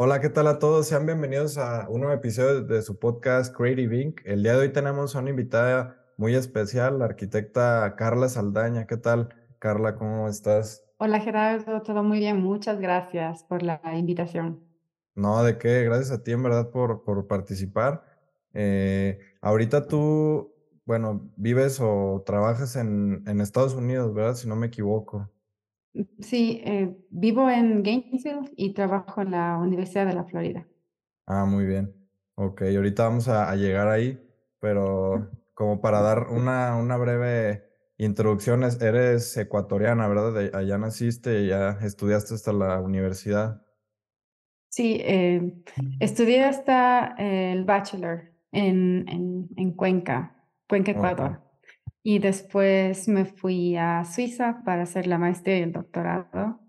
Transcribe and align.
Hola, 0.00 0.20
¿qué 0.20 0.28
tal 0.28 0.46
a 0.46 0.60
todos? 0.60 0.86
Sean 0.86 1.06
bienvenidos 1.06 1.58
a 1.58 1.88
un 1.88 2.02
nuevo 2.02 2.14
episodio 2.14 2.62
de 2.62 2.82
su 2.82 3.00
podcast 3.00 3.52
Creative 3.52 4.00
Inc. 4.00 4.20
El 4.24 4.44
día 4.44 4.52
de 4.52 4.60
hoy 4.60 4.72
tenemos 4.72 5.16
a 5.16 5.18
una 5.18 5.30
invitada 5.30 6.06
muy 6.16 6.36
especial, 6.36 7.00
la 7.00 7.06
arquitecta 7.06 7.96
Carla 7.96 8.28
Saldaña. 8.28 8.86
¿Qué 8.86 8.96
tal, 8.96 9.34
Carla? 9.58 9.96
¿Cómo 9.96 10.28
estás? 10.28 10.84
Hola 10.98 11.18
Gerardo, 11.18 11.82
todo 11.82 12.04
muy 12.04 12.20
bien, 12.20 12.40
muchas 12.40 12.78
gracias 12.78 13.42
por 13.42 13.64
la 13.64 13.80
invitación. 13.96 14.60
No, 15.16 15.42
de 15.42 15.58
qué, 15.58 15.82
gracias 15.82 16.12
a 16.12 16.22
ti 16.22 16.30
en 16.30 16.44
verdad 16.44 16.70
por, 16.70 17.02
por 17.02 17.26
participar. 17.26 18.04
Eh, 18.54 19.18
ahorita 19.40 19.88
tú, 19.88 20.54
bueno, 20.84 21.28
vives 21.34 21.80
o 21.80 22.22
trabajas 22.24 22.76
en, 22.76 23.24
en 23.26 23.40
Estados 23.40 23.74
Unidos, 23.74 24.14
¿verdad? 24.14 24.36
Si 24.36 24.46
no 24.46 24.54
me 24.54 24.68
equivoco. 24.68 25.28
Sí, 26.20 26.60
eh, 26.64 26.96
vivo 27.10 27.50
en 27.50 27.82
Gainesville 27.82 28.52
y 28.56 28.72
trabajo 28.74 29.20
en 29.22 29.30
la 29.32 29.58
Universidad 29.58 30.06
de 30.06 30.14
la 30.14 30.24
Florida. 30.24 30.66
Ah, 31.26 31.44
muy 31.44 31.66
bien. 31.66 31.94
Ok, 32.34 32.62
ahorita 32.62 33.04
vamos 33.04 33.28
a, 33.28 33.50
a 33.50 33.56
llegar 33.56 33.88
ahí, 33.88 34.18
pero 34.60 35.30
como 35.54 35.80
para 35.80 36.00
dar 36.00 36.28
una, 36.28 36.76
una 36.76 36.96
breve 36.96 37.64
introducción, 37.98 38.62
es- 38.64 38.80
eres 38.80 39.36
ecuatoriana, 39.36 40.08
¿verdad? 40.08 40.32
De- 40.32 40.50
allá 40.56 40.78
naciste 40.78 41.42
y 41.42 41.48
ya 41.48 41.70
estudiaste 41.82 42.34
hasta 42.34 42.52
la 42.52 42.80
universidad. 42.80 43.62
Sí, 44.70 44.98
eh, 45.02 45.54
estudié 45.98 46.44
hasta 46.44 47.14
el 47.18 47.64
bachelor 47.64 48.32
en, 48.52 49.08
en, 49.08 49.48
en 49.56 49.72
Cuenca, 49.72 50.44
Cuenca, 50.68 50.92
Ecuador. 50.92 51.42
Y 52.10 52.20
después 52.20 53.06
me 53.08 53.26
fui 53.26 53.76
a 53.76 54.02
Suiza 54.04 54.62
para 54.64 54.84
hacer 54.84 55.06
la 55.06 55.18
maestría 55.18 55.58
y 55.58 55.62
el 55.62 55.72
doctorado. 55.72 56.60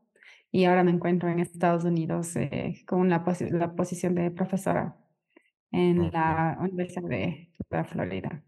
Y 0.52 0.66
ahora 0.66 0.84
me 0.84 0.91
encuentro 0.91 1.30
en 1.30 1.39
Estados 1.39 1.85
Unidos 1.85 2.35
eh, 2.35 2.84
con 2.88 3.09
la, 3.09 3.23
posi- 3.25 3.49
la 3.52 3.73
posición 3.75 4.16
de 4.16 4.31
profesora 4.31 4.97
en 5.71 6.11
la 6.11 6.57
Universidad 6.61 7.09
de 7.09 7.52
la 7.69 7.86
Florida. 7.86 8.44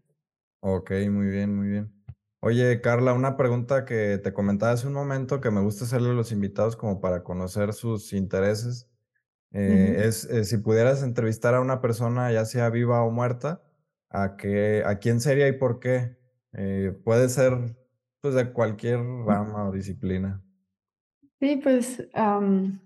ok, 0.60 0.90
muy 1.10 1.26
bien, 1.28 1.54
muy 1.56 1.68
bien. 1.68 1.92
Oye, 2.40 2.80
Carla, 2.80 3.12
una 3.12 3.36
pregunta 3.36 3.84
que 3.84 4.18
te 4.18 4.32
comentaba 4.32 4.72
hace 4.72 4.86
un 4.88 4.94
momento 4.94 5.40
que 5.40 5.50
me 5.50 5.60
gusta 5.60 5.84
hacerle 5.84 6.10
a 6.10 6.12
los 6.14 6.32
invitados 6.32 6.76
como 6.76 7.00
para 7.00 7.22
conocer 7.22 7.72
sus 7.72 8.12
intereses. 8.12 8.88
Eh, 9.52 9.96
es 10.06 10.24
eh, 10.26 10.44
si 10.44 10.58
pudieras 10.58 11.02
entrevistar 11.04 11.54
a 11.56 11.60
una 11.62 11.80
persona, 11.82 12.32
ya 12.32 12.44
sea 12.46 12.70
viva 12.70 13.02
o 13.04 13.10
muerta, 13.12 13.62
¿a 14.10 14.36
qué, 14.36 14.84
a 14.86 14.98
quién 15.00 15.20
sería 15.20 15.48
y 15.48 15.52
por 15.54 15.80
qué? 15.80 16.18
Eh, 16.54 16.96
puede 17.04 17.28
ser 17.28 17.76
pues 18.20 18.34
de 18.34 18.52
cualquier 18.52 19.00
rama 19.00 19.68
o 19.68 19.72
disciplina. 19.72 20.42
Sí, 21.40 21.56
pues, 21.56 22.08
am, 22.14 22.80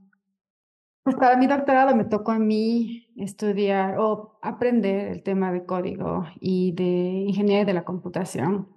pues 1.03 1.15
para 1.17 1.37
mi 1.37 1.47
doctorado 1.47 1.95
me 1.95 2.05
tocó 2.05 2.33
a 2.33 2.39
mí 2.39 3.13
estudiar 3.17 3.99
o 3.99 4.39
aprender 4.41 5.09
el 5.09 5.23
tema 5.23 5.53
de 5.53 5.67
código 5.67 6.27
y 6.41 6.73
de 6.73 7.27
ingeniería 7.29 7.67
de 7.67 7.75
la 7.75 7.85
computación. 7.85 8.69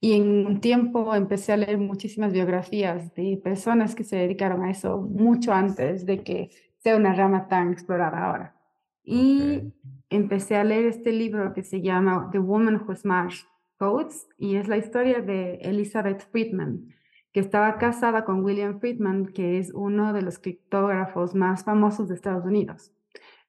Y 0.00 0.12
en 0.12 0.46
un 0.46 0.60
tiempo 0.60 1.14
empecé 1.14 1.52
a 1.52 1.56
leer 1.56 1.78
muchísimas 1.78 2.32
biografías 2.32 3.14
de 3.14 3.40
personas 3.42 3.94
que 3.94 4.04
se 4.04 4.16
dedicaron 4.16 4.64
a 4.64 4.70
eso 4.70 5.00
mucho 5.00 5.54
antes 5.54 6.04
de 6.04 6.22
que 6.22 6.50
sea 6.76 6.96
una 6.96 7.14
rama 7.14 7.48
tan 7.48 7.72
explorada 7.72 8.26
ahora. 8.26 8.56
Y 9.02 9.72
empecé 10.10 10.56
a 10.56 10.64
leer 10.64 10.84
este 10.84 11.10
libro 11.10 11.54
que 11.54 11.62
se 11.62 11.80
llama 11.80 12.28
The 12.32 12.38
Woman 12.38 12.82
Who 12.86 12.94
Smashed 12.94 13.46
Codes 13.82 14.28
y 14.38 14.54
es 14.54 14.68
la 14.68 14.76
historia 14.76 15.22
de 15.22 15.54
Elizabeth 15.56 16.30
Friedman 16.30 16.94
que 17.32 17.40
estaba 17.40 17.78
casada 17.78 18.24
con 18.24 18.44
William 18.44 18.78
Friedman, 18.78 19.26
que 19.26 19.58
es 19.58 19.74
uno 19.74 20.12
de 20.12 20.22
los 20.22 20.38
criptógrafos 20.38 21.34
más 21.34 21.64
famosos 21.64 22.08
de 22.08 22.14
Estados 22.14 22.44
Unidos. 22.44 22.92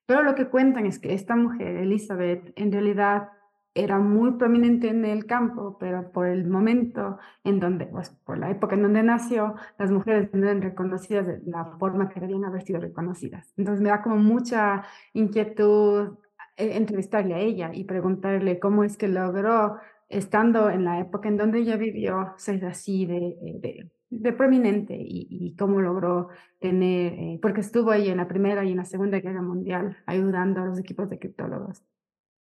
Pero 0.07 0.23
lo 0.23 0.33
que 0.33 0.47
cuentan 0.47 0.87
es 0.87 0.97
que 0.97 1.13
esta 1.13 1.35
mujer, 1.35 1.75
Elizabeth, 1.75 2.51
en 2.55 2.71
realidad 2.71 3.29
era 3.75 3.99
muy 3.99 4.31
prominente 4.31 4.87
en 4.87 5.05
el 5.05 5.27
campo, 5.27 5.77
pero 5.79 6.11
por 6.11 6.25
el 6.25 6.47
momento 6.47 7.19
en 7.43 7.59
donde, 7.59 7.85
pues, 7.85 8.09
por 8.09 8.39
la 8.39 8.49
época 8.49 8.73
en 8.73 8.81
donde 8.81 9.03
nació, 9.03 9.53
las 9.77 9.91
mujeres 9.91 10.33
no 10.33 10.45
eran 10.47 10.63
reconocidas 10.63 11.27
de 11.27 11.41
la 11.45 11.65
forma 11.77 12.09
que 12.09 12.19
debían 12.19 12.43
haber 12.43 12.63
sido 12.63 12.79
reconocidas. 12.79 13.53
Entonces 13.55 13.83
me 13.83 13.89
da 13.89 14.01
como 14.01 14.15
mucha 14.15 14.83
inquietud 15.13 16.17
eh, 16.55 16.77
entrevistarle 16.77 17.33
a 17.33 17.39
ella 17.39 17.71
y 17.71 17.83
preguntarle 17.83 18.59
cómo 18.59 18.83
es 18.83 18.95
que 18.95 19.07
logró 19.07 19.77
estando 20.13 20.69
en 20.69 20.85
la 20.85 20.99
época 20.99 21.27
en 21.27 21.37
donde 21.37 21.59
ella 21.59 21.77
vivió, 21.77 22.33
ser 22.37 22.65
así 22.65 23.05
de, 23.05 23.17
eh, 23.17 23.59
de, 23.59 23.91
de 24.09 24.33
prominente 24.33 24.95
y, 24.95 25.27
y, 25.29 25.55
cómo 25.55 25.81
logró 25.81 26.29
tener, 26.59 27.13
eh, 27.13 27.39
porque 27.41 27.61
estuvo 27.61 27.91
ahí 27.91 28.09
en 28.09 28.17
la 28.17 28.27
Primera 28.27 28.63
y 28.63 28.71
en 28.71 28.77
la 28.77 28.85
Segunda 28.85 29.19
Guerra 29.19 29.41
Mundial 29.41 29.97
ayudando 30.05 30.61
a 30.61 30.65
los 30.65 30.79
equipos 30.79 31.09
de 31.09 31.19
criptólogos. 31.19 31.83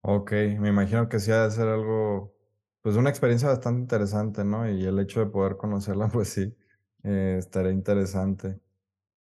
ok, 0.02 0.32
me 0.60 0.70
imagino 0.70 1.10
que 1.10 1.20
sí 1.20 1.32
ha 1.32 1.44
de 1.44 1.52
ser 1.52 1.68
algo, 1.68 2.34
pues 2.82 2.96
una 2.96 3.10
experiencia 3.10 3.50
bastante 3.50 3.82
interesante, 3.82 4.44
¿no? 4.44 4.70
Y 4.70 4.86
el 4.86 5.00
hecho 5.00 5.20
de 5.20 5.28
poder 5.28 5.58
conocerla, 5.58 6.08
pues 6.14 6.30
sí, 6.30 6.56
eh, 7.04 7.36
estaría 7.40 7.72
interesante. 7.72 8.60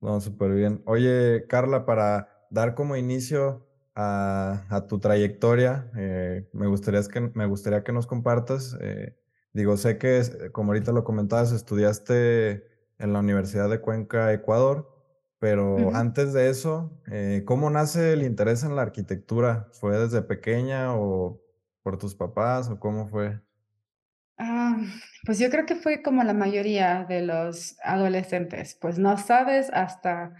No, 0.00 0.21
súper 0.21 0.53
bien. 0.54 0.83
Oye, 0.87 1.47
Carla, 1.49 1.87
para 1.87 2.47
dar 2.50 2.75
como 2.75 2.97
inicio 2.97 3.66
a, 3.94 4.66
a 4.71 4.87
tu 4.87 4.99
trayectoria, 5.00 5.91
eh, 5.97 6.49
me 6.53 6.66
gustaría 6.66 7.03
que, 7.05 7.21
me 7.34 7.47
gustaría 7.47 7.84
que 7.84 7.93
nos 7.93 8.06
compartas. 8.06 8.77
eh, 8.81 9.16
digo, 9.53 9.77
sé 9.77 9.99
que, 9.99 10.50
como 10.53 10.72
ahorita 10.72 10.93
lo 10.93 11.05
comentabas, 11.05 11.53
estudiaste 11.53 12.66
en 12.99 13.12
la 13.12 13.21
Universidad 13.21 13.69
de 13.71 13.81
Cuenca, 13.81 14.33
Ecuador, 14.33 14.91
Uh 15.77 15.81
pero 15.81 15.91
-huh. 15.91 15.94
antes 15.94 16.33
de 16.33 16.49
eso, 16.50 17.00
eh, 17.10 17.43
¿cómo 17.47 17.71
nace 17.71 18.12
el 18.15 18.22
interés 18.22 18.65
en 18.65 18.77
la 18.77 18.83
arquitectura? 18.83 19.69
¿Fue 19.72 19.99
desde 19.99 20.22
pequeña 20.22 20.94
o 20.97 21.41
por 21.83 21.99
tus 21.99 22.15
papás 22.15 22.69
o 22.71 22.78
cómo 22.81 23.09
fue? 23.09 23.41
Ah, 24.38 24.77
pues 25.25 25.38
yo 25.38 25.49
creo 25.50 25.65
que 25.66 25.77
fue 25.77 26.03
como 26.03 26.22
la 26.25 26.34
mayoría 26.34 27.04
de 27.09 27.22
los 27.22 27.77
adolescentes, 27.83 28.77
pues 28.81 28.99
no 28.99 29.16
sabes 29.16 29.71
hasta 29.72 30.34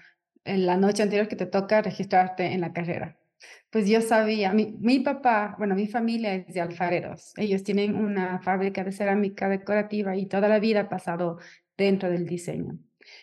en 0.44 0.66
la 0.66 0.76
noche 0.76 1.03
anterior 1.03 1.28
que 1.28 1.37
te 1.37 1.47
toca 1.47 1.81
registrarte 1.82 2.53
en 2.53 2.60
la 2.60 2.72
carrera. 2.72 3.19
Pues 3.74 3.88
yo 3.88 4.00
sabía, 4.00 4.52
mi, 4.52 4.76
mi 4.80 5.00
papá, 5.00 5.56
bueno, 5.58 5.74
mi 5.74 5.88
familia 5.88 6.32
es 6.36 6.54
de 6.54 6.60
alfareros, 6.60 7.32
ellos 7.36 7.64
tienen 7.64 7.96
una 7.96 8.40
fábrica 8.40 8.84
de 8.84 8.92
cerámica 8.92 9.48
decorativa 9.48 10.16
y 10.16 10.26
toda 10.26 10.48
la 10.48 10.60
vida 10.60 10.82
ha 10.82 10.88
pasado 10.88 11.38
dentro 11.76 12.08
del 12.08 12.24
diseño. 12.24 12.78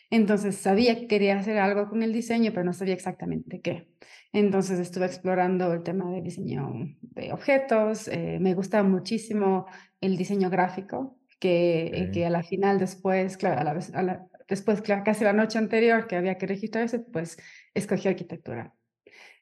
Entonces 0.09 0.57
sabía 0.57 0.95
que 0.99 1.07
quería 1.07 1.39
hacer 1.39 1.57
algo 1.57 1.87
con 1.89 2.03
el 2.03 2.11
diseño, 2.11 2.51
pero 2.51 2.65
no 2.65 2.73
sabía 2.73 2.93
exactamente 2.95 3.61
qué. 3.61 3.87
Entonces 4.33 4.77
estuve 4.79 5.05
explorando 5.05 5.71
el 5.71 5.83
tema 5.83 6.11
de 6.11 6.21
diseño 6.21 6.69
de 7.01 7.31
objetos, 7.31 8.09
eh, 8.09 8.37
me 8.41 8.53
gusta 8.53 8.83
muchísimo 8.83 9.67
el 10.01 10.17
diseño 10.17 10.49
gráfico, 10.49 11.17
que, 11.39 11.87
eh, 11.93 12.09
Ok, 12.09 12.11
que 12.11 12.25
a 12.25 12.29
la 12.29 12.43
final 12.43 12.77
después, 12.77 13.37
claro, 13.37 13.61
a 13.61 13.63
la 13.63 13.79
a 13.93 14.03
la, 14.03 14.27
después, 14.49 14.81
claro, 14.81 15.03
casi 15.05 15.23
la 15.23 15.33
noche 15.33 15.57
anterior 15.59 16.07
que 16.07 16.17
había 16.17 16.37
que 16.37 16.47
registrarse, 16.47 16.99
pues 16.99 17.37
escogí 17.73 18.09
arquitectura. 18.09 18.75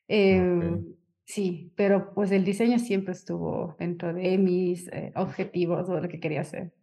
Eh, 0.08 0.42
ok. 0.42 0.99
Sí, 1.30 1.72
pero 1.76 2.14
pues 2.14 2.32
el 2.32 2.44
diseño 2.44 2.80
siempre 2.80 3.14
estuvo 3.14 3.76
dentro 3.80 4.14
de 4.14 4.38
mis 4.38 4.88
eh, 4.90 5.14
objetivos 5.16 5.88
o 5.90 6.00
lo 6.00 6.10
que 6.10 6.20
quería 6.20 6.42
hacer. 6.42 6.74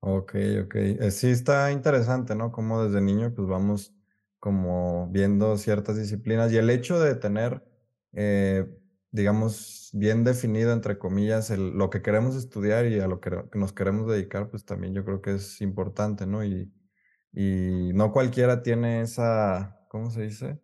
Ok, 0.00 0.34
ok. 0.64 0.74
Eh, 0.76 1.10
sí 1.12 1.28
está 1.30 1.70
interesante, 1.70 2.34
¿no? 2.34 2.50
Como 2.50 2.84
desde 2.84 3.00
niño 3.00 3.32
pues 3.34 3.46
vamos 3.46 3.94
como 4.40 5.08
viendo 5.10 5.56
ciertas 5.56 5.96
disciplinas 5.96 6.52
y 6.52 6.56
el 6.56 6.70
hecho 6.70 6.98
de 6.98 7.14
tener, 7.14 7.62
eh, 8.12 8.66
digamos, 9.12 9.90
bien 9.92 10.24
definido, 10.24 10.72
entre 10.72 10.98
comillas, 10.98 11.50
el, 11.50 11.70
lo 11.78 11.88
que 11.90 12.02
queremos 12.02 12.34
estudiar 12.34 12.86
y 12.86 12.98
a 12.98 13.06
lo 13.06 13.20
que, 13.20 13.30
que 13.52 13.58
nos 13.58 13.72
queremos 13.72 14.08
dedicar, 14.10 14.50
pues 14.50 14.64
también 14.64 14.94
yo 14.94 15.04
creo 15.04 15.22
que 15.22 15.34
es 15.36 15.60
importante, 15.60 16.26
¿no? 16.26 16.44
Y, 16.44 16.72
y 17.32 17.92
no 17.94 18.12
cualquiera 18.12 18.62
tiene 18.62 19.02
esa, 19.02 19.80
¿cómo 19.88 20.10
se 20.10 20.22
dice? 20.22 20.60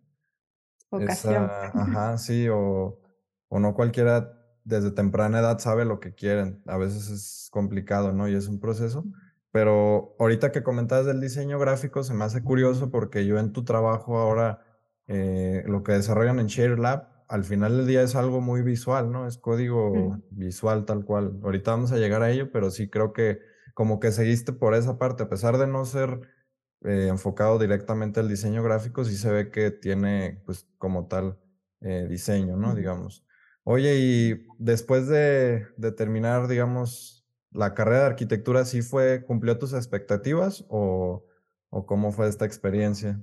Vocación. 0.90 1.50
Esa, 1.50 1.68
ajá, 1.68 2.18
sí, 2.18 2.48
o, 2.50 3.00
o 3.48 3.58
no 3.60 3.74
cualquiera 3.74 4.34
desde 4.64 4.90
temprana 4.90 5.40
edad 5.40 5.58
sabe 5.58 5.84
lo 5.84 6.00
que 6.00 6.14
quieren. 6.14 6.62
A 6.66 6.76
veces 6.76 7.08
es 7.10 7.48
complicado, 7.50 8.12
¿no? 8.12 8.28
Y 8.28 8.34
es 8.34 8.48
un 8.48 8.60
proceso. 8.60 9.04
Pero 9.50 10.14
ahorita 10.18 10.52
que 10.52 10.62
comentabas 10.62 11.06
del 11.06 11.20
diseño 11.20 11.58
gráfico, 11.58 12.02
se 12.04 12.14
me 12.14 12.24
hace 12.24 12.42
curioso 12.42 12.90
porque 12.90 13.26
yo 13.26 13.38
en 13.38 13.52
tu 13.52 13.64
trabajo 13.64 14.18
ahora, 14.18 14.62
eh, 15.06 15.64
lo 15.66 15.82
que 15.82 15.92
desarrollan 15.92 16.38
en 16.38 16.48
Share 16.48 16.78
Lab, 16.78 17.08
al 17.28 17.44
final 17.44 17.76
del 17.78 17.86
día 17.86 18.02
es 18.02 18.14
algo 18.14 18.40
muy 18.40 18.62
visual, 18.62 19.10
¿no? 19.10 19.26
Es 19.26 19.38
código 19.38 20.18
visual 20.30 20.84
tal 20.84 21.04
cual. 21.04 21.40
Ahorita 21.42 21.72
vamos 21.72 21.92
a 21.92 21.96
llegar 21.96 22.22
a 22.22 22.30
ello, 22.30 22.50
pero 22.52 22.70
sí 22.70 22.88
creo 22.90 23.12
que 23.12 23.38
como 23.74 24.00
que 24.00 24.12
seguiste 24.12 24.52
por 24.52 24.74
esa 24.74 24.98
parte, 24.98 25.22
a 25.22 25.28
pesar 25.28 25.56
de 25.58 25.66
no 25.66 25.84
ser 25.84 26.20
eh, 26.84 27.08
enfocado 27.08 27.58
directamente 27.58 28.20
al 28.20 28.28
diseño 28.28 28.62
gráfico, 28.62 29.04
sí 29.04 29.16
se 29.16 29.30
ve 29.30 29.50
que 29.50 29.70
tiene, 29.70 30.42
pues, 30.46 30.66
como 30.78 31.06
tal, 31.06 31.38
eh, 31.80 32.06
diseño, 32.08 32.56
¿no? 32.56 32.74
Digamos. 32.74 33.27
Oye, 33.70 33.96
y 33.98 34.46
después 34.56 35.08
de, 35.08 35.66
de 35.76 35.92
terminar, 35.92 36.48
digamos, 36.48 37.28
la 37.52 37.74
carrera 37.74 38.00
de 38.00 38.06
arquitectura, 38.06 38.64
¿sí 38.64 38.80
fue, 38.80 39.22
cumplió 39.26 39.58
tus 39.58 39.74
expectativas 39.74 40.64
o, 40.70 41.26
o 41.68 41.84
cómo 41.84 42.10
fue 42.10 42.28
esta 42.28 42.46
experiencia? 42.46 43.20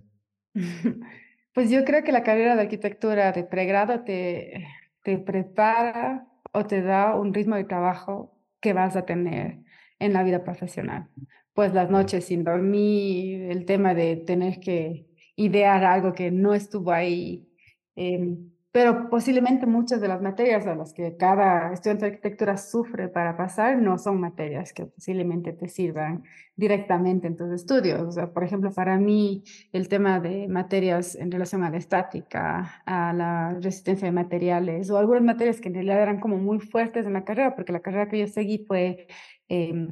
Pues 1.56 1.71
yo 1.71 1.86
creo 1.86 2.03
que 2.03 2.12
la 2.12 2.21
carrera 2.21 2.56
de 2.56 2.63
arquitectura 2.63 3.31
de 3.31 3.45
pregrado 3.45 4.03
te, 4.03 4.68
te 5.03 5.18
prepara 5.18 6.27
o 6.51 6.65
te 6.65 6.81
da 6.81 7.15
un 7.15 7.33
ritmo 7.33 7.56
de 7.56 7.63
trabajo 7.63 8.38
que 8.59 8.74
vas 8.74 8.98
a 8.98 9.06
tener 9.06 9.59
en 9.98 10.12
la 10.12 10.21
vida 10.24 10.44
profesional. 10.44 11.07
Pues 11.53 11.74
las 11.74 11.89
noches 11.89 12.25
sin 12.25 12.44
dormir, 12.44 13.50
el 13.50 13.63
tema 13.63 13.94
de 13.94 14.18
tener 14.18 14.59
que 14.59 15.07
idear 15.38 15.86
algo 15.86 16.13
que 16.13 16.30
no 16.30 16.53
estuvo 16.53 16.91
ahí, 16.91 17.48
eh, 17.95 18.36
pero 18.75 19.10
posiblemente 19.10 19.66
muchas 19.66 20.01
de 20.01 20.10
las 20.10 20.22
materias 20.22 20.68
a 20.68 20.75
las 20.75 20.92
que 20.92 21.16
cada 21.16 21.72
estudiante 21.72 22.04
de 22.04 22.12
arquitectura 22.12 22.57
sufre 22.57 23.07
para 23.07 23.38
pasar 23.38 23.81
no 23.81 23.98
son 23.98 24.19
materias 24.19 24.74
que 24.74 24.86
posiblemente 24.86 25.54
te 25.54 25.69
sirvan 25.69 26.25
directamente 26.57 27.27
en 27.27 27.38
tus 27.38 27.54
estudios. 27.54 28.18
Por 28.33 28.44
ejemplo, 28.44 28.74
para 28.74 28.98
mí 28.98 29.45
el 29.72 29.88
tema 29.88 30.19
de 30.19 30.50
materias 30.50 31.16
en 31.16 31.31
relación 31.31 31.63
a 31.63 31.69
la 31.69 31.77
estática, 31.77 32.83
a 32.86 33.13
la 33.13 33.57
resistencia 33.62 34.07
de 34.07 34.12
materiales 34.12 34.89
o 34.89 34.98
algunas 34.98 35.24
materias 35.24 35.62
que 35.62 35.69
en 35.69 35.75
realidad 35.75 36.01
eran 36.01 36.19
como 36.19 36.36
muy 36.36 36.60
fuertes 36.60 37.06
en 37.06 37.13
la 37.13 37.24
carrera, 37.24 37.56
porque 37.56 37.72
la 37.72 37.80
carrera 37.80 38.10
que 38.10 38.19
yo 38.19 38.27
seguí 38.27 38.66
fue 38.68 39.07
eh, 39.48 39.88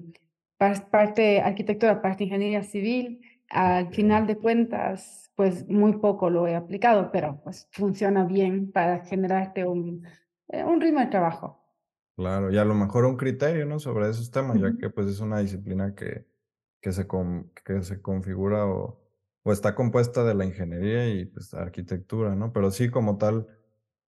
parte 0.91 1.39
arquitectura, 1.39 2.01
parte 2.01 2.25
ingeniería 2.25 2.63
civil. 2.63 3.21
Al 3.53 3.94
final 3.94 4.25
de 4.25 4.38
cuentas, 4.38 5.31
pues 5.35 5.67
muy 5.69 5.97
poco 6.00 6.29
lo 6.29 6.47
he 6.47 6.55
aplicado, 6.55 7.11
pero 7.11 7.39
pues 7.44 7.67
funciona 7.71 8.25
bien 8.25 8.71
para 8.71 9.05
generarte 9.05 9.65
un, 9.65 10.05
eh, 10.47 10.63
un 10.63 10.81
ritmo 10.81 11.00
de 11.01 11.07
trabajo. 11.07 11.59
Claro, 12.15 12.51
y 12.51 12.57
a 12.57 12.65
lo 12.65 12.75
mejor 12.75 13.05
un 13.05 13.17
criterio, 13.17 13.65
¿no? 13.65 13.79
Sobre 13.79 14.09
esos 14.09 14.31
temas, 14.31 14.59
ya 14.59 14.75
que 14.77 14.89
pues 14.89 15.07
es 15.07 15.19
una 15.19 15.39
disciplina 15.39 15.95
que, 15.95 16.27
que, 16.81 16.91
se, 16.91 17.07
que 17.65 17.83
se 17.83 18.01
configura 18.01 18.65
o, 18.67 19.01
o 19.44 19.51
está 19.51 19.75
compuesta 19.75 20.23
de 20.23 20.35
la 20.35 20.45
ingeniería 20.45 21.09
y 21.09 21.25
pues 21.25 21.53
arquitectura, 21.53 22.35
¿no? 22.35 22.53
Pero 22.53 22.71
sí, 22.71 22.89
como 22.89 23.17
tal, 23.17 23.47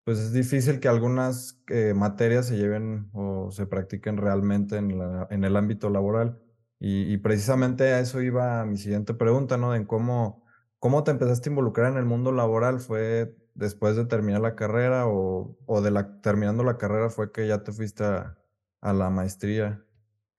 pues 0.04 0.20
es 0.20 0.34
difícil 0.34 0.80
que 0.80 0.88
algunas 0.88 1.64
eh, 1.70 1.94
materias 1.96 2.48
se 2.48 2.58
lleven 2.58 3.10
o 3.14 3.52
se 3.52 3.68
practiquen 3.68 4.18
realmente 4.18 4.78
en, 4.78 5.00
la, 5.00 5.28
en 5.32 5.44
el 5.44 5.56
ámbito 5.56 5.90
laboral. 5.90 6.40
Y, 6.88 7.12
y, 7.12 7.18
precisamente 7.18 7.86
a 7.94 8.00
eso 8.00 8.22
iba 8.22 8.64
mi 8.66 8.78
siguiente 8.78 9.16
pregunta, 9.16 9.58
¿no? 9.58 9.74
En 9.74 9.86
cómo 9.86 10.46
¿Cómo 10.86 11.04
te 11.04 11.10
empezaste 11.10 11.50
a 11.50 11.52
involucrar 11.52 11.92
en 11.92 11.98
el 11.98 12.06
mundo 12.06 12.32
laboral? 12.32 12.80
¿Fue 12.80 13.36
después 13.56 13.96
de 13.96 14.06
terminar 14.06 14.42
la 14.42 14.56
carrera 14.56 15.08
o, 15.08 15.58
o 15.66 15.82
de 15.82 15.90
la 15.90 16.22
terminando 16.22 16.64
la 16.64 16.78
carrera 16.78 17.10
fue 17.10 17.32
que 17.32 17.48
ya 17.48 17.64
te 17.64 17.72
fuiste 17.72 18.04
a, 18.04 18.38
a 18.82 18.94
la 18.94 19.10
maestría? 19.10 19.84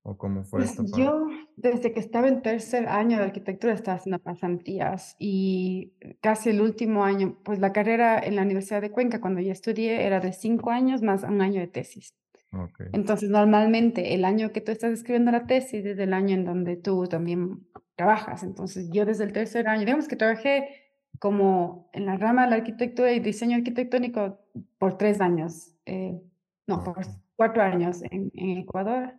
¿O 0.03 0.17
cómo 0.17 0.45
fue 0.45 0.61
pues 0.61 0.77
Yo, 0.97 1.27
desde 1.57 1.93
que 1.93 1.99
estaba 1.99 2.29
en 2.29 2.43
tercer 2.43 2.87
año 2.87 3.19
de 3.19 3.25
arquitectura, 3.25 3.73
estaba 3.73 3.97
haciendo 3.97 4.21
pasantías 4.21 5.17
y 5.19 5.95
casi 6.21 6.51
el 6.51 6.61
último 6.61 7.03
año, 7.03 7.37
pues 7.43 7.59
la 7.59 7.73
carrera 7.73 8.21
en 8.21 8.37
la 8.37 8.43
Universidad 8.43 8.81
de 8.81 8.93
Cuenca, 8.93 9.21
cuando 9.21 9.41
yo 9.41 9.51
estudié, 9.51 10.07
era 10.07 10.21
de 10.21 10.33
cinco 10.33 10.71
años 10.71 11.03
más 11.03 11.25
un 11.25 11.43
año 11.43 11.61
de 11.61 11.67
tesis. 11.67 12.15
Okay. 12.65 12.87
Entonces, 12.93 13.31
normalmente 13.31 14.15
el 14.15 14.25
año 14.25 14.53
que 14.53 14.61
tú 14.61 14.73
estás 14.73 14.93
escribiendo 14.93 15.31
la 15.31 15.47
tesis 15.47 15.85
es 15.85 15.99
el 15.99 16.13
año 16.13 16.35
en 16.35 16.45
donde 16.45 16.77
tú 16.77 17.07
también 17.07 17.67
trabajas. 17.97 18.43
Entonces, 18.43 18.89
yo 18.91 19.05
desde 19.05 19.25
el 19.25 19.33
tercer 19.33 19.69
año, 19.69 19.81
digamos 19.81 20.09
que 20.09 20.17
trabajé 20.17 20.87
como 21.19 21.91
en 21.93 22.07
la 22.07 22.17
rama 22.17 22.45
de 22.45 22.51
la 22.51 22.57
arquitectura 22.57 23.13
y 23.13 23.21
diseño 23.21 23.57
arquitectónico 23.57 24.39
por 24.79 24.99
tres 24.99 25.21
años, 25.21 25.75
eh, 25.87 26.21
no, 26.67 26.83
por 26.85 27.07
cuatro 27.37 27.63
años 27.63 28.03
en, 28.11 28.31
en 28.35 28.59
Ecuador. 28.59 29.15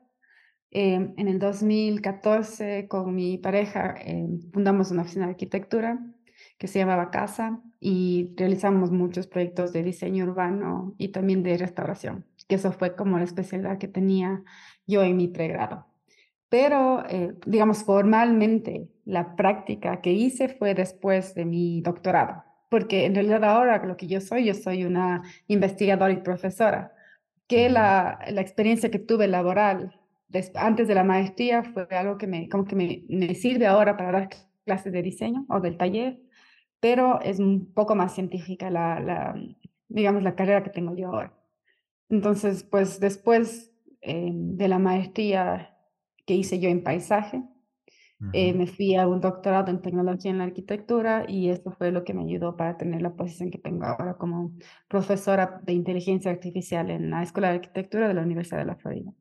Eh, 0.72 1.14
en 1.16 1.28
el 1.28 1.40
2014, 1.40 2.88
con 2.88 3.16
mi 3.16 3.38
pareja, 3.38 3.96
eh, 4.00 4.28
fundamos 4.52 4.92
una 4.92 5.04
oficina 5.04 5.26
de 5.26 5.32
arquitectura 5.32 6.00
que 6.58 6.68
se 6.68 6.80
llamaba 6.80 7.10
Casa 7.10 7.62
y 7.80 8.34
realizamos 8.36 8.92
muchos 8.92 9.28
proyectos 9.28 9.72
de 9.74 9.84
diseño 9.84 10.26
urbano 10.26 10.94
y 10.98 11.10
también 11.10 11.44
de 11.44 11.58
restauración, 11.58 12.26
que 12.48 12.56
eso 12.56 12.72
fue 12.72 12.96
como 12.96 13.18
la 13.18 13.24
especialidad 13.26 13.78
que 13.78 13.88
tenía 13.88 14.44
yo 14.86 15.04
en 15.04 15.18
mi 15.18 15.28
pregrado. 15.28 15.88
Pero, 16.50 17.04
eh, 17.10 17.36
digamos, 17.46 17.84
formalmente 17.84 18.90
la 19.06 19.36
práctica 19.36 20.02
que 20.02 20.14
hice 20.14 20.50
fue 20.50 20.74
después 20.74 21.36
de 21.36 21.46
mi 21.46 21.82
doctorado, 21.82 22.44
porque 22.70 23.06
en 23.06 23.16
realidad 23.16 23.44
ahora 23.44 23.86
lo 23.86 23.98
que 23.98 24.08
yo 24.08 24.22
soy, 24.22 24.46
yo 24.46 24.54
soy 24.54 24.86
una 24.86 25.24
investigadora 25.48 26.14
y 26.14 26.18
profesora, 26.18 26.94
que 27.48 27.70
la, 27.70 28.20
la 28.30 28.42
experiencia 28.42 28.92
que 28.92 29.00
tuve 29.00 29.28
laboral 29.28 30.00
antes 30.56 30.88
de 30.88 30.96
la 30.96 31.04
maestría 31.04 31.64
fue 31.64 31.88
algo 31.92 32.18
que 32.18 32.28
me, 32.28 32.50
como 32.50 32.66
que 32.66 32.76
me, 32.76 33.04
me 33.10 33.34
sirve 33.36 33.68
ahora 33.68 33.96
para 33.98 34.12
dar 34.12 34.30
clases 34.66 34.92
de 34.92 35.02
diseño 35.02 35.46
o 35.50 35.60
del 35.62 35.78
taller, 35.78 36.20
pero 36.80 37.22
es 37.22 37.40
un 37.40 37.74
poco 37.74 37.96
más 37.96 38.14
científica 38.14 38.70
la, 38.70 39.00
la 39.00 39.36
digamos, 39.88 40.24
la 40.24 40.36
carrera 40.36 40.64
que 40.64 40.70
tengo 40.70 40.96
yo 40.96 41.08
ahora. 41.08 41.37
Entonces, 42.10 42.64
pues 42.64 43.00
después 43.00 43.72
eh, 44.02 44.32
de 44.32 44.68
la 44.68 44.80
maestría 44.80 45.76
que 46.26 46.36
hice 46.36 46.60
yo 46.60 46.70
en 46.70 46.84
paisaje. 46.84 47.44
Eh, 48.34 48.52
me 48.54 48.66
fui 48.66 48.96
a 48.96 49.08
un 49.08 49.22
doctorado 49.22 49.70
en 49.70 49.80
tecnología 49.80 50.32
en 50.32 50.40
la 50.40 50.46
arquitectura 50.46 51.26
y 51.28 51.50
eso 51.50 51.72
fue 51.72 51.92
lo 51.92 52.04
que 52.04 52.16
me 52.16 52.24
ayudó 52.24 52.58
para 52.58 52.76
tener 52.76 53.04
la 53.04 53.16
posición 53.16 53.52
que 53.52 53.60
tengo 53.60 53.86
ahora 53.86 54.16
como 54.16 54.54
profesora 54.88 55.62
de 55.64 55.74
inteligencia 55.74 56.32
artificial 56.32 56.90
en 56.90 57.12
la 57.12 57.22
Escuela 57.22 57.50
de 57.50 57.56
Arquitectura 57.56 58.08
de 58.08 58.16
la 58.16 58.24
Universidad 58.24 58.58
de 58.58 58.66
la 58.66 58.76
Florida. 58.76 59.14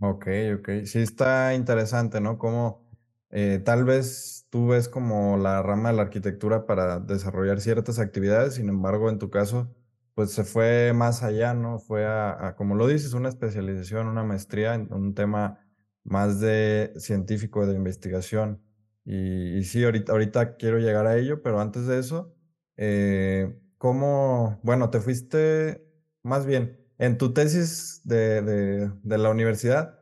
Ok, 0.00 0.26
ok. 0.58 0.68
Sí 0.84 0.98
está 0.98 1.54
interesante, 1.54 2.20
¿no? 2.20 2.36
Como 2.36 2.84
eh, 3.30 3.62
tal 3.64 3.84
vez 3.84 4.46
tú 4.50 4.68
ves 4.68 4.88
como 4.88 5.36
la 5.36 5.62
rama 5.62 5.90
de 5.90 5.96
la 5.96 6.02
arquitectura 6.02 6.66
para 6.66 6.98
desarrollar 6.98 7.60
ciertas 7.60 8.00
actividades, 8.00 8.54
sin 8.54 8.68
embargo, 8.68 9.08
en 9.08 9.18
tu 9.18 9.30
caso, 9.30 9.72
pues 10.16 10.32
se 10.32 10.44
fue 10.44 10.94
más 10.94 11.22
allá, 11.22 11.52
¿no? 11.52 11.78
Fue 11.78 12.06
a, 12.06 12.54
como 12.56 12.74
lo 12.74 12.88
dices, 12.88 13.12
una 13.12 13.28
especialización, 13.28 14.08
una 14.08 14.24
maestría 14.24 14.74
en 14.74 14.90
un 14.90 15.14
tema 15.14 15.60
más 16.04 16.40
de 16.40 16.94
científico, 16.96 17.66
de 17.66 17.74
investigación. 17.74 18.62
Y, 19.04 19.62
sí, 19.64 19.84
ahorita, 19.84 20.12
ahorita 20.12 20.56
quiero 20.56 20.78
llegar 20.78 21.06
a 21.06 21.18
ello, 21.18 21.42
pero 21.42 21.60
antes 21.60 21.86
de 21.86 21.98
eso, 21.98 22.34
eh, 22.78 23.60
¿cómo, 23.76 24.58
bueno, 24.62 24.88
te 24.88 25.00
fuiste, 25.00 25.86
más 26.22 26.46
bien, 26.46 26.80
en 26.96 27.18
tu 27.18 27.34
tesis 27.34 28.00
de, 28.04 28.40
de, 28.40 28.92
de, 29.02 29.18
la 29.18 29.28
universidad, 29.28 29.98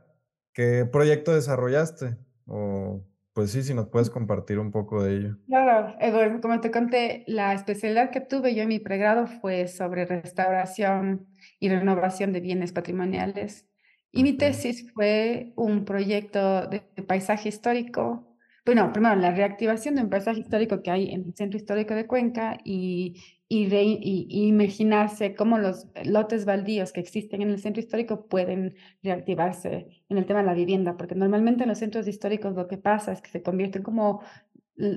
¿qué 0.52 0.86
proyecto 0.86 1.34
desarrollaste? 1.34 2.18
O, 2.46 3.04
pues 3.34 3.50
sí, 3.50 3.62
si 3.62 3.74
nos 3.74 3.88
puedes 3.88 4.10
compartir 4.10 4.58
un 4.58 4.70
poco 4.70 5.02
de 5.02 5.16
ello. 5.16 5.36
Claro, 5.46 5.94
Eduardo, 6.00 6.40
como 6.40 6.60
te 6.60 6.70
conté, 6.70 7.24
la 7.26 7.52
especialidad 7.52 8.10
que 8.10 8.20
tuve 8.20 8.54
yo 8.54 8.62
en 8.62 8.68
mi 8.68 8.78
pregrado 8.78 9.26
fue 9.26 9.66
sobre 9.68 10.06
restauración 10.06 11.26
y 11.58 11.68
renovación 11.68 12.32
de 12.32 12.40
bienes 12.40 12.72
patrimoniales 12.72 13.68
y 14.12 14.22
mi 14.22 14.34
tesis 14.34 14.88
fue 14.94 15.52
un 15.56 15.84
proyecto 15.84 16.68
de 16.68 16.80
paisaje 17.06 17.48
histórico. 17.48 18.38
Bueno, 18.64 18.92
primero 18.92 19.16
la 19.16 19.32
reactivación 19.32 19.96
de 19.96 20.02
un 20.02 20.08
paisaje 20.10 20.38
histórico 20.38 20.82
que 20.82 20.92
hay 20.92 21.10
en 21.10 21.24
el 21.24 21.34
centro 21.34 21.58
histórico 21.58 21.94
de 21.94 22.06
Cuenca 22.06 22.58
y, 22.64 23.33
y, 23.48 24.26
imaginarse 24.48 25.34
cómo 25.34 25.58
los 25.58 25.86
lotes 26.04 26.44
baldíos 26.44 26.92
que 26.92 27.00
existen 27.00 27.42
en 27.42 27.50
el 27.50 27.60
centro 27.60 27.80
histórico 27.80 28.26
pueden 28.26 28.74
reactivarse 29.02 30.02
en 30.08 30.18
el 30.18 30.26
tema 30.26 30.40
de 30.40 30.46
la 30.46 30.54
vivienda, 30.54 30.96
porque 30.96 31.14
normalmente 31.14 31.64
en 31.64 31.68
los 31.68 31.78
centros 31.78 32.08
históricos 32.08 32.54
lo 32.54 32.68
que 32.68 32.78
pasa 32.78 33.12
es 33.12 33.20
que 33.20 33.30
se 33.30 33.42
convierten 33.42 33.82
como 33.82 34.22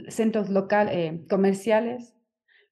centros 0.09 0.49
local, 0.49 0.89
eh, 0.91 1.25
comerciales 1.29 2.15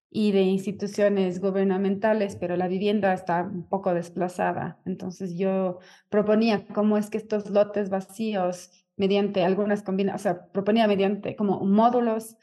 y 0.10 0.32
de 0.32 0.44
instituciones 0.44 1.41
gubernamentales, 1.41 2.38
pero 2.38 2.55
la 2.55 2.67
vivienda 2.67 3.13
está 3.13 3.44
un 3.44 3.67
poco 3.67 3.94
desplazada. 3.94 4.79
Entonces 4.86 5.38
yo 5.38 5.79
proponía 6.10 6.65
cómo 6.74 6.98
es 6.98 7.10
que 7.10 7.17
estos 7.17 7.50
lotes 7.50 7.89
vacíos, 7.89 8.72
mediante 8.96 9.44
algunas 9.44 9.84
combinaciones, 9.84 10.22
o 10.22 10.24
sea, 10.24 10.51
proponía 10.53 10.88
mediante 10.88 11.36
como 11.36 11.60
módulos 11.65 12.38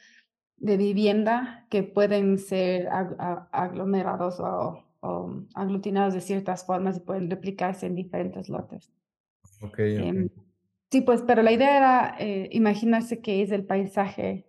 de 0.57 0.77
vivienda 0.77 1.65
que 1.69 1.83
pueden 1.83 2.37
ser 2.37 2.87
aglomerados 3.51 4.39
o, 4.39 4.85
aglutinados 5.53 6.13
de 6.13 6.21
ciertas 6.21 6.65
formas 6.65 6.97
y 6.97 6.99
pueden 7.01 7.29
replicarse 7.29 7.85
en 7.85 7.95
diferentes 7.95 8.47
lotes. 8.47 8.91
Okay, 9.61 9.97
em, 9.97 10.29
sí, 10.89 11.01
pues, 11.01 11.21
pero 11.27 11.41
la 11.41 11.51
idea 11.51 11.77
era 11.77 12.15
eh, 12.19 12.49
imaginarse 12.53 13.19
que 13.19 13.41
es 13.41 13.51
el 13.51 13.65
paisaje 13.65 14.45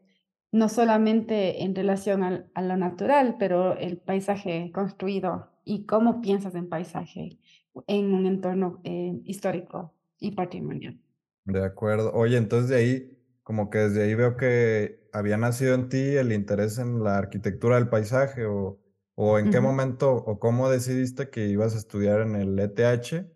no 0.54 0.68
solamente 0.68 1.64
en 1.64 1.75
relación 1.75 2.23
a 2.23 2.62
lo 2.62 2.76
natural, 2.76 3.34
pero 3.40 3.76
el 3.76 3.96
paisaje 3.96 4.70
construido 4.73 5.50
y 5.64 5.84
cómo 5.84 6.20
piensas 6.20 6.54
en 6.54 6.68
paisaje 6.68 7.40
en 7.88 8.14
un 8.14 8.25
entorno 8.26 8.80
eh, 8.84 9.20
histórico 9.25 9.92
y 10.20 10.30
patrimonial. 10.30 10.96
De 11.44 11.64
acuerdo. 11.64 12.12
Oye, 12.12 12.37
entonces 12.37 12.70
de 12.70 12.76
ahí, 12.76 13.13
como 13.44 13.70
que 13.70 13.78
desde 13.78 14.02
ahí 14.02 14.14
veo 14.14 14.36
que 14.36 15.06
había 15.12 15.36
nacido 15.36 15.74
en 15.74 15.88
ti 15.88 16.16
el 16.16 16.32
interés 16.32 16.78
en 16.78 17.04
la 17.04 17.18
arquitectura 17.18 17.76
del 17.76 17.88
paisaje 17.88 18.46
o, 18.46 18.80
o 19.14 19.38
en 19.38 19.50
qué 19.50 19.60
momento 19.60 20.12
o 20.12 20.40
cómo 20.40 20.70
decidiste 20.70 21.28
que 21.28 21.46
ibas 21.46 21.74
a 21.74 21.78
estudiar 21.78 22.22
en 22.22 22.34
el 22.34 22.58
ETH 22.58 23.26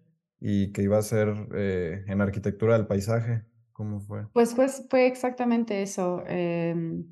y 0.41 0.73
que 0.73 0.83
iba 0.83 0.99
a 0.99 1.03
ser 1.03 1.29
eh, 1.55 2.05
en 2.09 2.21
arquitectura 2.21 2.77
del 2.77 2.87
paisaje. 2.87 3.45
¿Cómo 3.73 4.01
fue? 4.01 4.27
Pues, 4.33 4.55
pues 4.55 4.85
fue 4.89 5.07
exactamente 5.07 5.83
eso. 5.83 6.25
Em, 6.27 7.05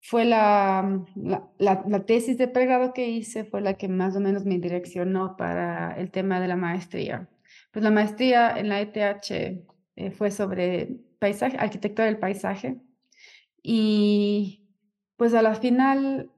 fue 0.00 0.24
la, 0.24 1.04
la, 1.16 1.50
la, 1.58 2.04
tesis 2.04 2.38
de 2.38 2.46
pregrado 2.46 2.92
que 2.92 3.08
hice, 3.08 3.44
fue 3.44 3.60
la 3.60 3.74
que 3.74 3.88
más 3.88 4.14
o 4.14 4.20
menos 4.20 4.44
me 4.44 4.58
direccionó 4.58 5.36
para 5.36 5.96
el 5.96 6.10
tema 6.10 6.40
de 6.40 6.48
la 6.48 6.56
maestría. 6.56 7.28
Pues 7.72 7.82
la 7.82 7.90
maestría 7.90 8.56
en 8.56 8.68
la 8.68 8.80
ETH 8.80 9.30
eh, 9.96 10.10
fue 10.12 10.30
sobre 10.30 11.00
paisaje, 11.26 11.56
arquitectura 11.58 12.06
del 12.06 12.18
paisaje. 12.18 12.80
Y 13.62 14.62
pues 15.16 15.34
a 15.34 15.42
la 15.42 15.54
final 15.56 16.30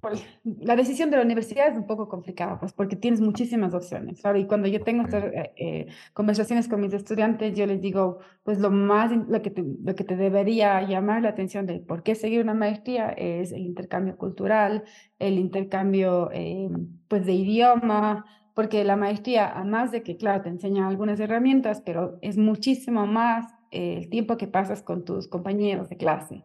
pues, 0.00 0.26
la 0.44 0.74
decisión 0.74 1.10
de 1.10 1.16
la 1.16 1.22
universidad 1.22 1.68
es 1.68 1.76
un 1.76 1.86
poco 1.86 2.08
complicada, 2.08 2.58
pues 2.58 2.72
porque 2.72 2.96
tienes 2.96 3.20
muchísimas 3.20 3.72
opciones. 3.74 4.20
Y 4.34 4.46
cuando 4.46 4.66
yo 4.66 4.82
tengo 4.82 5.04
estas 5.04 5.24
eh, 5.24 5.52
eh, 5.56 5.86
conversaciones 6.12 6.68
con 6.68 6.80
mis 6.80 6.92
estudiantes, 6.92 7.56
yo 7.56 7.66
les 7.66 7.80
digo, 7.80 8.18
pues 8.42 8.58
lo 8.58 8.70
más, 8.70 9.12
lo 9.12 9.40
que, 9.40 9.50
te, 9.50 9.62
lo 9.62 9.94
que 9.94 10.04
te 10.04 10.16
debería 10.16 10.82
llamar 10.82 11.22
la 11.22 11.28
atención 11.30 11.66
de 11.66 11.78
por 11.78 12.02
qué 12.02 12.16
seguir 12.16 12.40
una 12.40 12.54
maestría 12.54 13.10
es 13.10 13.52
el 13.52 13.62
intercambio 13.62 14.16
cultural, 14.16 14.82
el 15.20 15.38
intercambio, 15.38 16.30
eh, 16.32 16.68
pues, 17.08 17.24
de 17.24 17.32
idioma, 17.32 18.26
porque 18.54 18.84
la 18.84 18.96
maestría, 18.96 19.52
además 19.54 19.92
de 19.92 20.02
que, 20.02 20.16
claro, 20.16 20.42
te 20.42 20.48
enseña 20.48 20.88
algunas 20.88 21.18
herramientas, 21.20 21.82
pero 21.84 22.18
es 22.22 22.38
muchísimo 22.38 23.06
más 23.06 23.52
el 23.70 24.08
tiempo 24.08 24.36
que 24.36 24.46
pasas 24.46 24.82
con 24.82 25.04
tus 25.04 25.28
compañeros 25.28 25.88
de 25.88 25.96
clase. 25.96 26.44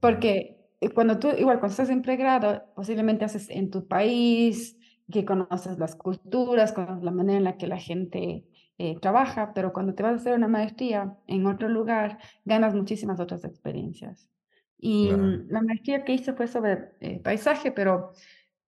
Porque 0.00 0.56
cuando 0.94 1.18
tú, 1.18 1.28
igual, 1.36 1.58
cuando 1.58 1.72
estás 1.72 1.90
en 1.90 2.02
pregrado, 2.02 2.62
posiblemente 2.74 3.24
haces 3.24 3.50
en 3.50 3.70
tu 3.70 3.86
país, 3.86 4.78
que 5.10 5.24
conoces 5.24 5.78
las 5.78 5.96
culturas, 5.96 6.72
conoces 6.72 7.02
la 7.02 7.10
manera 7.10 7.38
en 7.38 7.44
la 7.44 7.56
que 7.56 7.66
la 7.66 7.78
gente 7.78 8.44
eh, 8.78 8.98
trabaja, 9.00 9.52
pero 9.54 9.72
cuando 9.72 9.94
te 9.94 10.02
vas 10.02 10.12
a 10.12 10.16
hacer 10.16 10.34
una 10.34 10.48
maestría 10.48 11.16
en 11.26 11.46
otro 11.46 11.68
lugar, 11.68 12.18
ganas 12.44 12.74
muchísimas 12.74 13.20
otras 13.20 13.44
experiencias. 13.44 14.30
Y 14.78 15.10
la 15.48 15.62
maestría 15.62 16.04
que 16.04 16.12
hice 16.12 16.34
fue 16.34 16.46
sobre 16.46 16.90
eh, 17.00 17.20
paisaje, 17.20 17.72
pero 17.72 18.12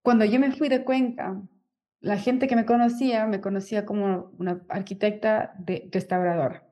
cuando 0.03 0.25
yo 0.25 0.39
me 0.41 0.53
fui 0.53 0.69
de 0.69 0.83
Cuenca, 0.83 1.43
la 2.01 2.19
gente 2.19 2.47
que 2.47 2.57
me 2.57 2.67
conocía 2.67 3.27
me 3.27 3.41
conocía 3.41 3.85
como 3.85 4.33
una 4.39 4.63
arquitecta 4.69 5.55
de 5.59 5.89
restauradora. 5.93 6.67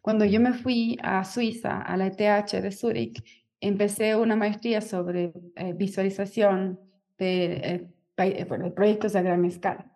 Cuando 0.00 0.24
yo 0.24 0.40
me 0.40 0.52
fui 0.52 0.98
a 1.02 1.24
Suiza, 1.24 1.80
a 1.80 1.96
la 1.96 2.06
ETH 2.06 2.52
de 2.52 2.72
Zúrich, 2.72 3.22
empecé 3.60 4.16
una 4.16 4.36
maestría 4.36 4.80
sobre 4.80 5.32
eh, 5.56 5.72
visualización 5.74 6.78
de, 7.18 7.54
eh, 7.54 7.88
eh, 8.18 8.46
proyectos 8.74 9.16
a 9.16 9.22
gran 9.22 9.44
escala. 9.44 9.90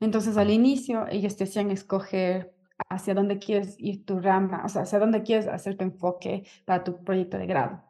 Entonces, 0.00 0.36
al 0.36 0.50
inicio, 0.50 1.06
ellos 1.08 1.36
te 1.36 1.44
hacían 1.44 1.70
escoger 1.70 2.54
hacia 2.88 3.14
dónde 3.14 3.38
quieres 3.38 3.76
ir 3.78 4.04
tu 4.04 4.20
rama, 4.20 4.62
o 4.64 4.68
sea, 4.68 4.82
hacia 4.82 4.98
dónde 4.98 5.22
quieres 5.22 5.46
hacer 5.46 5.76
tu 5.76 5.84
enfoque 5.84 6.44
para 6.64 6.84
tu 6.84 7.02
proyecto 7.04 7.38
de 7.38 7.46
grado. 7.46 7.82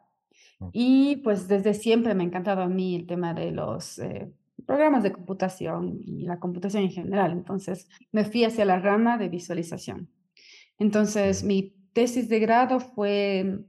Y 0.71 1.17
pues 1.17 1.47
desde 1.47 1.73
siempre 1.73 2.15
me 2.15 2.23
ha 2.23 2.27
encantado 2.27 2.61
a 2.61 2.69
mí 2.69 2.95
el 2.95 3.05
tema 3.05 3.33
de 3.33 3.51
los 3.51 3.99
programas 4.65 5.03
de 5.03 5.11
computación 5.11 5.99
y 6.03 6.25
la 6.25 6.39
computación 6.39 6.83
en 6.83 6.91
general. 6.91 7.31
Entonces, 7.31 7.87
me 8.11 8.25
fui 8.25 8.43
hacia 8.43 8.65
la 8.65 8.79
rama 8.79 9.17
de 9.17 9.29
visualización. 9.29 10.09
Entonces, 10.79 11.43
mi 11.43 11.75
tesis 11.93 12.29
de 12.29 12.39
grado 12.39 12.79
fue 12.79 13.65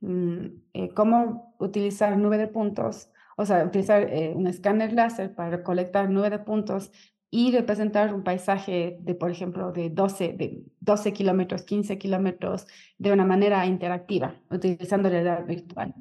Mm, 0.00 0.46
eh, 0.74 0.88
cómo 0.94 1.56
utilizar 1.58 2.16
nube 2.16 2.38
de 2.38 2.46
puntos, 2.46 3.10
o 3.36 3.44
sea, 3.44 3.64
utilizar 3.64 4.02
eh, 4.04 4.32
un 4.34 4.46
escáner 4.46 4.92
láser 4.92 5.34
para 5.34 5.50
recolectar 5.50 6.08
nube 6.08 6.30
de 6.30 6.38
puntos 6.38 6.92
y 7.30 7.50
representar 7.52 8.14
un 8.14 8.22
paisaje 8.22 8.98
de, 9.00 9.14
por 9.14 9.30
ejemplo, 9.30 9.72
de 9.72 9.90
12, 9.90 10.34
de 10.34 10.62
12 10.80 11.12
kilómetros, 11.12 11.62
15 11.64 11.98
kilómetros, 11.98 12.66
de 12.96 13.12
una 13.12 13.24
manera 13.24 13.66
interactiva, 13.66 14.36
utilizando 14.50 15.08
realidad 15.08 15.44
virtual. 15.46 15.94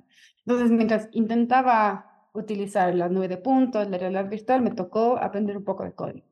Entonces, 0.46 0.72
mientras 0.72 1.10
intentaba 1.12 2.17
utilizar 2.38 2.94
la 2.96 3.10
nube 3.10 3.28
de 3.28 3.38
puntos, 3.38 3.90
la 3.90 3.98
realidad 3.98 4.30
virtual, 4.30 4.62
me 4.62 4.72
tocó 4.72 5.18
aprender 5.18 5.58
un 5.58 5.64
poco 5.64 5.84
de 5.84 5.94
código. 5.94 6.26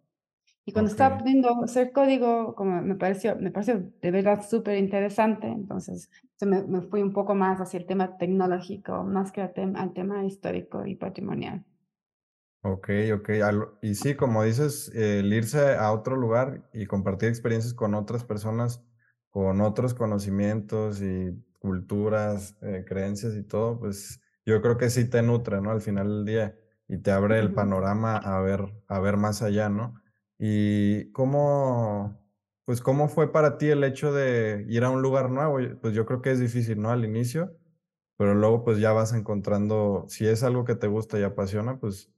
Y 0.67 0.71
cuando 0.71 0.89
estaba 0.89 1.15
aprendiendo 1.15 1.50
a 1.50 1.65
hacer 1.65 1.91
código, 1.91 2.55
como 2.55 2.81
me 2.81 2.95
pareció, 2.95 3.35
me 3.35 3.51
pareció 3.51 3.83
de 4.01 4.12
verdad 4.12 4.43
súper 4.47 4.77
interesante, 4.77 5.47
entonces 5.47 6.09
me, 6.41 6.63
me, 6.63 6.81
fui 6.81 7.03
un 7.03 7.13
poco 7.13 7.35
más 7.35 7.62
hacia 7.62 7.79
el 7.79 7.85
tema 7.85 8.17
tecnológico, 8.17 9.03
más 9.03 9.31
que 9.31 9.41
al, 9.41 9.53
al 9.75 9.93
tema 9.93 10.25
histórico 10.25 10.85
y 10.85 10.95
patrimonial. 10.95 11.63
Ok, 12.63 12.89
ok. 13.13 13.29
Y 13.83 13.93
sí, 13.93 14.15
como 14.15 14.43
dices, 14.43 14.91
el 14.95 15.31
irse 15.31 15.75
a 15.75 15.91
otro 15.91 16.15
lugar 16.15 16.67
y 16.74 16.88
compartir 16.88 17.29
experiencias 17.29 17.75
con 17.75 17.93
otras 17.93 18.24
personas, 18.24 18.83
con 19.29 19.62
otros 19.62 19.93
conocimientos 19.93 21.00
y 21.00 21.31
culturas, 21.59 22.57
eh, 22.63 22.83
creencias 22.88 23.35
y 23.35 23.43
todo, 23.43 23.79
pues 23.79 24.19
yo 24.45 24.61
creo 24.61 24.77
que 24.77 24.89
sí 24.89 25.09
te 25.09 25.21
nutre, 25.21 25.61
¿no? 25.61 25.71
Al 25.71 25.81
final 25.81 26.07
del 26.07 26.25
día 26.25 26.59
y 26.87 26.97
te 26.99 27.11
abre 27.11 27.39
el 27.39 27.53
panorama 27.53 28.17
a 28.17 28.39
ver, 28.41 28.73
a 28.87 28.99
ver 28.99 29.17
más 29.17 29.41
allá, 29.41 29.69
¿no? 29.69 30.01
¿Y 30.37 31.11
cómo, 31.11 32.21
pues 32.65 32.81
cómo 32.81 33.07
fue 33.07 33.31
para 33.31 33.57
ti 33.57 33.67
el 33.69 33.83
hecho 33.83 34.13
de 34.13 34.65
ir 34.69 34.83
a 34.83 34.89
un 34.89 35.01
lugar 35.01 35.29
nuevo? 35.31 35.57
Pues 35.81 35.93
yo 35.93 36.05
creo 36.05 36.21
que 36.21 36.31
es 36.31 36.39
difícil, 36.39 36.81
¿no? 36.81 36.91
Al 36.91 37.05
inicio, 37.05 37.57
pero 38.17 38.35
luego 38.35 38.63
pues 38.63 38.79
ya 38.79 38.93
vas 38.93 39.13
encontrando, 39.13 40.05
si 40.09 40.27
es 40.27 40.43
algo 40.43 40.65
que 40.65 40.75
te 40.75 40.87
gusta 40.87 41.19
y 41.19 41.23
apasiona, 41.23 41.79
pues 41.79 42.11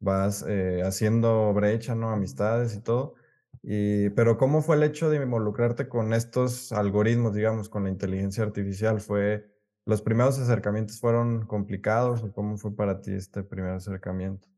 vas 0.00 0.44
eh, 0.48 0.82
haciendo 0.84 1.52
brecha, 1.54 1.94
¿no? 1.94 2.10
Amistades 2.10 2.74
y 2.76 2.80
todo. 2.82 3.14
Y, 3.62 4.10
pero 4.10 4.38
¿cómo 4.38 4.62
fue 4.62 4.76
el 4.76 4.82
hecho 4.84 5.10
de 5.10 5.18
involucrarte 5.22 5.88
con 5.88 6.12
estos 6.14 6.72
algoritmos, 6.72 7.34
digamos, 7.34 7.68
con 7.68 7.84
la 7.84 7.90
inteligencia 7.90 8.44
artificial? 8.44 9.00
¿Fue, 9.00 9.51
los 9.84 10.02
primeros 10.02 10.38
acercamientos 10.38 11.00
fueron 11.00 11.46
complicados 11.46 12.22
o 12.22 12.32
cómo 12.32 12.56
fue 12.56 12.74
para 12.74 13.00
ti 13.00 13.12
este 13.12 13.42
primer 13.42 13.72
acercamiento? 13.72 14.48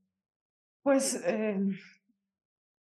Pues 0.83 1.23
eh, 1.25 1.59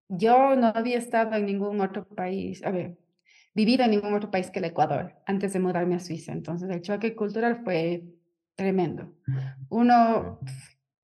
yo 0.08 0.54
no 0.56 0.66
había 0.74 0.98
estado 0.98 1.36
en 1.36 1.46
ningún 1.46 1.80
otro 1.80 2.06
país, 2.06 2.62
a 2.64 2.70
ver, 2.70 2.98
vivido 3.54 3.84
en 3.84 3.92
ningún 3.92 4.14
otro 4.14 4.30
país 4.30 4.50
que 4.50 4.58
el 4.58 4.66
Ecuador 4.66 5.14
antes 5.26 5.52
de 5.52 5.60
mudarme 5.60 5.94
a 5.94 6.00
Suiza. 6.00 6.32
Entonces 6.32 6.68
el 6.70 6.82
choque 6.82 7.14
cultural 7.14 7.62
fue 7.64 8.04
tremendo. 8.54 9.14
Uno, 9.70 10.40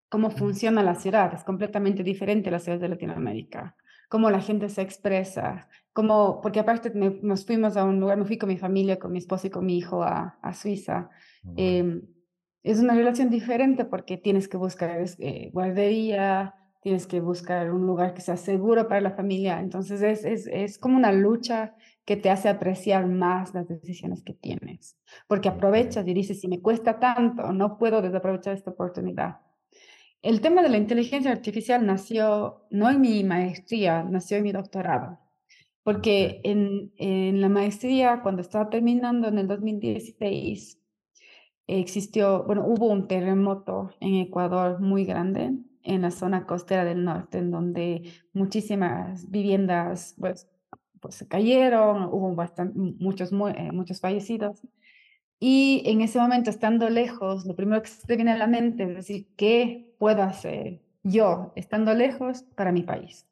cómo 0.09 0.31
funciona 0.31 0.83
la 0.83 0.95
ciudad, 0.95 1.33
es 1.35 1.45
completamente 1.45 2.03
diferente 2.03 2.49
a 2.49 2.53
las 2.53 2.65
ciudades 2.65 2.83
de 2.83 2.89
Latinoamérica. 2.89 3.77
Cómo 4.11 4.29
la 4.29 4.41
gente 4.41 4.69
se 4.69 4.83
expresa, 4.83 5.69
cómo, 5.93 6.41
porque 6.43 6.61
aparte 6.61 6.93
nos 6.95 7.47
fuimos 7.47 7.77
a 7.77 7.85
un 7.85 8.01
lugar, 8.01 8.19
me 8.19 8.25
fui 8.25 8.39
con 8.39 8.49
mi 8.49 8.59
familia, 8.59 8.99
con 8.99 9.13
mi 9.13 9.19
esposo 9.19 9.47
y 9.47 9.51
con 9.51 9.65
mi 9.65 9.79
hijo 9.79 10.03
a, 10.03 10.39
a 10.43 10.53
Suiza. 10.53 11.09
Em, 11.57 12.03
es 12.65 12.81
una 12.81 12.95
relación 12.95 13.31
diferente 13.31 13.85
porque 13.85 14.19
tienes 14.19 14.49
que 14.49 14.57
buscar 14.57 15.03
eh, 15.19 15.51
guardería, 15.53 16.55
tienes 16.83 17.07
que 17.07 17.21
buscar 17.21 17.73
un 17.73 17.87
lugar 17.87 18.13
que 18.13 18.21
sea 18.21 18.37
seguro 18.37 18.89
para 18.89 19.01
la 19.01 19.13
familia. 19.13 19.61
Entonces 19.61 20.03
es, 20.03 20.25
es, 20.25 20.49
es 20.49 20.79
como 20.79 20.97
una 20.97 21.13
lucha 21.13 21.77
que 22.05 22.17
te 22.17 22.31
hace 22.31 22.49
apreciar 22.49 23.07
más 23.07 23.55
las 23.55 23.69
decisiones 23.69 24.25
que 24.25 24.35
tienes, 24.35 24.99
porque 25.29 25.49
aprovechas 25.49 26.05
y 26.09 26.15
dices, 26.15 26.41
si 26.41 26.49
me 26.49 26.61
cuesta 26.61 26.99
tanto, 26.99 27.53
no 27.53 27.79
puedo 27.79 28.03
desaprovechar 28.03 28.55
esta 28.55 28.73
oportunidad. 28.73 29.39
El 30.23 30.43
tema 30.43 30.63
de 30.63 30.69
la 30.69 30.77
inteligencia 30.77 31.31
artificial 31.31 31.87
nació 31.87 32.67
no 32.71 32.91
en 32.91 33.01
mi 33.01 33.25
maestría, 33.25 34.03
nació 34.05 34.37
en 34.37 34.43
mi 34.43 34.53
doctorado, 34.53 35.19
porque 35.83 36.43
en, 36.45 36.93
en 36.99 37.41
la 37.41 37.49
maestría, 37.49 38.21
cuando 38.23 38.43
estaba 38.43 38.69
terminando 38.69 39.29
en 39.29 39.39
el 39.39 39.49
2016, 39.49 40.79
existió, 41.67 42.45
bueno, 42.45 42.65
hubo 42.67 42.87
un 42.87 43.09
terremoto 43.09 43.91
en 44.01 44.17
Ecuador 44.17 44.81
muy 44.81 45.05
grande 45.05 45.53
en 45.83 46.03
la 46.03 46.11
zona 46.11 46.47
costera 46.47 46.85
del 46.85 47.05
norte, 47.05 47.39
en 47.39 47.51
donde 47.51 48.13
muchísimas 48.35 49.31
viviendas 49.31 50.15
pues, 50.19 50.49
pues 51.01 51.15
se 51.15 51.29
cayeron, 51.29 52.05
hubo 52.05 52.35
bastante, 52.35 52.79
muchos, 52.79 53.33
eh, 53.33 53.73
muchos 53.73 54.01
fallecidos. 54.01 54.61
Y 55.41 55.83
en 55.87 56.03
ese 56.03 56.19
momento, 56.19 56.51
estando 56.51 56.91
lejos, 56.91 57.47
lo 57.47 57.57
primero 57.57 57.83
que 57.83 57.89
se 57.89 58.07
te 58.07 58.15
viene 58.15 58.33
a 58.33 58.37
la 58.37 58.47
mente 58.47 58.85
es 58.85 58.95
decir, 58.95 59.27
¿qué 59.37 59.95
puedo 59.99 60.23
hacer 60.23 60.83
yo 61.03 61.53
estando 61.57 61.95
lejos 61.95 62.43
para 62.55 62.73
mi 62.73 62.83
país? 62.83 63.27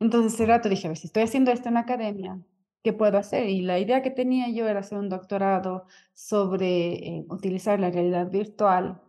Entonces, 0.00 0.32
ese 0.34 0.46
rato 0.46 0.70
dije, 0.70 0.86
a 0.86 0.90
ver, 0.90 0.96
si 0.96 1.06
estoy 1.06 1.22
haciendo 1.22 1.52
esto 1.52 1.68
en 1.68 1.74
la 1.74 1.80
academia, 1.80 2.40
¿qué 2.82 2.94
puedo 2.94 3.18
hacer? 3.18 3.50
Y 3.50 3.60
la 3.60 3.78
idea 3.78 4.02
que 4.02 4.10
tenía 4.10 4.48
yo 4.48 4.66
era 4.66 4.80
hacer 4.80 4.96
un 4.96 5.10
doctorado 5.10 5.84
sobre 6.14 6.94
eh, 6.94 7.26
utilizar 7.28 7.78
la 7.78 7.90
realidad 7.90 8.30
virtual 8.30 9.02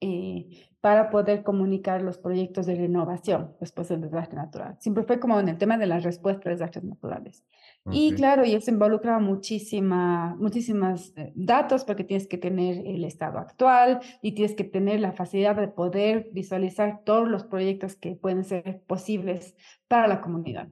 eh, 0.00 0.48
para 0.80 1.10
poder 1.10 1.44
comunicar 1.44 2.02
los 2.02 2.18
proyectos 2.18 2.66
de 2.66 2.74
renovación 2.74 3.54
después 3.60 3.88
del 3.88 4.00
desastre 4.00 4.36
natural. 4.36 4.76
Siempre 4.80 5.04
fue 5.04 5.20
como 5.20 5.38
en 5.38 5.48
el 5.48 5.58
tema 5.58 5.78
de 5.78 5.86
la 5.86 6.00
respuesta 6.00 6.48
a 6.48 6.52
desastres 6.52 6.84
naturales. 6.84 7.44
Y 7.90 8.14
claro, 8.14 8.44
y 8.44 8.54
eso 8.54 8.70
involucra 8.70 9.18
muchísima, 9.18 10.36
muchísimas 10.36 11.12
eh, 11.16 11.32
datos 11.34 11.84
porque 11.84 12.04
tienes 12.04 12.28
que 12.28 12.38
tener 12.38 12.86
el 12.86 13.04
estado 13.04 13.38
actual 13.38 14.00
y 14.22 14.32
tienes 14.32 14.54
que 14.54 14.62
tener 14.62 15.00
la 15.00 15.12
facilidad 15.12 15.56
de 15.56 15.66
poder 15.66 16.30
visualizar 16.32 17.02
todos 17.04 17.28
los 17.28 17.42
proyectos 17.42 17.96
que 17.96 18.14
pueden 18.14 18.44
ser 18.44 18.82
posibles 18.86 19.56
para 19.88 20.06
la 20.06 20.20
comunidad. 20.20 20.68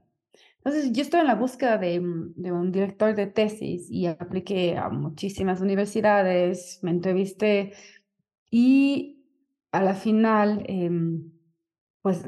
Entonces, 0.59 0.93
yo 0.93 1.03
estoy 1.03 1.21
en 1.21 1.27
la 1.27 1.35
búsqueda 1.35 1.79
de, 1.79 2.01
de, 2.37 2.53
un 2.53 2.71
director 2.71 3.15
de 3.15 3.27
tesis 3.27 3.91
y 3.91 4.07
apliqué 4.07 4.77
a 4.77 4.89
muchísimas 4.91 5.61
universidades, 5.61 6.79
me 6.83 6.91
entrevisté 6.91 7.73
Y 8.51 9.25
a 9.73 9.83
la 9.83 9.95
final, 9.95 10.65
em, 10.67 11.33
pues 12.03 12.25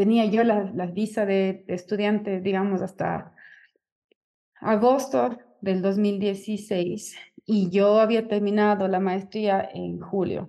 tenía 0.00 0.24
yo 0.24 0.44
la, 0.44 0.72
la 0.74 0.86
visa 0.86 1.26
de, 1.26 1.62
estudiante, 1.68 2.40
digamos, 2.40 2.80
hasta 2.80 3.34
agosto 4.58 5.36
del 5.60 5.82
2016 5.82 7.16
y 7.44 7.68
yo 7.68 8.00
había 8.00 8.26
terminado 8.26 8.88
la 8.88 8.98
maestría 8.98 9.68
en 9.74 10.00
julio. 10.00 10.48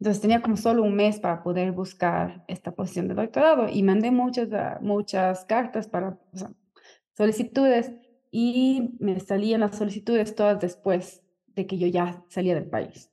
Entonces 0.00 0.22
tenía 0.22 0.40
como 0.40 0.56
solo 0.56 0.82
un 0.82 0.94
mes 0.94 1.20
para 1.20 1.42
poder 1.42 1.72
buscar 1.72 2.42
esta 2.48 2.70
posición 2.70 3.08
de 3.08 3.16
doctorado 3.16 3.68
y 3.68 3.82
mandé 3.82 4.10
muchas, 4.10 4.50
ah, 4.54 4.78
muchas 4.80 5.44
cartas 5.44 5.88
para 5.88 6.18
solicitudes 7.18 7.92
y 8.30 8.96
me 8.98 9.20
salían 9.20 9.60
las 9.60 9.76
solicitudes 9.76 10.34
todas 10.34 10.58
después 10.58 11.22
de 11.48 11.66
que 11.66 11.76
yo 11.76 11.86
ya 11.86 12.24
salía 12.30 12.54
del 12.54 12.70
país. 12.70 13.10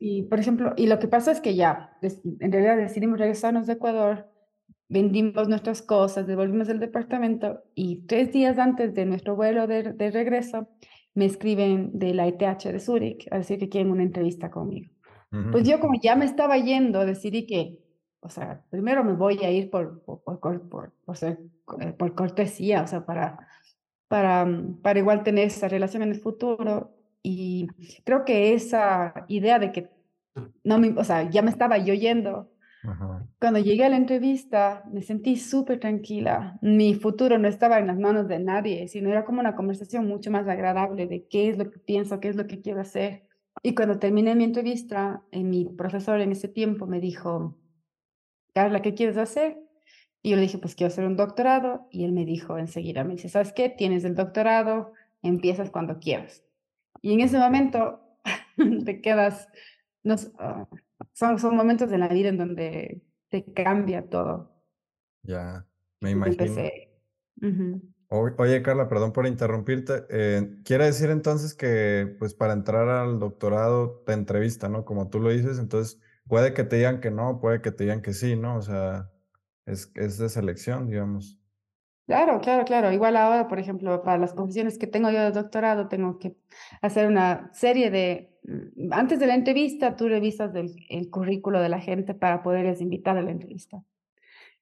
Y, 0.00 0.22
por 0.24 0.40
ejemplo, 0.40 0.72
y 0.76 0.86
lo 0.86 0.98
que 0.98 1.08
pasa 1.08 1.32
es 1.32 1.40
que 1.40 1.54
ya, 1.54 1.96
en 2.02 2.52
realidad 2.52 2.76
decidimos 2.76 3.18
regresarnos 3.18 3.66
de 3.66 3.74
Ecuador, 3.74 4.28
vendimos 4.88 5.48
nuestras 5.48 5.82
cosas, 5.82 6.26
devolvimos 6.26 6.68
el 6.68 6.78
departamento 6.78 7.62
y 7.74 8.06
tres 8.06 8.32
días 8.32 8.58
antes 8.58 8.94
de 8.94 9.06
nuestro 9.06 9.36
vuelo 9.36 9.66
de, 9.66 9.92
de 9.92 10.10
regreso 10.10 10.68
me 11.14 11.26
escriben 11.26 11.90
de 11.98 12.14
la 12.14 12.26
ETH 12.26 12.64
de 12.64 12.80
Zurich 12.80 13.28
a 13.30 13.38
decir 13.38 13.58
que 13.58 13.68
quieren 13.68 13.90
una 13.90 14.02
entrevista 14.02 14.50
conmigo. 14.50 14.90
Pues 15.50 15.66
yo 15.66 15.80
como 15.80 15.94
ya 15.98 16.14
me 16.14 16.26
estaba 16.26 16.58
yendo, 16.58 17.06
decidí 17.06 17.46
que, 17.46 17.78
o 18.20 18.28
sea, 18.28 18.62
primero 18.68 19.02
me 19.02 19.14
voy 19.14 19.38
a 19.38 19.50
ir 19.50 19.70
por, 19.70 20.02
por, 20.02 20.22
por, 20.22 20.68
por, 20.68 20.92
por, 21.06 21.16
ser, 21.16 21.38
eh, 21.80 21.92
por 21.92 22.14
cortesía, 22.14 22.82
o 22.82 22.86
sea, 22.86 23.06
para, 23.06 23.48
para, 24.08 24.46
para 24.82 24.98
igual 24.98 25.22
tener 25.22 25.46
esa 25.46 25.68
relación 25.68 26.02
en 26.02 26.10
el 26.10 26.20
futuro. 26.20 26.94
Y 27.22 27.68
creo 28.04 28.24
que 28.24 28.54
esa 28.54 29.24
idea 29.28 29.58
de 29.58 29.72
que 29.72 29.90
no 30.64 30.78
me, 30.78 30.88
o 30.96 31.04
sea, 31.04 31.28
ya 31.30 31.42
me 31.42 31.50
estaba 31.50 31.78
yo 31.78 31.94
yendo. 31.94 32.50
Cuando 33.38 33.60
llegué 33.60 33.84
a 33.84 33.88
la 33.88 33.96
entrevista 33.96 34.82
me 34.92 35.02
sentí 35.02 35.36
súper 35.36 35.78
tranquila. 35.78 36.58
Mi 36.62 36.94
futuro 36.94 37.38
no 37.38 37.46
estaba 37.46 37.78
en 37.78 37.86
las 37.86 37.98
manos 37.98 38.26
de 38.26 38.40
nadie, 38.40 38.88
sino 38.88 39.08
era 39.10 39.24
como 39.24 39.38
una 39.38 39.54
conversación 39.54 40.08
mucho 40.08 40.32
más 40.32 40.48
agradable 40.48 41.06
de 41.06 41.28
qué 41.28 41.48
es 41.48 41.58
lo 41.58 41.70
que 41.70 41.78
pienso, 41.78 42.18
qué 42.18 42.28
es 42.28 42.34
lo 42.34 42.48
que 42.48 42.60
quiero 42.60 42.80
hacer. 42.80 43.28
Y 43.62 43.76
cuando 43.76 44.00
terminé 44.00 44.34
mi 44.34 44.42
entrevista, 44.42 45.22
eh, 45.30 45.44
mi 45.44 45.66
profesor 45.66 46.20
en 46.20 46.32
ese 46.32 46.48
tiempo 46.48 46.86
me 46.86 46.98
dijo, 46.98 47.56
Carla, 48.52 48.82
¿qué 48.82 48.94
quieres 48.94 49.16
hacer? 49.16 49.58
Y 50.20 50.30
yo 50.30 50.36
le 50.36 50.42
dije, 50.42 50.58
pues 50.58 50.74
quiero 50.74 50.92
hacer 50.92 51.04
un 51.04 51.16
doctorado. 51.16 51.86
Y 51.90 52.04
él 52.04 52.12
me 52.12 52.24
dijo 52.24 52.58
enseguida, 52.58 53.04
me 53.04 53.14
dice, 53.14 53.28
¿sabes 53.28 53.52
qué? 53.52 53.68
Tienes 53.68 54.04
el 54.04 54.16
doctorado, 54.16 54.92
empiezas 55.22 55.70
cuando 55.70 56.00
quieras. 56.00 56.44
Y 57.00 57.14
en 57.14 57.20
ese 57.20 57.38
momento 57.38 58.00
te 58.84 59.00
quedas, 59.00 59.48
no, 60.02 60.16
ah, 60.38 60.68
son, 61.12 61.38
son 61.38 61.56
momentos 61.56 61.90
de 61.90 61.98
la 61.98 62.08
vida 62.08 62.28
en 62.28 62.38
donde 62.38 63.02
te 63.28 63.44
cambia 63.52 64.08
todo. 64.08 64.52
Ya, 65.22 65.66
me 66.00 66.10
imagino. 66.10 66.54
Oye, 68.14 68.62
Carla, 68.62 68.88
perdón 68.88 69.12
por 69.14 69.26
interrumpirte. 69.26 70.04
Eh, 70.10 70.58
quiere 70.64 70.84
decir 70.84 71.08
entonces 71.08 71.54
que, 71.54 72.14
pues, 72.18 72.34
para 72.34 72.52
entrar 72.52 72.90
al 72.90 73.18
doctorado 73.18 74.02
te 74.04 74.12
entrevista, 74.12 74.68
¿no? 74.68 74.84
Como 74.84 75.08
tú 75.08 75.18
lo 75.18 75.30
dices, 75.30 75.58
entonces 75.58 75.98
puede 76.26 76.52
que 76.52 76.64
te 76.64 76.76
digan 76.76 77.00
que 77.00 77.10
no, 77.10 77.40
puede 77.40 77.62
que 77.62 77.72
te 77.72 77.84
digan 77.84 78.02
que 78.02 78.12
sí, 78.12 78.36
¿no? 78.36 78.56
O 78.56 78.62
sea, 78.62 79.10
es, 79.64 79.90
es 79.94 80.18
de 80.18 80.28
selección, 80.28 80.88
digamos. 80.88 81.41
Claro, 82.06 82.40
claro, 82.40 82.64
claro. 82.64 82.92
Igual 82.92 83.16
ahora, 83.16 83.48
por 83.48 83.58
ejemplo, 83.58 84.02
para 84.02 84.18
las 84.18 84.34
posiciones 84.34 84.78
que 84.78 84.86
tengo 84.86 85.10
yo 85.10 85.20
de 85.20 85.30
doctorado, 85.30 85.88
tengo 85.88 86.18
que 86.18 86.36
hacer 86.80 87.06
una 87.06 87.50
serie 87.52 87.90
de, 87.90 88.36
mm, 88.44 88.92
antes 88.92 89.18
de 89.20 89.26
la 89.26 89.34
entrevista, 89.34 89.96
tú 89.96 90.08
revisas 90.08 90.54
el, 90.54 90.74
el 90.88 91.10
currículo 91.10 91.60
de 91.60 91.68
la 91.68 91.80
gente 91.80 92.14
para 92.14 92.42
poderles 92.42 92.80
invitar 92.80 93.16
a 93.16 93.22
la 93.22 93.30
entrevista. 93.30 93.82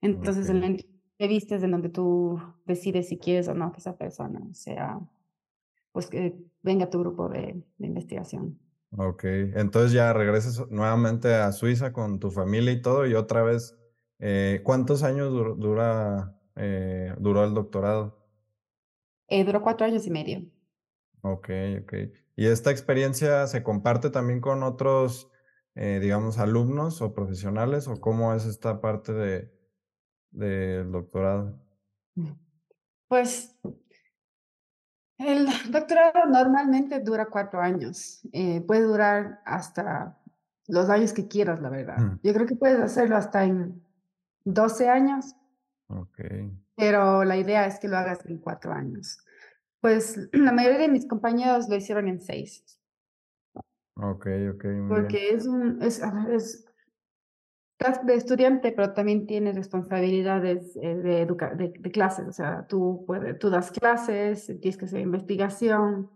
Entonces, 0.01 0.49
en 0.49 0.61
la 0.61 1.27
vistes 1.27 1.63
en 1.63 1.71
donde 1.71 1.91
tú 1.91 2.41
decides 2.65 3.09
si 3.09 3.19
quieres 3.19 3.49
o 3.49 3.55
no 3.55 3.73
que 3.73 3.79
esa 3.79 3.97
persona 3.97 4.41
sea, 4.53 4.99
pues 5.93 6.07
que 6.07 6.35
venga 6.63 6.87
a 6.87 6.91
tu 6.91 7.01
grupo 7.01 7.29
de, 7.29 7.63
investigación. 7.79 8.59
Ok, 8.97 9.25
entonces 9.25 9.93
ya 9.93 10.13
regresas 10.13 10.69
nuevamente 10.71 11.35
a 11.35 11.53
Suiza 11.53 11.93
con 11.93 12.19
tu 12.19 12.31
familia 12.31 12.73
y 12.73 12.83
todo 12.83 13.07
y 13.07 13.15
otra 13.15 13.43
vez, 13.43 13.77
eh, 14.19 14.63
¿cuántos 14.65 15.03
años 15.03 15.31
dura, 15.31 16.35
eh, 16.57 17.15
duró 17.19 17.45
el 17.45 17.55
doctorado? 17.55 18.27
Eh, 19.29 19.45
duró 19.45 19.63
cuatro 19.63 19.87
años 19.87 20.07
y 20.07 20.11
medio. 20.11 20.41
Ok, 21.23 21.51
ok. 21.83 21.95
¿Y 22.37 22.47
esta 22.47 22.71
experiencia 22.71 23.47
se 23.47 23.63
comparte 23.63 24.11
también 24.11 24.41
con 24.41 24.63
otros, 24.63 25.31
digamos, 25.75 26.39
alumnos 26.39 27.03
o 27.03 27.13
profesionales 27.13 27.87
o 27.87 28.01
cómo 28.01 28.35
es 28.35 28.47
esta 28.47 28.81
parte 28.81 29.13
de, 29.13 29.53
del 30.31 30.91
doctorado? 30.91 31.61
Pues 33.09 33.59
el 35.21 35.47
doctorado 35.71 36.27
normalmente 36.27 37.01
dura 37.01 37.27
cuatro 37.27 37.61
años. 37.61 38.21
Eh, 38.33 38.63
puede 38.63 38.83
durar 38.83 39.41
hasta 39.45 40.19
los 40.67 40.89
años 40.89 41.13
que 41.13 41.29
quieras, 41.29 41.61
la 41.61 41.69
verdad. 41.69 41.99
Mm. 41.99 42.21
Yo 42.23 42.33
creo 42.33 42.47
que 42.47 42.57
puedes 42.57 42.81
hacerlo 42.81 43.17
hasta 43.17 43.45
en 43.45 43.83
12 44.45 44.89
años. 44.89 45.37
Ok. 45.91 46.21
Pero 46.77 47.25
la 47.25 47.37
idea 47.37 47.67
es 47.67 47.79
que 47.79 47.89
lo 47.89 47.97
hagas 47.97 48.25
en 48.27 48.39
cuatro 48.39 48.73
años. 48.73 49.25
Pues 49.81 50.17
la 50.33 50.53
mayoría 50.53 50.79
de 50.79 50.89
mis 50.89 51.07
compañeros 51.07 51.69
lo 51.69 51.77
hicieron 51.77 52.09
en 52.09 52.21
seis. 52.21 52.65
Ok, 53.97 54.27
ok. 54.55 54.65
Porque 54.89 55.31
es 55.31 55.47
un, 55.47 55.83
es, 55.83 56.01
es, 56.31 56.65
estás 57.79 58.05
de 58.07 58.15
estudiante, 58.15 58.73
pero 58.73 58.93
también 58.93 59.27
tienes 59.27 59.57
responsabilidades 59.57 60.77
eh, 60.77 60.95
de, 60.97 61.27
de, 61.27 61.73
de, 61.79 61.91
clases, 61.91 62.29
o 62.29 62.33
sea, 62.33 62.67
tú, 62.67 63.05
puedes, 63.07 63.39
tú 63.39 63.51
das 63.51 63.71
clases, 63.71 64.47
tienes 64.47 64.77
que 64.77 64.85
hacer 64.85 65.01
investigación. 65.01 66.11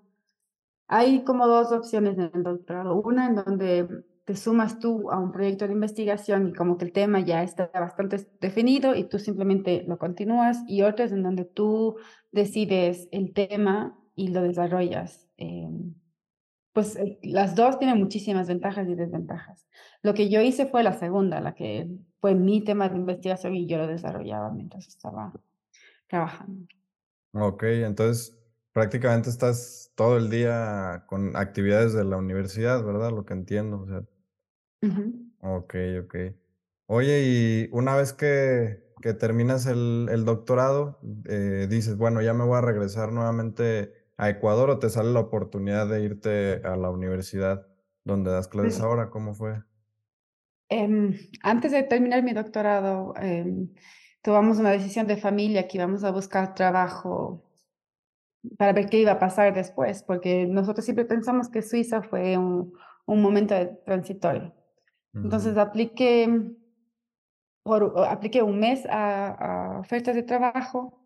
Hay 0.87 1.25
como 1.25 1.47
dos 1.47 1.73
opciones 1.73 2.19
en 2.19 2.31
el 2.35 2.43
doctorado. 2.43 2.95
Una 3.01 3.27
en 3.27 3.35
donde 3.37 4.05
te 4.25 4.37
sumas 4.37 4.79
tú 4.79 5.11
a 5.11 5.19
un 5.19 5.33
proyecto 5.33 5.67
de 5.67 5.75
investigación 5.75 6.49
y 6.49 6.53
como 6.55 6.79
que 6.79 6.87
el 6.87 6.93
tema 6.93 7.21
ya 7.21 7.43
está 7.43 7.71
bastante 7.75 8.27
definido 8.41 8.95
y 8.95 9.05
tú 9.05 9.19
simplemente 9.19 9.85
lo 9.87 9.99
continúas, 9.99 10.63
y 10.67 10.83
otra 10.83 11.05
es 11.05 11.13
en 11.13 11.23
donde 11.23 11.45
tú 11.45 11.97
decides 12.33 13.09
el 13.13 13.33
tema 13.35 13.99
y 14.15 14.29
lo 14.29 14.43
desarrollas. 14.43 15.29
Eh, 15.37 15.69
pues 16.73 16.97
eh, 16.97 17.19
las 17.23 17.55
dos 17.55 17.79
tienen 17.79 17.99
muchísimas 17.99 18.49
ventajas 18.49 18.89
y 18.89 18.95
desventajas. 18.95 19.67
Lo 20.03 20.15
que 20.15 20.29
yo 20.31 20.41
hice 20.41 20.67
fue 20.67 20.83
la 20.83 20.95
segunda, 20.95 21.41
la 21.41 21.55
que 21.55 21.89
fue 22.21 22.35
mi 22.35 22.65
tema 22.65 22.89
de 22.89 22.97
investigación 22.97 23.55
y 23.55 23.67
yo 23.67 23.77
lo 23.77 23.87
desarrollaba 23.87 24.51
mientras 24.51 24.89
estaba 24.89 25.33
trabajando. 26.09 26.67
Ok, 27.33 27.65
entonces 27.65 28.37
prácticamente 28.73 29.29
estás 29.29 29.93
todo 29.95 30.17
el 30.17 30.31
día 30.31 31.05
con 31.07 31.37
actividades 31.37 31.93
de 31.93 32.05
la 32.05 32.17
universidad, 32.17 32.83
¿verdad? 32.83 33.11
Lo 33.11 33.25
que 33.25 33.35
entiendo. 33.35 33.83
O 33.83 33.87
sea. 33.87 34.03
Ok, 35.41 35.75
ok. 36.05 36.17
Oye, 36.87 37.23
y 37.25 37.69
una 37.73 37.97
vez 37.97 38.13
que, 38.13 38.83
que 39.01 39.15
terminas 39.15 39.67
el, 39.67 40.09
el 40.11 40.25
doctorado, 40.25 40.99
eh, 41.29 41.67
dices, 41.69 41.97
bueno, 41.97 42.23
ya 42.23 42.35
me 42.35 42.45
voy 42.45 42.59
a 42.59 42.61
regresar 42.61 43.13
nuevamente 43.13 43.93
a 44.17 44.31
Ecuador 44.31 44.71
o 44.71 44.79
te 44.79 44.91
sale 44.91 45.13
la 45.13 45.21
oportunidad 45.21 45.89
de 45.89 46.03
irte 46.03 46.61
a 46.65 46.77
la 46.77 46.91
universidad 46.91 47.67
donde 48.05 48.31
das 48.31 48.49
clases 48.49 48.81
ahora? 48.81 49.11
¿Cómo 49.11 49.35
fue? 49.35 49.63
Em, 50.69 51.15
antes 51.43 51.73
de 51.73 51.83
terminar 51.83 52.23
mi 52.23 52.33
doctorado, 52.33 53.15
em, 53.17 53.73
tomamos 54.23 54.59
una 54.59 54.71
decisión 54.71 55.07
de 55.07 55.17
familia 55.17 55.67
que 55.67 55.79
íbamos 55.79 56.05
a 56.05 56.11
buscar 56.11 56.55
trabajo 56.55 57.43
para 58.59 58.73
ver 58.73 58.89
qué 58.89 58.99
iba 58.99 59.13
a 59.13 59.19
pasar 59.19 59.55
después, 59.55 60.03
porque 60.03 60.47
nosotros 60.47 60.85
siempre 60.85 61.07
pensamos 61.07 61.49
que 61.49 61.63
Suiza 61.63 62.03
fue 62.03 62.37
un, 62.37 62.73
un 63.07 63.23
momento 63.23 63.55
transitorio. 63.85 64.55
Entonces 65.15 65.57
apliqué, 65.57 66.29
por, 67.63 67.95
apliqué 68.09 68.43
un 68.43 68.59
mes 68.59 68.85
a, 68.87 69.77
a 69.77 69.81
ofertas 69.81 70.15
de 70.15 70.23
trabajo. 70.23 71.01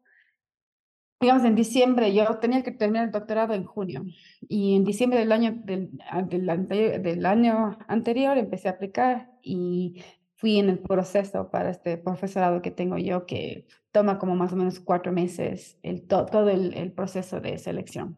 Digamos, 1.21 1.45
en 1.45 1.57
diciembre, 1.57 2.15
yo 2.15 2.39
tenía 2.39 2.63
que 2.63 2.71
terminar 2.71 3.07
el 3.07 3.11
doctorado 3.11 3.53
en 3.53 3.65
junio 3.65 4.05
y 4.41 4.77
en 4.77 4.85
diciembre 4.85 5.19
del 5.19 5.33
año, 5.33 5.61
del, 5.65 5.91
ah, 6.09 6.23
del, 6.23 6.47
del 7.03 7.27
año 7.27 7.77
anterior 7.89 8.39
empecé 8.39 8.69
a 8.69 8.73
aplicar 8.73 9.33
y 9.43 10.03
fui 10.37 10.59
en 10.59 10.71
el 10.71 10.79
proceso 10.79 11.51
para 11.51 11.71
este 11.71 11.99
profesorado 11.99 12.63
que 12.63 12.71
tengo 12.71 12.97
yo 12.97 13.27
que 13.27 13.67
toma 13.91 14.21
como 14.21 14.37
más 14.37 14.53
o 14.53 14.57
menos 14.57 14.79
cuatro 14.79 15.13
meses 15.13 15.77
el, 15.83 16.07
todo 16.07 16.49
el, 16.49 16.73
el, 16.75 16.93
proceso 16.93 17.41
de 17.41 17.59
selección. 17.59 18.17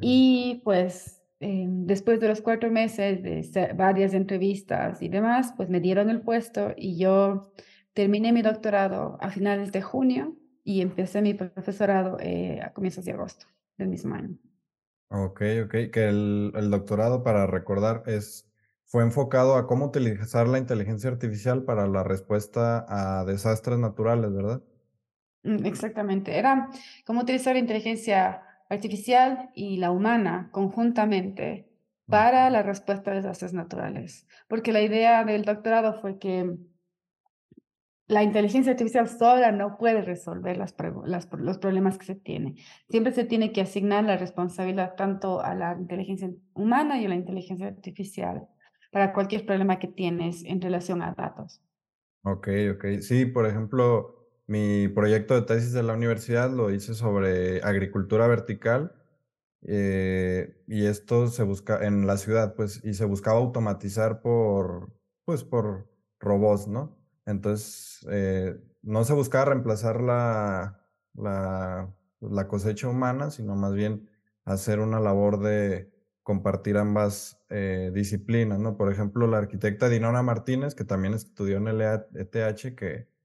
Y 0.00 0.62
pues 0.64 1.19
eh, 1.40 1.64
después 1.68 2.20
de 2.20 2.28
los 2.28 2.42
cuatro 2.42 2.70
meses 2.70 3.22
de 3.22 3.72
varias 3.74 4.14
entrevistas 4.14 5.02
y 5.02 5.08
demás, 5.08 5.54
pues 5.56 5.68
me 5.70 5.80
dieron 5.80 6.10
el 6.10 6.20
puesto 6.20 6.74
y 6.76 6.98
yo 6.98 7.52
terminé 7.94 8.32
mi 8.32 8.42
doctorado 8.42 9.16
a 9.20 9.30
finales 9.30 9.72
de 9.72 9.82
junio 9.82 10.36
y 10.64 10.82
empecé 10.82 11.22
mi 11.22 11.34
profesorado 11.34 12.18
eh, 12.20 12.60
a 12.62 12.72
comienzos 12.72 13.04
de 13.06 13.12
agosto 13.12 13.46
del 13.78 13.88
mismo 13.88 14.14
año. 14.14 14.36
Ok, 15.08 15.42
ok, 15.64 15.74
que 15.92 16.08
el, 16.08 16.52
el 16.54 16.70
doctorado, 16.70 17.24
para 17.24 17.46
recordar, 17.46 18.04
es, 18.06 18.48
fue 18.84 19.02
enfocado 19.02 19.56
a 19.56 19.66
cómo 19.66 19.86
utilizar 19.86 20.46
la 20.46 20.58
inteligencia 20.58 21.10
artificial 21.10 21.64
para 21.64 21.86
la 21.88 22.04
respuesta 22.04 22.86
a 22.88 23.24
desastres 23.24 23.78
naturales, 23.78 24.32
¿verdad? 24.32 24.62
Mm, 25.42 25.64
Exactamente. 25.66 26.38
Era 26.38 26.68
cómo 27.04 27.22
utilizar 27.22 27.54
la 27.54 27.60
inteligencia 27.60 28.42
artificial 28.70 29.50
y 29.54 29.76
la 29.76 29.90
humana 29.90 30.48
conjuntamente 30.52 31.68
para 32.06 32.50
la 32.50 32.62
respuesta 32.62 33.10
a 33.10 33.14
desastres 33.14 33.52
naturales. 33.52 34.26
Porque 34.48 34.72
la 34.72 34.80
idea 34.80 35.24
del 35.24 35.44
doctorado 35.44 36.00
fue 36.00 36.18
que 36.18 36.56
la 38.06 38.24
inteligencia 38.24 38.72
artificial 38.72 39.08
sola 39.08 39.52
no 39.52 39.76
puede 39.78 40.02
resolver 40.02 40.56
las, 40.56 40.74
las 41.04 41.28
los 41.32 41.58
problemas 41.58 41.98
que 41.98 42.06
se 42.06 42.16
tienen. 42.16 42.56
Siempre 42.88 43.12
se 43.12 43.24
tiene 43.24 43.52
que 43.52 43.60
asignar 43.60 44.04
la 44.04 44.16
responsabilidad 44.16 44.94
tanto 44.96 45.40
a 45.40 45.54
la 45.54 45.76
inteligencia 45.78 46.30
humana 46.54 47.00
y 47.00 47.06
a 47.06 47.08
la 47.08 47.14
inteligencia 47.14 47.68
artificial 47.68 48.48
para 48.90 49.12
cualquier 49.12 49.46
problema 49.46 49.78
que 49.78 49.86
tienes 49.86 50.44
en 50.44 50.60
relación 50.60 51.02
a 51.02 51.12
datos. 51.12 51.62
ok, 52.24 52.48
ok. 52.74 52.84
Sí, 53.00 53.26
por 53.26 53.46
ejemplo, 53.46 54.19
mi 54.50 54.88
proyecto 54.88 55.34
de 55.34 55.42
tesis 55.42 55.72
de 55.72 55.84
la 55.84 55.94
universidad 55.94 56.50
lo 56.50 56.72
hice 56.72 56.94
sobre 56.94 57.62
agricultura 57.62 58.26
vertical 58.26 58.92
eh, 59.62 60.60
y 60.66 60.86
esto 60.86 61.28
se 61.28 61.44
busca 61.44 61.86
en 61.86 62.04
la 62.04 62.16
ciudad, 62.16 62.54
pues, 62.56 62.84
y 62.84 62.94
se 62.94 63.04
buscaba 63.04 63.38
automatizar 63.38 64.22
por, 64.22 64.90
pues, 65.24 65.44
por 65.44 65.88
robots, 66.18 66.66
¿no? 66.66 66.98
Entonces, 67.26 68.04
eh, 68.10 68.58
no 68.82 69.04
se 69.04 69.12
buscaba 69.12 69.44
reemplazar 69.46 70.00
la, 70.00 70.80
la, 71.14 72.48
cosecha 72.48 72.88
humana, 72.88 73.30
sino 73.30 73.54
más 73.54 73.74
bien 73.74 74.08
hacer 74.44 74.80
una 74.80 74.98
labor 74.98 75.38
de 75.40 75.92
compartir 76.24 76.76
ambas 76.76 77.40
eh, 77.50 77.92
disciplinas, 77.94 78.58
¿no? 78.58 78.76
Por 78.76 78.90
ejemplo, 78.92 79.28
la 79.28 79.38
arquitecta 79.38 79.88
Dinora 79.88 80.22
Martínez, 80.24 80.74
que 80.74 80.84
también 80.84 81.14
estudió 81.14 81.58
en 81.58 81.68
el 81.68 81.80
ETH, 81.82 82.74
que 82.74 83.19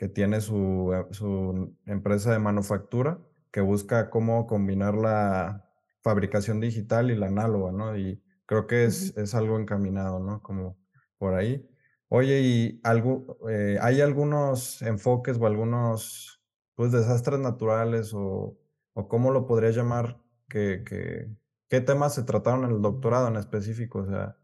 que 0.00 0.08
tiene 0.08 0.40
su, 0.40 0.94
eh, 0.94 1.12
su 1.12 1.76
empresa 1.84 2.32
de 2.32 2.38
manufactura, 2.38 3.18
que 3.50 3.60
busca 3.60 4.08
cómo 4.08 4.46
combinar 4.46 4.94
la 4.94 5.68
fabricación 6.00 6.58
digital 6.58 7.10
y 7.10 7.16
la 7.16 7.26
análoga, 7.26 7.70
¿no? 7.70 7.94
Y 7.98 8.24
creo 8.46 8.66
que 8.66 8.84
es, 8.84 9.14
es 9.18 9.34
algo 9.34 9.58
encaminado, 9.58 10.18
¿no? 10.18 10.40
Como 10.40 10.78
por 11.18 11.34
ahí. 11.34 11.68
Oye, 12.08 12.40
¿y 12.40 12.80
algo, 12.82 13.46
eh, 13.50 13.76
hay 13.82 14.00
algunos 14.00 14.80
enfoques 14.80 15.36
o 15.38 15.46
algunos, 15.46 16.42
pues, 16.76 16.92
desastres 16.92 17.38
naturales 17.38 18.14
o, 18.14 18.58
o 18.94 19.06
cómo 19.06 19.30
lo 19.30 19.46
podrías 19.46 19.76
llamar, 19.76 20.18
que, 20.48 20.82
que, 20.82 21.28
qué 21.68 21.82
temas 21.82 22.14
se 22.14 22.22
trataron 22.22 22.64
en 22.64 22.70
el 22.70 22.80
doctorado 22.80 23.28
en 23.28 23.36
específico? 23.36 23.98
O 23.98 24.06
sea, 24.06 24.38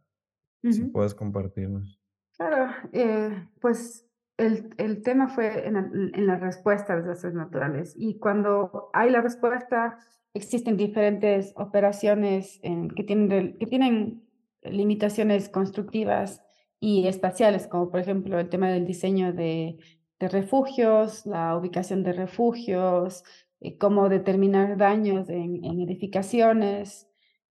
si 0.70 0.84
puedes 0.84 1.14
compartirnos. 1.14 1.98
Claro, 2.36 2.74
eh, 2.92 3.48
pues 3.58 4.05
el, 4.38 4.70
el 4.78 5.02
tema 5.02 5.28
fue 5.28 5.66
en, 5.66 5.76
el- 5.76 6.12
en 6.14 6.26
la 6.26 6.36
respuesta 6.36 6.92
a 6.92 6.96
desastres 6.96 7.34
naturales 7.34 7.94
y 7.96 8.18
cuando 8.18 8.90
hay 8.92 9.10
la 9.10 9.20
respuesta 9.22 9.98
existen 10.34 10.76
diferentes 10.76 11.52
operaciones 11.56 12.60
en- 12.62 12.90
que 12.90 13.02
tienen, 13.04 13.56
que 13.58 13.66
tienen 13.66 14.22
limitaciones 14.62 15.48
constructivas 15.48 16.42
y 16.80 17.06
espaciales, 17.06 17.66
como 17.68 17.90
por 17.90 18.00
ejemplo 18.00 18.38
el 18.38 18.48
tema 18.50 18.68
del 18.68 18.86
diseño 18.86 19.32
de, 19.32 19.78
de 20.20 20.28
refugios, 20.28 21.24
la 21.24 21.56
ubicación 21.56 22.02
de 22.02 22.12
refugios, 22.12 23.24
eh, 23.60 23.78
cómo 23.78 24.08
determinar 24.10 24.76
daños 24.76 25.28
en, 25.30 25.64
en 25.64 25.80
edificaciones. 25.80 27.08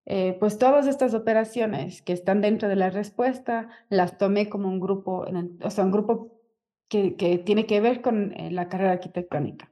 Eh, 0.08 0.38
pues 0.40 0.60
todas 0.60 0.86
estas 0.86 1.16
operaciones 1.16 2.04
que 2.04 2.14
están 2.14 2.42
dentro 2.42 2.70
de 2.70 2.76
la 2.76 2.92
respuesta 2.92 3.70
las 3.90 4.20
tomé 4.20 4.50
como 4.50 4.68
un 4.68 4.80
grupo, 4.80 5.26
en 5.28 5.36
el- 5.38 5.58
o 5.64 5.72
sea, 5.72 5.84
un 5.84 5.92
grupo 5.92 6.35
que, 6.90 7.16
que 7.16 7.38
tiene 7.40 7.66
que 7.66 7.82
ver 7.82 8.02
con 8.02 8.34
eh, 8.34 8.52
la 8.52 8.70
carrera 8.70 8.94
arquitectónica. 8.94 9.72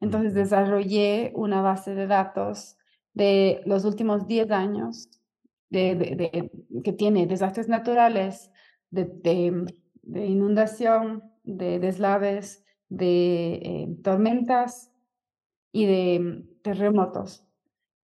Entonces 0.00 0.34
desarrollé 0.34 1.32
una 1.34 1.60
base 1.62 1.94
de 1.94 2.06
datos 2.06 2.76
de 3.14 3.62
los 3.66 3.84
últimos 3.84 4.26
10 4.26 4.50
años 4.50 5.08
de, 5.70 5.94
de- 5.96 6.16
de- 6.16 6.82
que 6.82 6.92
tiene 6.92 7.26
desastres 7.26 7.68
naturales, 7.68 8.50
de 10.02 10.26
inundación, 10.26 11.22
de 11.44 11.78
deslaves, 11.78 12.64
de 12.88 13.54
eh, 13.56 13.88
tormentas 14.02 14.92
y 15.72 15.86
de 15.86 16.20
mm, 16.20 16.62
terremotos. 16.62 17.47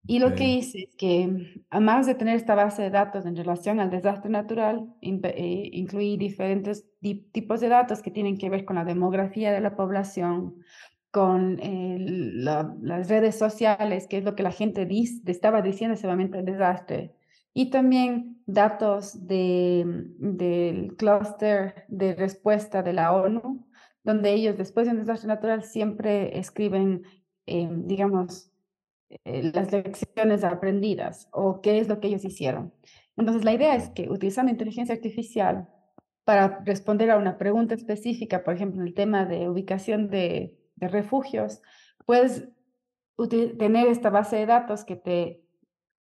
Y 0.07 0.19
lo 0.19 0.35
que 0.35 0.45
ok, 0.45 0.59
hice 0.59 0.81
es 0.91 0.97
que, 0.97 1.65
además 1.71 2.07
de 2.07 2.15
tener 2.15 2.37
esta 2.37 2.55
base 2.55 2.83
de 2.83 2.91
datos 2.91 3.25
en 3.25 3.37
relación 3.37 3.81
al 3.81 3.91
desastre 3.91 4.31
natural, 4.31 4.87
impe- 5.01 5.33
eh, 5.35 5.71
incluí 5.73 6.17
diferentes 6.19 6.87
di- 7.01 7.23
tipos 7.33 7.61
de 7.61 7.69
datos 7.71 8.03
que 8.03 8.11
tienen 8.11 8.37
que 8.37 8.51
ver 8.51 8.65
con 8.67 8.77
la 8.77 8.85
demografía 8.85 9.51
de 9.53 9.61
la 9.63 9.77
población, 9.77 10.57
con 11.11 11.59
eh, 11.63 11.97
la- 11.99 12.75
las 12.83 13.09
redes 13.09 13.39
sociales, 13.39 14.07
que 14.09 14.19
es 14.19 14.25
lo 14.25 14.35
que 14.35 14.43
la 14.43 14.53
gente 14.53 14.87
dis- 14.89 15.23
estaba 15.27 15.63
diciendo 15.63 15.93
en 15.95 15.99
ese 15.99 16.07
momento 16.09 16.37
del 16.37 16.47
desastre, 16.47 17.15
y 17.55 17.71
también 17.71 18.43
datos 18.47 19.27
de, 19.27 19.85
mm, 19.87 20.37
del 20.37 20.97
clúster 20.97 21.85
de 21.89 22.15
respuesta 22.15 22.83
de 22.83 22.93
la 22.93 23.13
ONU, 23.13 23.67
donde 24.03 24.33
ellos 24.33 24.57
después 24.59 24.87
de 24.87 24.93
un 24.93 24.99
desastre 24.99 25.29
natural 25.29 25.63
siempre 25.65 26.39
escriben, 26.39 27.05
eh, 27.47 27.69
digamos, 27.73 28.51
eh, 29.11 29.51
las 29.55 29.73
lecciones 29.73 30.45
aprendidas 30.45 31.29
o 31.33 31.61
qué 31.61 31.79
es 31.79 31.89
lo 31.89 32.01
que 32.01 32.09
ellos 32.09 32.25
hicieron. 32.25 32.73
Entonces, 33.17 33.45
la 33.45 33.53
idea 33.53 33.77
es 33.77 33.91
que 33.91 34.09
utilizando 34.09 34.51
inteligencia 34.51 34.95
artificial 34.95 35.69
para 36.25 36.61
responder 36.65 37.11
a 37.11 37.19
una 37.19 37.39
pregunta 37.39 37.75
específica, 37.75 38.45
por 38.45 38.55
ejemplo, 38.55 38.83
el 38.83 38.95
tema 38.95 39.27
de 39.27 39.49
ubicación 39.49 40.09
de, 40.09 40.59
de 40.77 40.89
refugios, 40.89 41.63
puedes 42.07 42.49
tener 43.59 43.89
esta 43.89 44.11
base 44.11 44.37
de 44.37 44.47
datos 44.47 44.85
que 44.85 44.97
te 44.97 45.45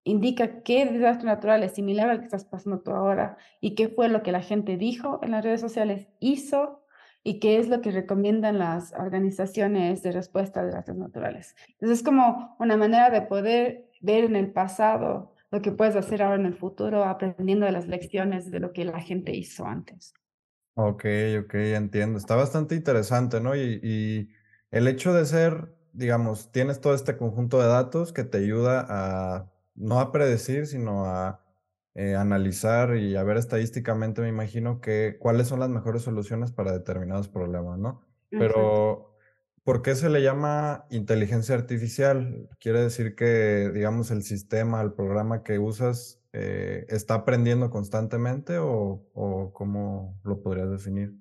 indica 0.05 0.63
qué 0.63 0.85
desastre 0.85 1.27
natural 1.27 1.63
es 1.63 1.73
similar 1.73 2.11
al 2.11 2.19
que 2.19 2.27
estás 2.27 2.45
pasando 2.45 2.81
tú 2.81 2.91
ahora 2.91 3.39
y 3.61 3.75
qué 3.75 3.89
fue 3.89 4.09
lo 4.09 4.23
que 4.23 4.33
la 4.33 4.43
gente 4.43 4.77
dijo 4.77 5.21
en 5.23 5.31
las 5.31 5.45
redes 5.45 5.61
sociales, 5.61 6.09
hizo 6.21 6.84
y 7.25 7.41
qué 7.41 7.59
es 7.59 7.69
lo 7.69 7.81
que 7.81 7.91
recomiendan 7.91 8.59
las 8.59 8.93
organizaciones 8.93 10.03
de 10.03 10.13
respuesta 10.13 10.61
a 10.61 10.65
desastres 10.65 10.99
naturales. 10.99 11.57
Entonces 11.69 11.99
es 11.99 12.05
como 12.05 12.55
una 12.61 12.77
manera 12.77 13.11
de 13.11 13.23
poder 13.23 13.91
ver 14.01 14.25
en 14.25 14.37
el 14.37 14.53
pasado 14.53 15.33
lo 15.51 15.63
que 15.63 15.73
puedes 15.73 15.97
hacer 15.97 16.23
ahora 16.23 16.37
en 16.37 16.47
el 16.47 16.55
futuro, 16.55 17.05
aprendiendo 17.05 17.65
de 17.65 17.73
las 17.73 17.89
lecciones 17.89 18.51
de 18.51 18.61
lo 18.61 18.73
que 18.73 18.85
la 18.85 19.01
gente 19.01 19.35
hizo 19.35 19.65
antes. 19.65 20.13
Ok, 20.75 21.05
ok, 21.45 21.55
entiendo. 21.55 22.19
Está 22.19 22.37
bastante 22.37 22.75
interesante, 22.75 23.41
¿no? 23.41 23.57
Y, 23.57 23.81
y 23.83 24.31
el 24.71 24.87
hecho 24.89 25.15
de 25.15 25.25
ser, 25.25 25.73
digamos, 25.93 26.51
tienes 26.53 26.81
todo 26.81 26.95
este 26.95 27.17
conjunto 27.17 27.61
de 27.61 27.69
datos 27.69 28.13
que 28.13 28.25
te 28.25 28.39
ayuda 28.39 28.85
a 28.89 29.51
no 29.77 30.01
a 30.01 30.13
predecir, 30.13 30.67
sino 30.67 31.07
a 31.07 31.44
eh, 31.95 32.17
analizar 32.17 32.97
y 32.97 33.17
a 33.17 33.23
ver 33.23 33.37
estadísticamente, 33.37 34.21
me 34.21 34.29
imagino, 34.29 34.81
que 34.81 35.17
cuáles 35.21 35.49
son 35.49 35.61
las 35.61 35.69
mejores 35.71 36.03
soluciones 36.03 36.51
para 36.53 36.73
determinados 36.73 37.29
problemas, 37.29 37.79
¿no? 37.79 38.03
Pero, 38.31 39.15
¿por 39.63 39.83
qué 39.83 39.95
se 39.95 40.11
le 40.11 40.23
llama 40.23 40.87
inteligencia 40.91 41.55
artificial? 41.55 42.49
¿Quiere 42.59 42.83
decir 42.83 43.15
que, 43.15 43.71
digamos, 43.73 44.11
el 44.11 44.25
sistema, 44.25 44.83
el 44.83 44.93
programa 44.93 45.45
que 45.45 45.61
usas 45.61 46.21
eh, 46.33 46.85
está 46.89 47.15
aprendiendo 47.15 47.71
constantemente 47.71 48.59
o, 48.59 49.07
o 49.13 49.53
cómo 49.53 50.19
lo 50.25 50.43
podrías 50.43 50.71
definir? 50.71 51.15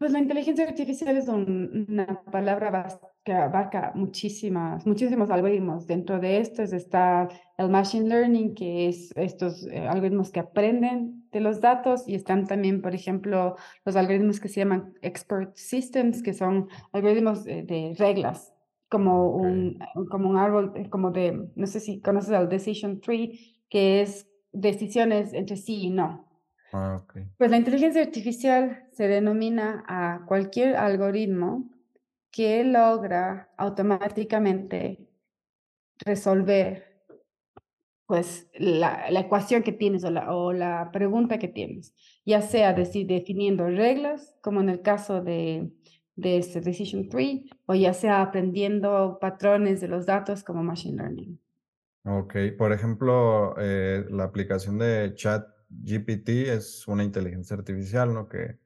Pues 0.00 0.12
la 0.12 0.18
inteligencia 0.18 0.66
artificial 0.66 1.14
es 1.18 1.28
un- 1.28 1.84
una 1.90 2.22
palabra 2.32 2.88
que 3.22 3.34
abarca 3.34 3.92
muchísimas, 3.94 4.86
muchísimos 4.86 5.28
algoritmos. 5.30 5.86
Dentro 5.86 6.18
de 6.18 6.38
estos 6.40 6.72
está 6.72 7.28
el 7.58 7.68
machine 7.68 8.08
learning, 8.08 8.54
que 8.54 8.88
es 8.88 9.12
estos 9.14 9.66
eh, 9.66 9.86
algoritmos 9.86 10.30
que 10.30 10.40
aprenden 10.40 11.28
de 11.30 11.40
los 11.40 11.60
datos, 11.60 12.08
y 12.08 12.14
están 12.14 12.46
también, 12.46 12.80
por 12.80 12.94
ejemplo, 12.94 13.56
los 13.84 13.94
algoritmos 13.94 14.40
que 14.40 14.48
se 14.48 14.60
llaman 14.60 14.94
expert 15.02 15.54
systems, 15.56 16.22
que 16.22 16.32
son 16.32 16.68
algoritmos 16.92 17.44
de, 17.44 17.62
de 17.62 17.94
reglas, 17.98 18.54
como 18.88 19.28
un, 19.36 19.78
como 20.10 20.30
un 20.30 20.38
árbol, 20.38 20.72
eh, 20.76 20.88
como 20.88 21.10
de, 21.10 21.50
no 21.56 21.66
sé 21.66 21.78
si 21.78 22.00
conoces 22.00 22.30
el 22.30 22.48
decision 22.48 23.00
tree, 23.02 23.38
que 23.68 24.00
es 24.00 24.26
decisiones 24.52 25.34
entre 25.34 25.58
sí 25.58 25.76
y 25.82 25.90
no. 25.90 26.29
Ah, 26.72 27.02
Pues 27.38 27.50
la 27.50 27.56
inteligencia 27.56 28.02
artificial 28.02 28.88
se 28.92 29.08
denomina 29.08 29.84
a 29.86 30.24
cualquier 30.26 30.76
algoritmo 30.76 31.70
que 32.30 32.64
logra 32.64 33.50
automáticamente 33.56 35.08
resolver 36.04 36.90
pues 38.06 38.48
la, 38.54 39.08
la 39.10 39.20
ecuación 39.20 39.62
que 39.62 39.70
tienes 39.70 40.02
o 40.02 40.10
la, 40.10 40.34
o 40.34 40.52
la 40.52 40.90
pregunta 40.92 41.38
que 41.38 41.46
tienes, 41.46 41.94
ya 42.26 42.42
sea 42.42 42.72
definiendo 42.72 43.68
reglas, 43.68 44.36
como 44.42 44.60
en 44.60 44.68
el 44.68 44.82
caso 44.82 45.22
de, 45.22 45.70
de 46.16 46.38
este 46.38 46.60
Decision 46.60 47.08
Tree, 47.08 47.48
o 47.66 47.74
ya 47.76 47.94
sea 47.94 48.20
aprendiendo 48.20 49.18
patrones 49.20 49.80
de 49.80 49.86
los 49.86 50.06
datos 50.06 50.42
como 50.42 50.64
Machine 50.64 50.96
Learning. 50.96 51.40
Ok, 52.04 52.34
por 52.58 52.72
ejemplo, 52.72 53.54
eh, 53.58 54.04
la 54.10 54.24
aplicación 54.24 54.78
de 54.78 55.14
ChatGPT 55.70 56.28
es 56.48 56.86
una 56.88 57.04
inteligencia 57.04 57.56
artificial, 57.56 58.12
¿no? 58.12 58.28
Que 58.28 58.58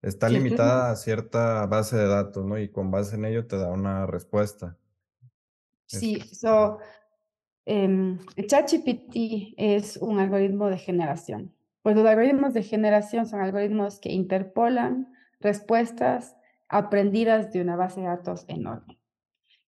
está 0.00 0.28
limitada 0.28 0.90
a 0.90 0.96
cierta 0.96 1.66
base 1.66 1.96
de 1.96 2.06
datos, 2.08 2.44
¿no? 2.44 2.58
Y 2.58 2.68
con 2.70 2.90
base 2.90 3.16
en 3.16 3.24
ello 3.24 3.46
te 3.46 3.56
da 3.56 3.70
una 3.70 4.06
respuesta. 4.06 4.76
Es, 5.90 5.98
Sí, 5.98 6.20
so, 6.32 6.78
el 7.64 8.18
ChatGPT 8.46 9.54
es 9.56 9.96
un 9.96 10.18
algoritmo 10.18 10.68
de 10.68 10.78
generación. 10.78 11.54
Pues 11.82 11.96
los 11.96 12.06
algoritmos 12.06 12.54
de 12.54 12.62
generación 12.62 13.26
son 13.26 13.40
algoritmos 13.40 13.98
que 13.98 14.12
interpolan 14.12 15.12
respuestas 15.40 16.36
aprendidas 16.68 17.52
de 17.52 17.60
una 17.60 17.76
base 17.76 18.00
de 18.00 18.06
datos 18.06 18.44
enorme. 18.48 18.98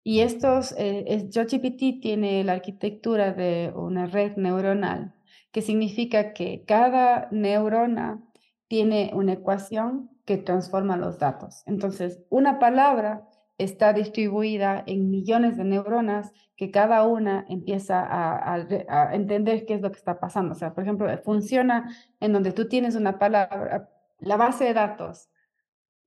Y 0.04 0.20
estos, 0.20 0.72
eh, 0.78 1.04
es- 1.06 1.30
ChatGPT 1.30 2.00
tiene 2.00 2.44
la 2.44 2.52
arquitectura 2.54 3.32
de 3.32 3.72
una 3.74 4.06
red 4.06 4.36
neuronal, 4.36 5.14
que 5.52 5.62
significa 5.62 6.32
que 6.32 6.64
cada 6.66 7.28
neurona 7.30 8.20
tiene 8.68 9.10
una 9.14 9.34
ecuación 9.34 10.10
que 10.24 10.38
transforma 10.38 10.96
los 10.96 11.18
datos. 11.18 11.62
Entonces, 11.66 12.22
una 12.30 12.58
palabra 12.58 13.28
está 13.58 13.92
distribuida 13.92 14.82
en 14.86 15.10
millones 15.10 15.56
de 15.56 15.64
neuronas 15.64 16.32
que 16.56 16.70
cada 16.70 17.06
una 17.06 17.44
empieza 17.48 18.02
a, 18.02 19.14
entender 19.14 19.66
qué 19.66 19.74
es 19.74 19.82
lo 19.82 19.90
que 19.90 19.98
está 19.98 20.20
pasando. 20.20 20.52
O 20.52 20.54
sea, 20.54 20.74
por 20.74 20.84
ejemplo, 20.84 21.06
funciona 21.22 21.94
en 22.20 22.32
donde 22.32 22.52
tú 22.52 22.68
tienes 22.68 22.94
una 22.94 23.18
palabra, 23.18 23.90
la 24.18 24.36
base 24.36 24.64
de 24.64 24.74
datos 24.74 25.28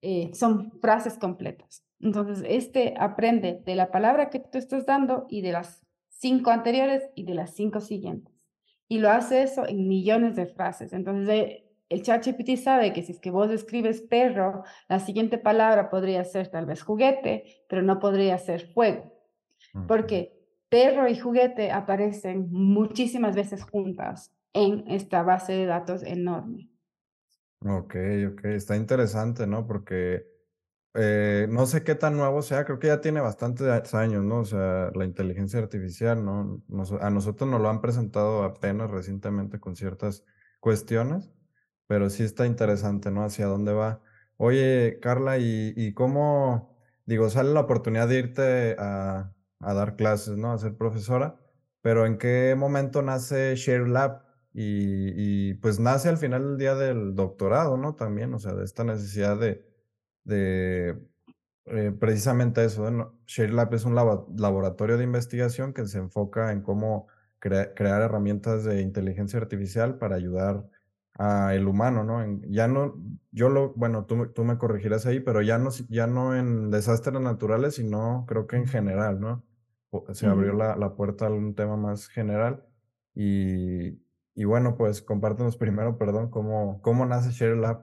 eh, 0.02 0.32
son 0.34 0.72
frases 0.82 1.18
completas. 1.18 1.84
Entonces, 2.00 2.44
este 2.48 2.96
aprende 2.98 3.62
de 3.66 3.76
la 3.76 3.92
palabra 3.92 4.30
que 4.30 4.40
tú 4.40 4.58
estás 4.58 4.86
dando 4.86 5.26
y 5.30 5.42
de 5.42 5.52
las 5.52 5.86
cinco 6.10 6.52
anteriores 6.52 7.10
y 7.16 7.24
de 7.24 7.36
las 7.36 7.54
cinco 7.56 7.80
siguientes. 7.80 8.35
Y 8.88 9.00
lo 9.00 9.10
hace 9.10 9.44
eso 9.44 9.68
en 9.68 9.88
millones 9.88 10.36
de 10.36 10.46
frases. 10.46 10.94
Entonces, 10.94 11.64
el 11.90 12.02
ChatGPT 12.02 12.58
sabe 12.58 12.94
que 12.94 13.04
si 13.04 13.12
es 13.12 13.20
que 13.20 13.32
vos 13.32 13.50
escribes 13.52 14.02
perro, 14.02 14.64
la 14.90 15.00
siguiente 15.00 15.38
palabra 15.38 15.90
podría 15.90 16.24
ser 16.24 16.50
tal 16.50 16.66
vez 16.66 16.82
juguete, 16.82 17.66
pero 17.70 17.82
no 17.82 18.00
podría 18.00 18.38
ser 18.38 18.68
fuego. 18.74 19.14
Porque 19.88 20.34
perro 20.70 21.08
y 21.08 21.18
juguete 21.18 21.72
aparecen 21.72 22.48
muchísimas 22.52 23.36
veces 23.36 23.64
juntas 23.64 24.34
en 24.54 24.86
esta 24.88 25.22
base 25.22 25.54
de 25.54 25.66
datos 25.66 26.04
enorme. 26.04 26.70
Ok, 27.60 27.96
ok, 28.32 28.46
está 28.46 28.76
interesante, 28.76 29.48
¿no? 29.48 29.66
Porque 29.68 30.35
eh, 30.96 31.48
no 31.50 31.66
sé 31.66 31.84
qué 31.84 31.96
tan 31.96 32.16
nuevo 32.18 32.42
sea, 32.42 32.64
creo 32.66 32.80
que 32.80 32.88
ya 32.88 33.02
tiene 33.02 33.20
bastantes 33.20 33.94
años, 33.94 34.24
¿no? 34.24 34.40
O 34.40 34.46
sea, 34.46 34.92
la 34.96 35.06
inteligencia 35.06 35.60
artificial, 35.60 36.24
¿no? 36.24 36.64
A 37.02 37.10
nosotros 37.10 37.50
nos 37.50 37.62
lo 37.62 37.70
han 37.70 37.82
presentado 37.82 38.44
apenas 38.44 38.90
recientemente 38.90 39.60
con 39.60 39.76
ciertas 39.76 40.24
cuestiones, 40.60 41.32
pero 41.88 42.10
sí 42.10 42.24
está 42.24 42.46
interesante, 42.46 43.12
¿no? 43.12 43.24
Hacia 43.26 43.48
dónde 43.48 43.74
va. 43.74 44.02
Oye, 44.38 45.00
Carla, 45.02 45.38
¿y, 45.38 45.94
cómo, 45.94 46.78
digo, 47.06 47.30
sale 47.30 47.54
la 47.54 47.62
oportunidad 47.62 48.08
de 48.08 48.20
irte 48.20 48.76
a, 48.80 49.34
a 49.60 49.74
dar 49.74 49.96
clases, 49.98 50.38
¿no? 50.38 50.54
A 50.54 50.58
ser 50.58 50.78
profesora, 50.78 51.40
pero 51.82 52.06
¿en 52.06 52.18
qué 52.18 52.56
momento 52.58 53.02
nace 53.02 53.56
Share 53.56 53.88
Lab? 53.88 54.24
Y, 54.54 55.50
y, 55.52 55.54
pues 55.56 55.80
nace 55.80 56.08
al 56.10 56.18
final 56.18 56.44
del 56.44 56.58
día 56.58 56.76
del 56.76 57.16
doctorado, 57.16 57.76
¿no? 57.78 57.96
También, 57.96 58.34
o 58.34 58.40
sea, 58.40 58.54
de 58.54 58.64
esta 58.64 58.86
necesidad 58.86 59.38
de, 59.38 59.75
de 60.26 61.00
eh, 61.66 61.92
precisamente 62.00 62.64
eso, 62.66 62.90
¿no? 62.92 63.20
ShareLab 63.28 63.74
es 63.74 63.86
un 63.86 63.96
labo- 63.96 64.28
laboratorio 64.38 64.98
de 64.98 65.04
investigación 65.04 65.74
que 65.74 65.86
se 65.88 65.98
enfoca 66.00 66.52
en 66.52 66.62
cómo 66.62 67.08
crea- 67.40 67.74
crear 67.74 68.02
herramientas 68.02 68.64
de 68.66 68.82
inteligencia 68.82 69.40
artificial 69.40 69.98
para 69.98 70.16
ayudar 70.16 70.66
al 71.16 71.68
humano, 71.68 72.04
¿no? 72.04 72.22
En- 72.24 72.42
ya 72.52 72.68
no, 72.68 72.96
yo 73.32 73.50
lo, 73.50 73.74
bueno, 73.76 74.06
tú, 74.06 74.18
me- 74.18 74.28
tú 74.28 74.44
me 74.44 74.58
corregirás 74.58 75.06
ahí, 75.06 75.20
pero 75.22 75.42
ya 75.42 75.58
no, 75.58 75.70
ya 75.90 76.08
no 76.08 76.36
en 76.36 76.70
desastres 76.72 77.22
naturales, 77.22 77.76
sino 77.76 78.26
creo 78.28 78.48
que 78.48 78.58
en 78.58 78.68
general, 78.68 79.20
¿no? 79.22 79.46
Se 80.12 80.28
abrió 80.28 80.54
la, 80.54 80.76
la 80.76 80.96
puerta 80.96 81.28
a 81.28 81.32
un 81.32 81.56
tema 81.56 81.78
más 81.78 82.08
general 82.10 82.66
y, 83.14 84.02
y 84.36 84.44
bueno, 84.46 84.76
pues 84.78 85.02
compártenos 85.02 85.58
primero, 85.58 85.98
perdón, 85.98 86.30
cómo, 86.30 86.82
cómo 86.82 87.06
nace 87.06 87.32
ShareLab. 87.32 87.82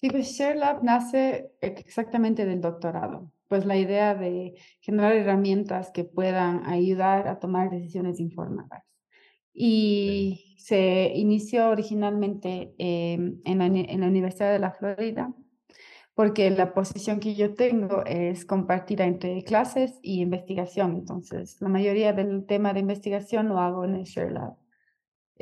Sí, 0.00 0.08
pues 0.08 0.28
ShareLab 0.32 0.82
nace 0.82 1.52
exactamente 1.60 2.46
del 2.46 2.62
doctorado, 2.62 3.32
pues 3.48 3.66
la 3.66 3.76
idea 3.76 4.14
de 4.14 4.54
generar 4.80 5.12
herramientas 5.14 5.90
que 5.90 6.04
puedan 6.04 6.64
ayudar 6.64 7.28
a 7.28 7.38
tomar 7.38 7.68
decisiones 7.70 8.18
informadas. 8.18 8.82
Y 9.52 10.56
se 10.58 11.12
inició 11.14 11.68
originalmente 11.68 12.74
en 12.78 13.58
la, 13.58 13.66
uni- 13.66 13.86
en 13.90 14.00
la 14.00 14.06
Universidad 14.06 14.52
de 14.52 14.58
la 14.58 14.72
Florida, 14.72 15.34
porque 16.14 16.50
la 16.50 16.72
posición 16.72 17.20
que 17.20 17.34
yo 17.34 17.54
tengo 17.54 18.02
es 18.06 18.46
compartida 18.46 19.04
entre 19.04 19.42
clases 19.44 19.98
y 20.02 20.22
investigación. 20.22 20.92
Entonces, 20.96 21.60
la 21.60 21.68
mayoría 21.68 22.14
del 22.14 22.46
tema 22.46 22.72
de 22.72 22.80
investigación 22.80 23.48
lo 23.48 23.58
hago 23.58 23.84
en 23.84 23.96
el 23.96 24.04
ShareLab. 24.04 24.54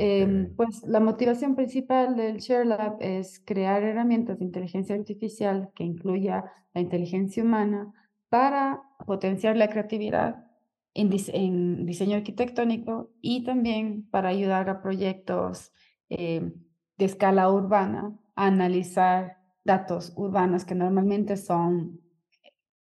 Em, 0.00 0.54
pues 0.54 0.84
la 0.86 1.00
motivación 1.00 1.56
principal 1.56 2.14
del 2.14 2.36
ShareLab 2.36 2.98
es 3.00 3.42
crear 3.44 3.82
herramientas 3.82 4.38
de 4.38 4.44
inteligencia 4.44 4.94
artificial 4.94 5.72
que 5.74 5.82
incluya 5.82 6.44
la 6.72 6.80
inteligencia 6.80 7.42
humana 7.42 7.92
para 8.28 8.80
potenciar 9.06 9.56
la 9.56 9.68
creatividad 9.68 10.46
en 10.94 11.84
diseño 11.84 12.16
arquitectónico 12.16 13.10
y 13.20 13.42
también 13.42 14.08
para 14.08 14.28
ayudar 14.28 14.70
a 14.70 14.82
proyectos 14.82 15.72
em, 16.08 16.54
de 16.96 17.04
escala 17.04 17.50
urbana 17.50 18.16
a 18.36 18.46
analizar 18.46 19.38
datos 19.64 20.12
urbanos 20.14 20.64
que 20.64 20.76
normalmente 20.76 21.36
son 21.36 22.00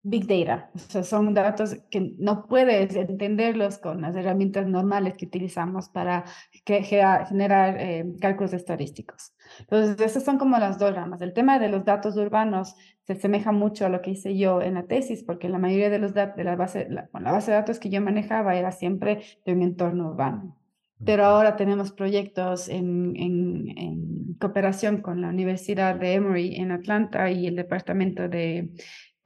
Big 0.09 0.25
data, 0.29 0.71
o 0.73 0.79
sea, 0.79 1.03
son 1.03 1.35
datos 1.35 1.77
que 1.91 2.15
no 2.21 2.47
puedes 2.47 2.95
entenderlos 2.95 3.79
con 3.79 4.03
las 4.03 4.15
herramientas 4.15 4.69
normales 4.69 5.15
que 5.17 5.27
utilizamos 5.27 5.89
para 5.89 6.25
gea- 6.65 7.27
generar 7.27 7.77
eh, 7.81 8.05
cálculos 8.21 8.53
estadísticos. 8.53 9.35
Entonces, 9.59 10.01
esas 10.01 10.23
son 10.23 10.39
como 10.39 10.59
las 10.59 10.79
dos 10.79 10.95
ramas. 10.95 11.21
El 11.23 11.33
tema 11.33 11.59
de 11.59 11.71
los 11.71 11.85
datos 11.85 12.17
urbanos 12.17 12.77
se 13.03 13.15
asemeja 13.15 13.51
mucho 13.51 13.85
a 13.85 13.89
lo 13.89 14.01
que 14.01 14.13
hice 14.13 14.37
yo 14.39 14.63
en 14.63 14.75
la 14.75 14.85
tesis, 14.87 15.25
porque 15.25 15.49
la 15.49 15.59
mayoría 15.59 15.91
de 15.91 15.99
los 15.99 16.15
datos 16.15 16.37
de 16.37 16.45
la 16.45 16.55
base, 16.55 16.87
la, 16.89 17.09
bueno, 17.11 17.25
la 17.27 17.33
base 17.33 17.51
de 17.51 17.57
datos 17.57 17.81
que 17.81 17.91
yo 17.91 18.01
manejaba 18.01 18.55
era 18.55 18.71
siempre 18.71 19.23
de 19.45 19.53
un 19.55 19.63
entorno 19.63 20.11
urbano. 20.11 20.57
Pero 21.05 21.25
ahora 21.25 21.57
tenemos 21.57 21.91
proyectos 21.91 22.69
en, 22.69 23.17
en, 23.17 23.77
en 23.77 24.35
cooperación 24.39 25.03
con 25.03 25.21
la 25.21 25.31
Universidad 25.31 25.97
de 25.97 26.15
Emory 26.15 26.55
en 26.55 26.71
Atlanta 26.71 27.29
y 27.29 27.49
el 27.49 27.57
Departamento 27.57 28.29
de 28.29 28.71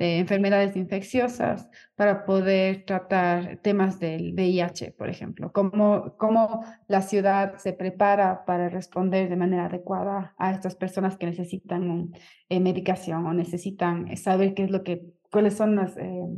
de 0.00 0.16
enfermedades 0.16 0.76
infecciosas 0.76 1.68
para 1.94 2.24
poder 2.24 2.86
tratar 2.86 3.58
temas 3.58 4.00
del 4.00 4.32
VIH, 4.32 4.92
por 4.92 5.10
ejemplo, 5.10 5.52
cómo, 5.52 6.16
cómo 6.16 6.64
la 6.88 7.02
ciudad 7.02 7.58
se 7.58 7.74
prepara 7.74 8.46
para 8.46 8.70
responder 8.70 9.28
de 9.28 9.36
manera 9.36 9.66
adecuada 9.66 10.34
a 10.38 10.52
estas 10.52 10.74
personas 10.74 11.18
que 11.18 11.26
necesitan 11.26 12.12
eh, 12.48 12.60
medicación 12.60 13.26
o 13.26 13.34
necesitan 13.34 14.16
saber 14.16 14.54
qué 14.54 14.64
es 14.64 14.70
lo 14.70 14.84
que, 14.84 15.04
cuáles 15.30 15.58
son 15.58 15.76
las, 15.76 15.94
eh, 15.98 16.28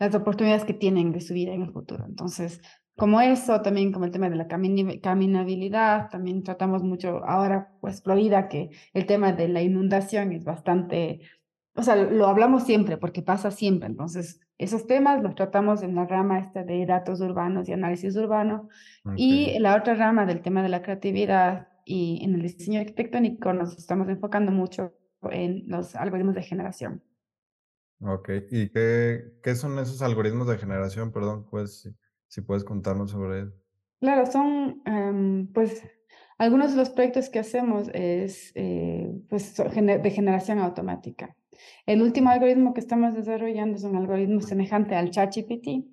las 0.00 0.12
oportunidades 0.16 0.64
que 0.64 0.74
tienen 0.74 1.12
de 1.12 1.20
su 1.20 1.32
vida 1.32 1.52
en 1.52 1.62
el 1.62 1.70
futuro. 1.70 2.04
Entonces, 2.08 2.60
como 2.96 3.20
eso, 3.20 3.60
también 3.60 3.92
como 3.92 4.04
el 4.04 4.10
tema 4.10 4.28
de 4.28 4.36
la 4.36 4.48
caminabilidad, 4.48 6.10
también 6.10 6.42
tratamos 6.42 6.82
mucho 6.82 7.24
ahora, 7.24 7.70
pues 7.80 8.02
Florida, 8.02 8.48
que 8.48 8.70
el 8.94 9.06
tema 9.06 9.32
de 9.32 9.46
la 9.46 9.62
inundación 9.62 10.32
es 10.32 10.44
bastante 10.44 11.20
o 11.76 11.82
sea, 11.82 11.96
lo 11.96 12.26
hablamos 12.26 12.64
siempre 12.64 12.96
porque 12.98 13.22
pasa 13.22 13.50
siempre. 13.50 13.88
Entonces, 13.88 14.40
esos 14.58 14.86
temas 14.86 15.22
los 15.22 15.34
tratamos 15.34 15.82
en 15.82 15.94
la 15.94 16.06
rama 16.06 16.38
esta 16.38 16.62
de 16.64 16.86
datos 16.86 17.20
urbanos 17.20 17.68
y 17.68 17.72
análisis 17.72 18.16
urbano. 18.16 18.68
Y 19.16 19.50
Ok. 19.50 19.56
en 19.56 19.62
la 19.62 19.76
otra 19.76 19.94
rama 19.94 20.26
del 20.26 20.42
tema 20.42 20.62
de 20.62 20.68
la 20.68 20.82
creatividad 20.82 21.68
y 21.84 22.24
en 22.24 22.34
el 22.34 22.42
diseño 22.42 22.80
arquitectónico 22.80 23.52
nos 23.52 23.76
estamos 23.76 24.08
enfocando 24.08 24.52
mucho 24.52 24.92
en 25.30 25.64
los 25.66 25.94
algoritmos 25.96 26.34
de 26.34 26.42
generación. 26.42 27.02
Ok, 28.00 28.28
¿y 28.50 28.68
qué, 28.70 29.32
qué 29.42 29.54
son 29.54 29.78
esos 29.78 30.02
algoritmos 30.02 30.46
de 30.48 30.58
generación? 30.58 31.10
Perdón, 31.12 31.46
pues 31.50 31.80
si, 31.82 31.90
si 32.28 32.40
puedes 32.42 32.64
contarnos 32.64 33.10
sobre 33.12 33.42
eso. 33.42 33.52
Claro, 34.00 34.26
son, 34.26 34.82
em, 34.84 35.46
pues, 35.52 35.82
algunos 36.36 36.72
de 36.72 36.76
los 36.76 36.90
proyectos 36.90 37.30
que 37.30 37.38
hacemos 37.38 37.88
es, 37.94 38.52
eh, 38.54 39.08
pues, 39.30 39.56
de 39.56 40.10
generación 40.10 40.58
automática. 40.58 41.34
El 41.86 42.02
último 42.02 42.30
algoritmo 42.30 42.74
que 42.74 42.80
estamos 42.80 43.14
desarrollando 43.14 43.76
es 43.76 43.84
un 43.84 43.96
algoritmo 43.96 44.40
semejante 44.40 44.94
al 44.94 45.10
ChatGPT, 45.10 45.86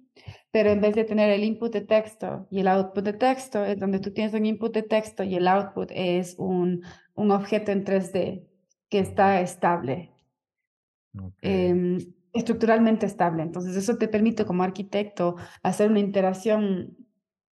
pero 0.52 0.70
en 0.72 0.82
vez 0.82 0.96
de 0.96 1.04
tener 1.04 1.30
el 1.32 1.44
input 1.44 1.72
de 1.72 1.82
texto 1.82 2.48
y 2.50 2.60
el 2.60 2.68
output 2.68 3.04
de 3.04 3.14
texto, 3.14 3.64
es 3.64 3.80
donde 3.80 4.00
tú 4.00 4.12
tienes 4.12 4.34
un 4.34 4.46
input 4.46 4.74
de 4.74 4.84
texto 4.84 5.24
y 5.24 5.36
el 5.36 5.48
output 5.48 5.90
es 5.94 6.36
un, 6.38 6.84
un 7.16 7.32
objeto 7.32 7.72
en 7.72 7.86
3D 7.86 8.48
que 8.90 9.00
está 9.00 9.42
estable, 9.42 10.12
Ok, 11.18 11.34
em, 11.42 11.98
estructuralmente 12.34 13.06
estable. 13.06 13.44
Entonces, 13.44 13.76
eso 13.76 13.98
te 13.98 14.08
permite 14.08 14.46
como 14.46 14.64
arquitecto 14.64 15.36
hacer 15.64 15.90
una 15.90 16.00
iteración 16.00 16.98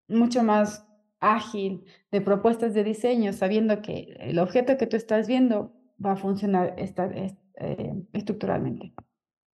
mucho 0.09 0.43
más 0.43 0.87
ágil 1.21 1.85
de 2.11 2.21
propuestas 2.21 2.75
de 2.75 2.85
diseño, 2.85 3.33
sabiendo 3.33 3.81
que 3.83 4.17
el 4.21 4.39
objeto 4.39 4.77
que 4.77 4.87
tú 4.87 4.97
estás 4.97 5.27
viendo 5.27 5.73
va 6.05 6.13
a 6.13 6.17
funcionar 6.17 6.75
esta, 6.77 7.07
eh, 7.57 7.95
estructuralmente. 8.13 8.93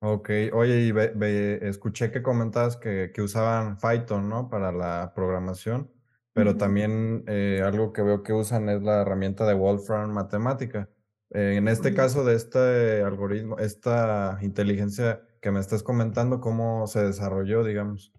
Ok, 0.02 0.30
oye, 0.54 0.82
y 0.88 1.66
escuché 1.66 2.10
que 2.12 2.22
comentabas 2.22 2.78
que, 2.78 3.12
que, 3.14 3.22
usaban 3.22 3.78
Python, 3.78 4.30
¿no? 4.30 4.50
Para 4.50 4.72
la 4.72 5.12
programación, 5.14 5.92
pero 6.32 6.56
también 6.56 7.26
eh, 7.28 7.62
algo 7.66 7.92
que 7.92 8.02
veo 8.02 8.24
que 8.24 8.32
usan 8.32 8.70
es 8.70 8.82
la 8.82 9.02
herramienta 9.02 9.46
de 9.46 9.56
Wolfram 9.56 10.12
Matemática. 10.12 10.90
Eh, 11.32 11.56
en 11.58 11.68
este 11.68 11.94
caso 11.94 12.24
de 12.24 12.36
este 12.36 13.04
algoritmo, 13.04 13.58
esta 13.58 14.40
inteligencia 14.42 15.22
que 15.42 15.52
me 15.52 15.60
estás 15.60 15.84
comentando, 15.84 16.40
¿cómo 16.40 16.88
se 16.88 17.04
desarrolló, 17.04 17.66
digamos? 17.66 18.14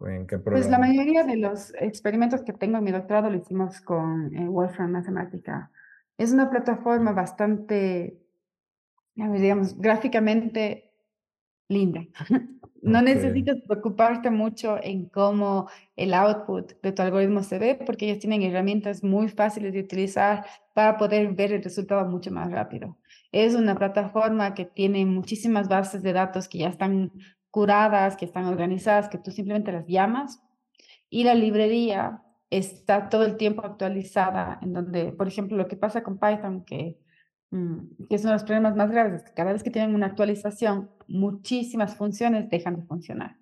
¿En 0.00 0.26
qué 0.28 0.38
Pues 0.38 0.70
la 0.70 0.78
mayoría 0.78 1.24
de 1.24 1.36
los 1.36 1.74
experimentos 1.80 2.42
que 2.42 2.52
tengo 2.52 2.78
en 2.78 2.84
mi 2.84 2.92
doctorado 2.92 3.30
lo 3.30 3.38
hicimos 3.38 3.80
con 3.80 4.30
Wolfram 4.52 4.92
Matemática. 4.92 5.72
Es 6.16 6.32
una 6.32 6.48
plataforma 6.48 7.12
bastante 7.12 8.20
digamos, 9.16 9.76
gráficamente 9.78 10.92
linda. 11.68 12.06
No 12.82 13.02
necesitas 13.02 13.56
preocuparte 13.66 14.30
mucho 14.30 14.78
en 14.80 15.08
cómo 15.08 15.68
el 15.96 16.14
output 16.14 16.80
de 16.82 16.92
tu 16.92 17.02
algoritmo 17.02 17.42
se 17.42 17.58
ve, 17.58 17.74
porque 17.74 18.06
ellos 18.06 18.20
tienen 18.20 18.42
herramientas 18.42 19.02
muy 19.02 19.28
fáciles 19.28 19.72
de 19.72 19.80
utilizar 19.80 20.46
para 20.72 20.96
poder 20.96 21.32
ver 21.34 21.52
el 21.52 21.64
resultado 21.64 22.08
mucho 22.08 22.30
más 22.30 22.48
rápido. 22.52 22.96
Es 23.32 23.56
una 23.56 23.74
plataforma 23.74 24.54
que 24.54 24.66
tiene 24.66 25.04
muchísimas 25.04 25.68
bases 25.68 26.04
de 26.04 26.12
datos 26.12 26.48
que 26.48 26.58
ya 26.58 26.68
están 26.68 27.10
curadas, 27.50 28.16
que 28.16 28.26
están 28.26 28.44
organizadas, 28.44 29.08
que 29.08 29.18
tú 29.18 29.32
simplemente 29.32 29.72
las 29.72 29.86
llamas. 29.88 30.40
Y 31.10 31.24
la 31.24 31.34
librería 31.34 32.22
está 32.50 33.08
todo 33.08 33.24
el 33.24 33.36
tiempo 33.36 33.62
actualizada, 33.64 34.60
en 34.62 34.74
donde, 34.74 35.10
por 35.12 35.26
ejemplo, 35.26 35.56
lo 35.56 35.66
que 35.66 35.76
pasa 35.76 36.04
con 36.04 36.20
Python, 36.20 36.64
que 36.64 36.98
que 37.50 38.18
son 38.18 38.32
los 38.32 38.44
problemas 38.44 38.76
más 38.76 38.90
graves, 38.90 39.22
que 39.22 39.32
cada 39.32 39.52
vez 39.52 39.62
que 39.62 39.70
tienen 39.70 39.94
una 39.94 40.06
actualización, 40.06 40.90
muchísimas 41.06 41.96
funciones 41.96 42.50
dejan 42.50 42.76
de 42.76 42.82
funcionar. 42.82 43.36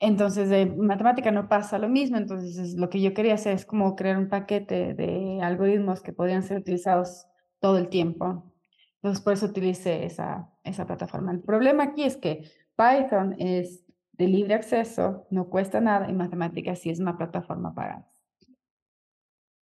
Entonces, 0.00 0.50
en 0.50 0.80
matemática 0.80 1.30
no 1.30 1.48
pasa 1.48 1.78
lo 1.78 1.88
mismo, 1.88 2.16
entonces 2.16 2.74
lo 2.74 2.88
que 2.88 3.00
yo 3.00 3.12
quería 3.12 3.34
hacer 3.34 3.54
es 3.54 3.66
como 3.66 3.96
crear 3.96 4.16
un 4.18 4.28
paquete 4.28 4.94
de 4.94 5.40
algoritmos 5.42 6.00
que 6.00 6.12
podían 6.12 6.42
ser 6.42 6.58
utilizados 6.58 7.26
todo 7.60 7.78
el 7.78 7.88
tiempo. 7.88 8.50
Entonces, 8.96 9.22
por 9.22 9.34
eso 9.34 9.46
utilicé 9.46 10.04
esa, 10.04 10.50
esa 10.64 10.86
plataforma. 10.86 11.32
El 11.32 11.40
problema 11.40 11.84
aquí 11.84 12.04
es 12.04 12.16
que 12.16 12.50
Python 12.76 13.36
es 13.38 13.84
de 14.12 14.26
libre 14.26 14.54
acceso, 14.54 15.26
no 15.30 15.48
cuesta 15.48 15.80
nada, 15.80 16.10
y 16.10 16.14
matemática 16.14 16.74
sí 16.74 16.90
es 16.90 17.00
una 17.00 17.16
plataforma 17.16 17.74
pagada. 17.74 18.06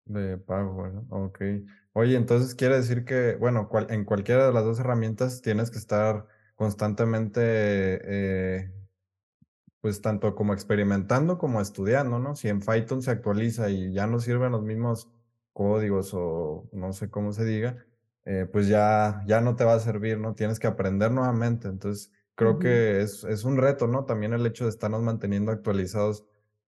De 0.04 0.36
pago, 0.36 0.74
bueno, 0.74 1.06
ok. 1.10 1.40
Oye, 1.94 2.16
entonces 2.16 2.54
quiere 2.54 2.76
decir 2.76 3.04
que, 3.04 3.36
bueno, 3.36 3.68
en 3.90 4.04
cualquiera 4.04 4.46
de 4.46 4.52
las 4.52 4.64
dos 4.64 4.80
herramientas 4.80 5.42
tienes 5.42 5.70
que 5.70 5.78
estar 5.78 6.26
constantemente, 6.56 7.40
eh, 7.44 8.72
pues 9.80 10.00
tanto 10.00 10.34
como 10.34 10.54
experimentando 10.54 11.38
como 11.38 11.60
estudiando, 11.60 12.18
¿no? 12.18 12.34
Si 12.36 12.48
en 12.48 12.60
Python 12.60 13.02
se 13.02 13.10
actualiza 13.10 13.68
y 13.68 13.92
ya 13.92 14.06
no 14.06 14.20
sirven 14.20 14.52
los 14.52 14.62
mismos 14.62 15.10
códigos 15.52 16.12
o 16.14 16.68
no 16.72 16.92
sé 16.92 17.10
cómo 17.10 17.32
se 17.32 17.44
diga, 17.44 17.84
eh, 18.24 18.46
pues 18.50 18.68
ya, 18.68 19.22
ya 19.26 19.40
no 19.40 19.56
te 19.56 19.64
va 19.64 19.74
a 19.74 19.80
servir, 19.80 20.18
¿no? 20.18 20.34
Tienes 20.34 20.58
que 20.58 20.68
aprender 20.68 21.10
nuevamente. 21.10 21.68
Entonces, 21.68 22.12
creo 22.36 22.58
que 22.58 23.02
es, 23.02 23.24
es 23.24 23.44
un 23.44 23.58
reto, 23.58 23.86
¿no? 23.86 24.04
También 24.06 24.32
el 24.32 24.46
hecho 24.46 24.64
de 24.64 24.70
estarnos 24.70 25.02
manteniendo 25.02 25.52
actualizados 25.52 26.24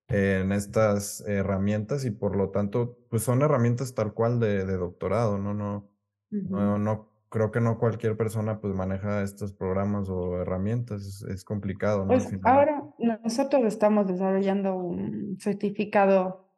en 0.08 0.52
estas 0.52 1.22
herramientas 1.26 2.04
y 2.04 2.10
por 2.10 2.36
lo 2.36 2.50
tanto, 2.50 2.98
pues 3.08 3.22
son 3.22 3.42
herramientas 3.42 3.94
tal 3.94 4.12
cual 4.12 4.40
de, 4.40 4.64
doctorado, 4.64 5.38
¿no? 5.38 5.54
No, 5.54 5.90
no, 6.30 6.78
no, 6.78 7.10
creo 7.34 7.50
que 7.50 7.60
no 7.60 7.78
cualquier 7.78 8.16
persona 8.16 8.60
pues 8.60 8.74
maneja 8.74 9.22
estos 9.22 9.52
programas 9.52 10.08
o 10.08 10.40
herramientas, 10.40 11.24
es, 11.28 11.44
complicado, 11.44 12.00
¿no? 12.00 12.08
Pues 12.08 12.28
ahora 12.44 12.84
nosotros 13.22 13.64
estamos 13.64 14.06
desarrollando 14.06 14.76
un 14.76 15.36
certificado 15.40 16.48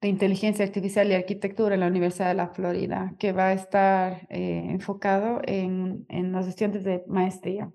de 0.00 0.08
inteligencia 0.08 0.64
artificial 0.64 1.08
y 1.08 1.14
arquitectura 1.14 1.74
en 1.74 1.80
la 1.80 1.86
Universidad 1.86 2.28
de 2.28 2.34
la 2.34 2.48
Florida, 2.48 3.14
que 3.18 3.32
va 3.32 3.48
a 3.48 3.52
estar 3.52 4.26
eh, 4.30 4.66
enfocado 4.68 5.40
en, 5.44 6.06
en 6.08 6.32
los 6.32 6.46
estudiantes 6.46 6.84
de 6.84 7.04
maestría, 7.06 7.70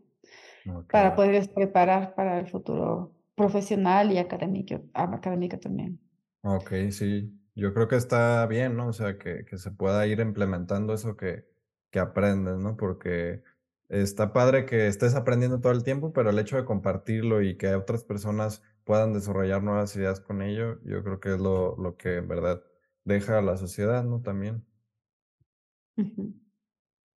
para 0.91 1.15
poderles 1.15 1.47
preparar 1.47 2.15
para 2.15 2.39
el 2.39 2.47
futuro 2.47 3.14
profesional 3.35 4.11
y 4.11 4.17
académico, 4.17 4.81
académica 4.93 5.59
también. 5.59 5.99
Ok, 6.41 6.71
sí. 6.91 7.31
Yo 7.55 7.73
creo 7.73 7.87
que 7.87 7.95
está 7.95 8.45
bien, 8.47 8.75
¿no? 8.75 8.87
O 8.89 8.93
sea, 8.93 9.17
que, 9.17 9.45
que 9.45 9.57
se 9.57 9.71
pueda 9.71 10.05
ir 10.07 10.19
implementando 10.19 10.93
eso 10.93 11.15
que, 11.17 11.45
que 11.89 11.99
aprendes, 11.99 12.57
¿no? 12.57 12.77
Porque 12.77 13.43
está 13.89 14.33
padre 14.33 14.65
que 14.65 14.87
estés 14.87 15.15
aprendiendo 15.15 15.61
todo 15.61 15.71
el 15.73 15.83
tiempo, 15.83 16.13
pero 16.13 16.29
el 16.29 16.39
hecho 16.39 16.57
de 16.57 16.65
compartirlo 16.65 17.41
y 17.41 17.57
que 17.57 17.73
otras 17.75 18.03
personas 18.03 18.61
puedan 18.83 19.13
desarrollar 19.13 19.63
nuevas 19.63 19.95
ideas 19.95 20.19
con 20.19 20.41
ello, 20.41 20.79
yo 20.83 21.03
creo 21.03 21.19
que 21.19 21.33
es 21.33 21.39
lo, 21.39 21.75
lo 21.77 21.97
que 21.97 22.17
en 22.17 22.27
verdad 22.27 22.63
deja 23.03 23.39
a 23.39 23.41
la 23.41 23.57
sociedad, 23.57 24.03
¿no? 24.03 24.21
También. 24.21 24.65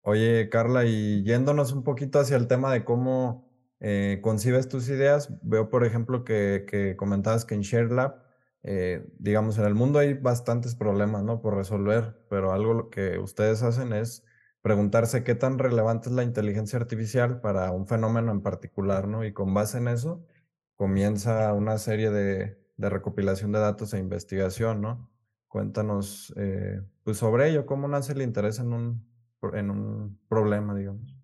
Oye, 0.03 0.49
Carla, 0.49 0.85
y 0.87 1.25
yéndonos 1.25 1.73
un 1.73 1.83
poquito 1.83 2.21
hacia 2.21 2.37
el 2.37 2.47
tema 2.47 2.73
de 2.73 2.85
cómo 2.85 3.46
eh, 3.81 4.21
concibes 4.23 4.69
tus 4.69 4.89
ideas. 4.89 5.29
Veo, 5.43 5.69
por 5.71 5.85
ejemplo, 5.85 6.25
que, 6.25 6.95
comentabas 6.99 7.45
que 7.45 7.55
en 7.55 7.61
ShareLab, 7.63 8.23
eh, 8.63 9.07
digamos, 9.19 9.59
en 9.59 9.65
el 9.65 9.75
mundo 9.75 9.99
hay 9.99 10.15
bastantes 10.15 10.75
problemas, 10.75 11.23
¿no? 11.23 11.41
Por 11.41 11.55
resolver, 11.57 12.17
pero 12.29 12.53
algo 12.53 12.91
que 12.91 13.19
ustedes 13.19 13.63
hacen 13.63 13.93
es 13.93 14.25
preguntarse 14.63 15.23
qué 15.23 15.35
tan 15.35 15.59
relevante 15.59 16.09
es 16.09 16.15
la 16.15 16.25
inteligencia 16.25 16.79
artificial 16.79 17.41
para 17.41 17.71
un 17.71 17.87
fenómeno 17.87 18.33
en 18.33 18.43
particular, 18.43 19.07
¿no? 19.07 19.25
Y 19.25 19.33
con 19.33 19.55
base 19.55 19.79
en 19.79 19.89
eso 19.89 20.27
comienza 20.75 21.53
una 21.53 21.79
serie 21.79 22.11
de, 22.11 22.59
recopilación 22.77 23.53
de 23.53 23.61
datos 23.61 23.95
e 23.95 23.99
investigación, 23.99 24.81
¿no? 24.81 25.09
Cuéntanos 25.49 26.35
eh, 26.37 26.83
pues 27.05 27.19
sobre 27.19 27.49
ello, 27.51 27.65
cómo 27.65 27.89
nace 27.89 28.13
el 28.13 28.23
interés 28.23 28.59
en 28.59 28.73
un, 28.73 29.09
en 29.55 29.71
un 29.71 30.19
problema, 30.29 30.75
digamos. 30.75 31.17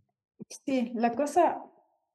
Sí, 0.48 0.92
la 0.94 1.14
cosa 1.14 1.60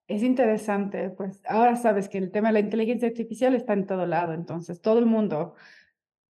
es 0.08 0.24
interesante, 0.24 1.10
pues 1.10 1.42
ahora 1.48 1.76
sabes 1.76 2.08
que 2.10 2.18
el 2.18 2.32
tema 2.32 2.50
de 2.50 2.54
la 2.54 2.60
inteligencia 2.62 3.08
artificial 3.08 3.56
está 3.56 3.74
en 3.74 3.86
todo 3.86 4.06
lado, 4.06 4.34
entonces 4.34 4.82
todo 4.82 5.00
el 5.00 5.06
mundo 5.06 5.54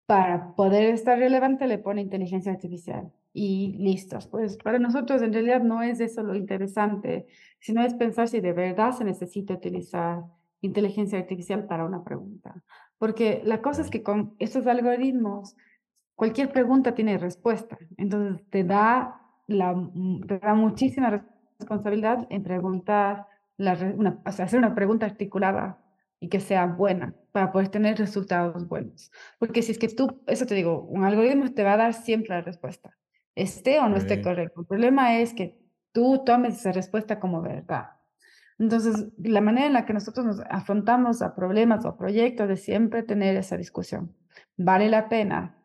para 0.07 0.55
poder 0.55 0.95
estar 0.95 1.19
relevante 1.19 1.67
le 1.67 1.79
pone 1.79 2.01
inteligencia 2.01 2.53
artificial 2.53 3.13
y 3.33 3.77
listos. 3.79 4.27
Pues 4.29 4.57
para 4.57 4.79
nosotros 4.79 5.21
en 5.21 5.33
realidad 5.33 5.63
no 5.63 5.83
es 5.83 6.01
eso 6.01 6.23
lo 6.23 6.35
interesante, 6.35 7.27
sino 7.61 7.83
es 7.83 7.93
pensar 7.95 8.29
si 8.29 8.41
de 8.41 8.53
verdad 8.53 8.93
se 8.93 9.05
necesita 9.05 9.55
utilizar 9.55 10.23
inteligencia 10.63 11.19
artificial 11.19 11.67
para 11.67 11.85
una 11.85 12.03
pregunta. 12.03 12.63
Porque 12.99 13.43
la 13.45 13.61
cosa 13.61 13.83
es 13.83 13.91
que 13.91 14.03
con 14.03 14.35
estos 14.39 14.67
algoritmos, 14.67 15.55
cualquier 16.15 16.51
pregunta 16.51 16.95
tiene 16.95 17.19
respuesta. 17.19 17.77
Entonces 17.99 18.43
te 18.49 18.65
da, 18.65 19.21
la, 19.49 19.75
te 20.27 20.39
da 20.39 20.55
muchísima 20.55 21.25
responsabilidad 21.59 22.27
en 22.31 22.43
preguntar 22.43 23.27
una, 23.59 24.21
hacer 24.25 24.59
una 24.59 24.75
pregunta 24.75 25.07
articulada 25.07 25.83
y 26.21 26.29
que 26.29 26.41
sea 26.41 26.67
buena 26.67 27.15
para 27.33 27.53
poder 27.53 27.69
tener 27.69 27.99
resultados 27.99 28.67
buenos. 28.69 29.13
Porque 29.39 29.63
si 29.63 29.73
es 29.73 29.79
que 29.79 29.89
tú, 29.89 30.23
eso 30.27 30.47
te 30.47 30.55
digo, 30.55 30.83
un 30.85 31.05
algoritmo 31.05 31.53
te 31.53 31.65
va 31.65 31.75
a 31.75 31.77
dar 31.77 31.95
siempre 31.95 32.35
la 32.35 32.43
respuesta, 32.43 32.97
esté 33.35 33.79
o 33.79 33.89
no 33.89 33.97
esté 33.97 34.23
correcto. 34.23 34.61
El 34.61 34.67
problema 34.67 35.19
es 35.19 35.35
que 35.35 35.59
tú 35.93 36.23
tomes 36.25 36.59
esa 36.59 36.73
respuesta 36.73 37.21
como 37.21 37.43
verdad. 37.43 37.91
Entonces, 38.59 39.09
la 39.19 39.43
manera 39.43 39.67
en 39.67 39.75
la 39.75 39.85
que 39.85 39.93
nosotros 39.93 40.25
nos 40.25 40.41
afrontamos 40.49 41.21
a 41.21 41.35
problemas 41.35 41.85
o 41.85 41.89
a 41.89 41.99
proyectos 41.99 42.49
es 42.49 42.65
siempre 42.65 43.03
tener 43.03 43.37
esa 43.37 43.59
discusión. 43.59 44.17
¿Vale 44.57 44.89
la 44.89 45.11
pena 45.11 45.57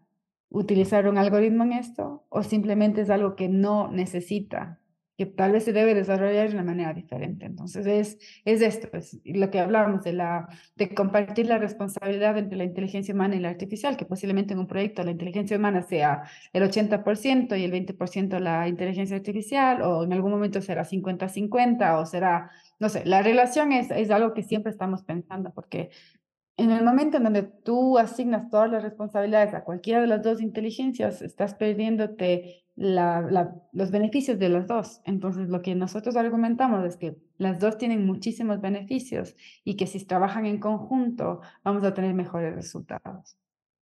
utilizar 0.50 1.08
un 1.08 1.18
algoritmo 1.18 1.64
en 1.64 1.72
esto 1.72 2.26
o 2.28 2.44
simplemente 2.44 3.02
es 3.02 3.10
algo 3.10 3.38
que 3.38 3.48
no 3.48 3.90
necesita 3.90 4.81
que 5.18 5.26
tal 5.26 5.52
vez 5.52 5.66
se 5.66 5.74
debe 5.74 5.94
desarrollar 5.94 6.48
de 6.50 6.56
una 6.56 6.64
manera 6.64 6.94
diferente. 6.94 7.46
Entonces, 7.46 7.86
es, 7.86 8.18
es 8.46 8.62
esto, 8.62 8.90
es 8.98 9.20
lo 9.26 9.50
que 9.52 9.60
hablábamos 9.60 10.04
de, 10.04 10.18
de 10.76 10.94
compartir 10.96 11.48
la 11.48 11.58
responsabilidad 11.58 12.38
entre 12.38 12.58
la 12.58 12.64
inteligencia 12.64 13.14
humana 13.14 13.36
y 13.36 13.40
la 13.40 13.50
artificial, 13.50 13.98
que 13.98 14.06
posiblemente 14.06 14.54
en 14.54 14.60
un 14.60 14.68
proyecto 14.68 15.04
la 15.04 15.12
inteligencia 15.12 15.58
humana 15.58 15.82
sea 15.82 16.24
el 16.54 16.64
80% 16.64 17.60
y 17.60 17.64
el 17.64 17.72
20% 17.72 18.40
la 18.40 18.68
inteligencia 18.68 19.16
artificial, 19.16 19.82
o 19.82 20.04
en 20.04 20.14
algún 20.14 20.32
momento 20.32 20.62
será 20.62 20.86
50-50, 20.86 22.00
o 22.00 22.06
será, 22.06 22.52
no 22.80 22.90
sé, 22.90 23.06
la 23.06 23.22
relación 23.22 23.72
es, 23.72 23.92
es 23.92 24.10
algo 24.12 24.34
que 24.34 24.44
siempre 24.44 24.72
estamos 24.72 25.04
pensando, 25.04 25.54
porque 25.54 25.90
en 26.62 26.72
el 26.72 26.84
momento 26.84 27.18
en 27.18 27.24
donde 27.24 27.44
tú 27.44 27.98
asignas 27.98 28.50
todas 28.50 28.70
las 28.70 28.84
responsabilidades 28.84 29.54
a 29.54 29.64
cualquiera 29.64 30.00
de 30.00 30.08
las 30.08 30.22
dos 30.22 30.42
inteligencias, 30.42 31.22
estás 31.22 31.56
perdiéndote 31.56 32.66
los 32.76 33.92
beneficios 33.92 34.38
de 34.38 34.50
las 34.50 34.68
dos. 34.68 35.02
Entonces, 35.06 35.50
lo 35.50 35.62
que 35.62 35.74
nosotros 35.76 36.16
argumentamos 36.16 36.86
es 36.86 36.98
que 36.98 37.18
las 37.38 37.60
dos 37.60 37.78
tienen 37.78 38.06
muchísimos 38.06 38.62
beneficios 38.62 39.36
y 39.64 39.76
que 39.76 39.88
si 39.88 40.06
trabajan 40.06 40.46
en 40.46 40.60
conjunto, 40.60 41.42
vamos 41.64 41.84
a 41.84 41.94
tener 41.94 42.14
mejores 42.14 42.56
resultados. 42.56 43.38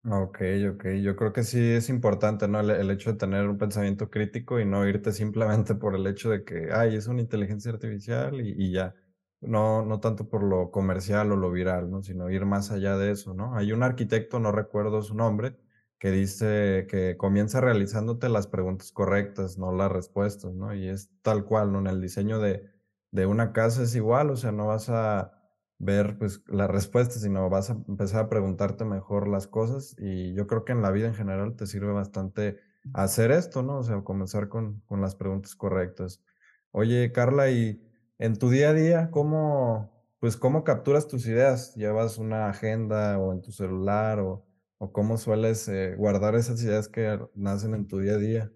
Ok, 0.03 0.39
ok. 0.71 0.85
Yo 1.01 1.15
creo 1.15 1.33
que 1.33 1.43
sí 1.43 1.59
es 1.59 1.89
importante, 1.89 2.47
¿no? 2.47 2.59
El, 2.59 2.91
hecho 2.91 3.11
de 3.11 3.17
tener 3.17 3.47
un 3.47 3.57
pensamiento 3.57 4.09
crítico 4.09 4.59
y 4.59 4.65
no 4.65 4.87
irte 4.87 5.11
simplemente 5.11 5.75
por 5.75 5.95
el 5.95 6.05
hecho 6.07 6.29
de 6.29 6.43
que, 6.43 6.69
ay, 6.71 6.95
es 6.95 7.07
una 7.07 7.21
inteligencia 7.21 7.71
artificial 7.71 8.39
y, 8.39 8.53
y 8.55 8.71
ya. 8.71 8.93
No, 9.39 9.85
no 9.85 9.99
tanto 9.99 10.27
por 10.29 10.41
lo 10.43 10.71
comercial 10.71 11.31
o 11.31 11.35
lo 11.35 11.51
viral, 11.51 11.91
¿no? 11.91 12.01
Sino 12.01 12.29
ir 12.31 12.45
más 12.45 12.71
allá 12.71 12.97
de 12.97 13.11
eso, 13.11 13.33
¿no? 13.35 13.55
Hay 13.55 13.71
un 13.71 13.83
arquitecto, 13.83 14.39
no 14.39 14.51
recuerdo 14.51 15.03
su 15.03 15.13
nombre, 15.15 15.55
que 15.99 16.09
dice 16.11 16.87
que 16.89 17.17
comienza 17.17 17.61
realizándote 17.61 18.29
las 18.29 18.47
preguntas 18.47 18.91
correctas, 18.91 19.57
no 19.59 19.71
las 19.71 19.91
respuestas, 19.91 20.53
¿no? 20.55 20.73
Y 20.73 20.87
es 20.89 21.11
tal 21.21 21.45
cual, 21.45 21.71
¿no? 21.71 21.79
En 21.79 21.87
el 21.87 22.01
diseño 22.01 22.39
de, 22.39 22.67
de 23.11 23.25
una 23.27 23.53
casa 23.53 23.83
es 23.83 23.95
igual, 23.95 24.31
o 24.31 24.35
sea, 24.35 24.51
no 24.51 24.67
vas 24.67 24.89
a 24.89 25.33
ver 25.79 26.17
pues 26.17 26.41
las 26.47 26.69
respuestas, 26.69 27.21
sino 27.21 27.47
vas 27.49 27.69
a 27.69 27.73
empezar 27.87 28.25
a 28.25 28.29
preguntarte 28.29 28.85
mejor 28.85 29.27
las 29.27 29.45
cosas 29.47 29.95
y 29.99 30.33
yo 30.33 30.47
creo 30.47 30.65
que 30.65 30.71
en 30.71 30.81
la 30.81 30.89
vida 30.91 31.07
en 31.07 31.13
general 31.13 31.55
te 31.55 31.67
sirve 31.67 31.91
bastante 31.93 32.59
hacer 32.93 33.31
esto, 33.31 33.61
¿no? 33.63 33.77
O 33.79 33.83
sea, 33.83 34.01
comenzar 34.03 34.49
con, 34.49 34.81
con 34.87 34.99
las 35.01 35.15
preguntas 35.15 35.55
correctas. 35.55 36.23
Oye, 36.71 37.11
Carla, 37.11 37.49
y 37.51 37.86
en 38.19 38.37
tu 38.37 38.49
día 38.49 38.69
a 38.69 38.73
día, 38.73 39.11
¿cómo, 39.11 39.91
pues, 40.19 40.37
cómo 40.37 40.63
capturas 40.63 41.07
tus 41.07 41.25
ideas? 41.27 41.75
¿Llevas 41.75 42.17
una 42.17 42.49
agenda 42.49 43.19
o 43.19 43.33
en 43.33 43.41
tu 43.41 43.51
celular 43.51 44.19
o, 44.19 44.45
o 44.77 44.91
cómo 44.91 45.17
sueles 45.17 45.67
eh, 45.67 45.95
guardar 45.95 46.35
esas 46.35 46.61
ideas 46.63 46.87
que 46.87 47.19
nacen 47.35 47.73
en 47.73 47.87
tu 47.87 47.99
día 47.99 48.13
a 48.13 48.17
día? 48.17 48.51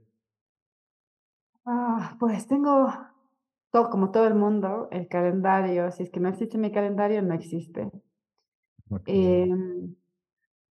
Ah, 1.66 2.18
pues 2.20 2.48
tengo, 2.48 2.92
todo, 3.72 3.90
como 3.90 4.12
todo 4.12 4.28
el 4.28 4.36
mundo, 4.36 4.88
el 4.92 5.08
calendario. 5.08 5.92
Si 5.92 6.04
es 6.04 6.10
que 6.10 6.20
no 6.20 6.30
existe 6.30 6.58
mi 6.58 6.72
calendario, 6.72 7.22
no 7.22 7.34
existe. 7.34 7.92
Em, 9.06 9.96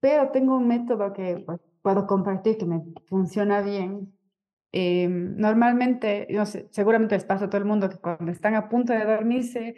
pero 0.00 0.30
tengo 0.30 0.56
un 0.56 0.68
método 0.68 1.12
que 1.12 1.42
pues, 1.46 1.60
puedo 1.82 2.06
compartir 2.06 2.58
que 2.58 2.66
me 2.66 2.82
funciona 3.08 3.62
bien 3.62 4.12
Em, 4.72 5.36
normalmente, 5.36 6.28
no 6.30 6.46
sé, 6.46 6.68
seguramente 6.70 7.16
les 7.16 7.24
pasa 7.24 7.46
a 7.46 7.50
todo 7.50 7.58
el 7.58 7.66
mundo 7.66 7.88
que 7.88 7.98
cuando 7.98 8.30
están 8.30 8.54
a 8.54 8.68
punto 8.68 8.92
de 8.92 9.04
dormirse, 9.04 9.74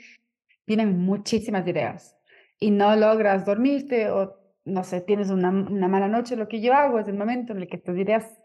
tienen 0.64 0.98
muchísimas 0.98 1.66
ideas 1.66 2.16
y 2.60 2.70
no 2.70 2.94
logras 2.96 3.44
dormirte 3.44 4.10
o, 4.10 4.36
no 4.64 4.84
sé, 4.84 5.00
tienes 5.00 5.30
una, 5.30 5.50
una 5.50 5.88
mala 5.88 6.08
noche. 6.08 6.36
Lo 6.36 6.46
que 6.48 6.60
yo 6.60 6.74
hago 6.74 6.98
es 6.98 7.08
el 7.08 7.16
momento 7.16 7.52
en 7.52 7.60
el 7.60 7.68
que 7.68 7.78
tus 7.78 7.96
ideas 7.98 8.38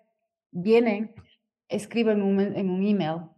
vienen, 0.52 1.14
escribo 1.68 2.12
en 2.12 2.22
un, 2.22 2.40
en 2.40 2.70
un 2.70 2.84
email, 2.86 3.30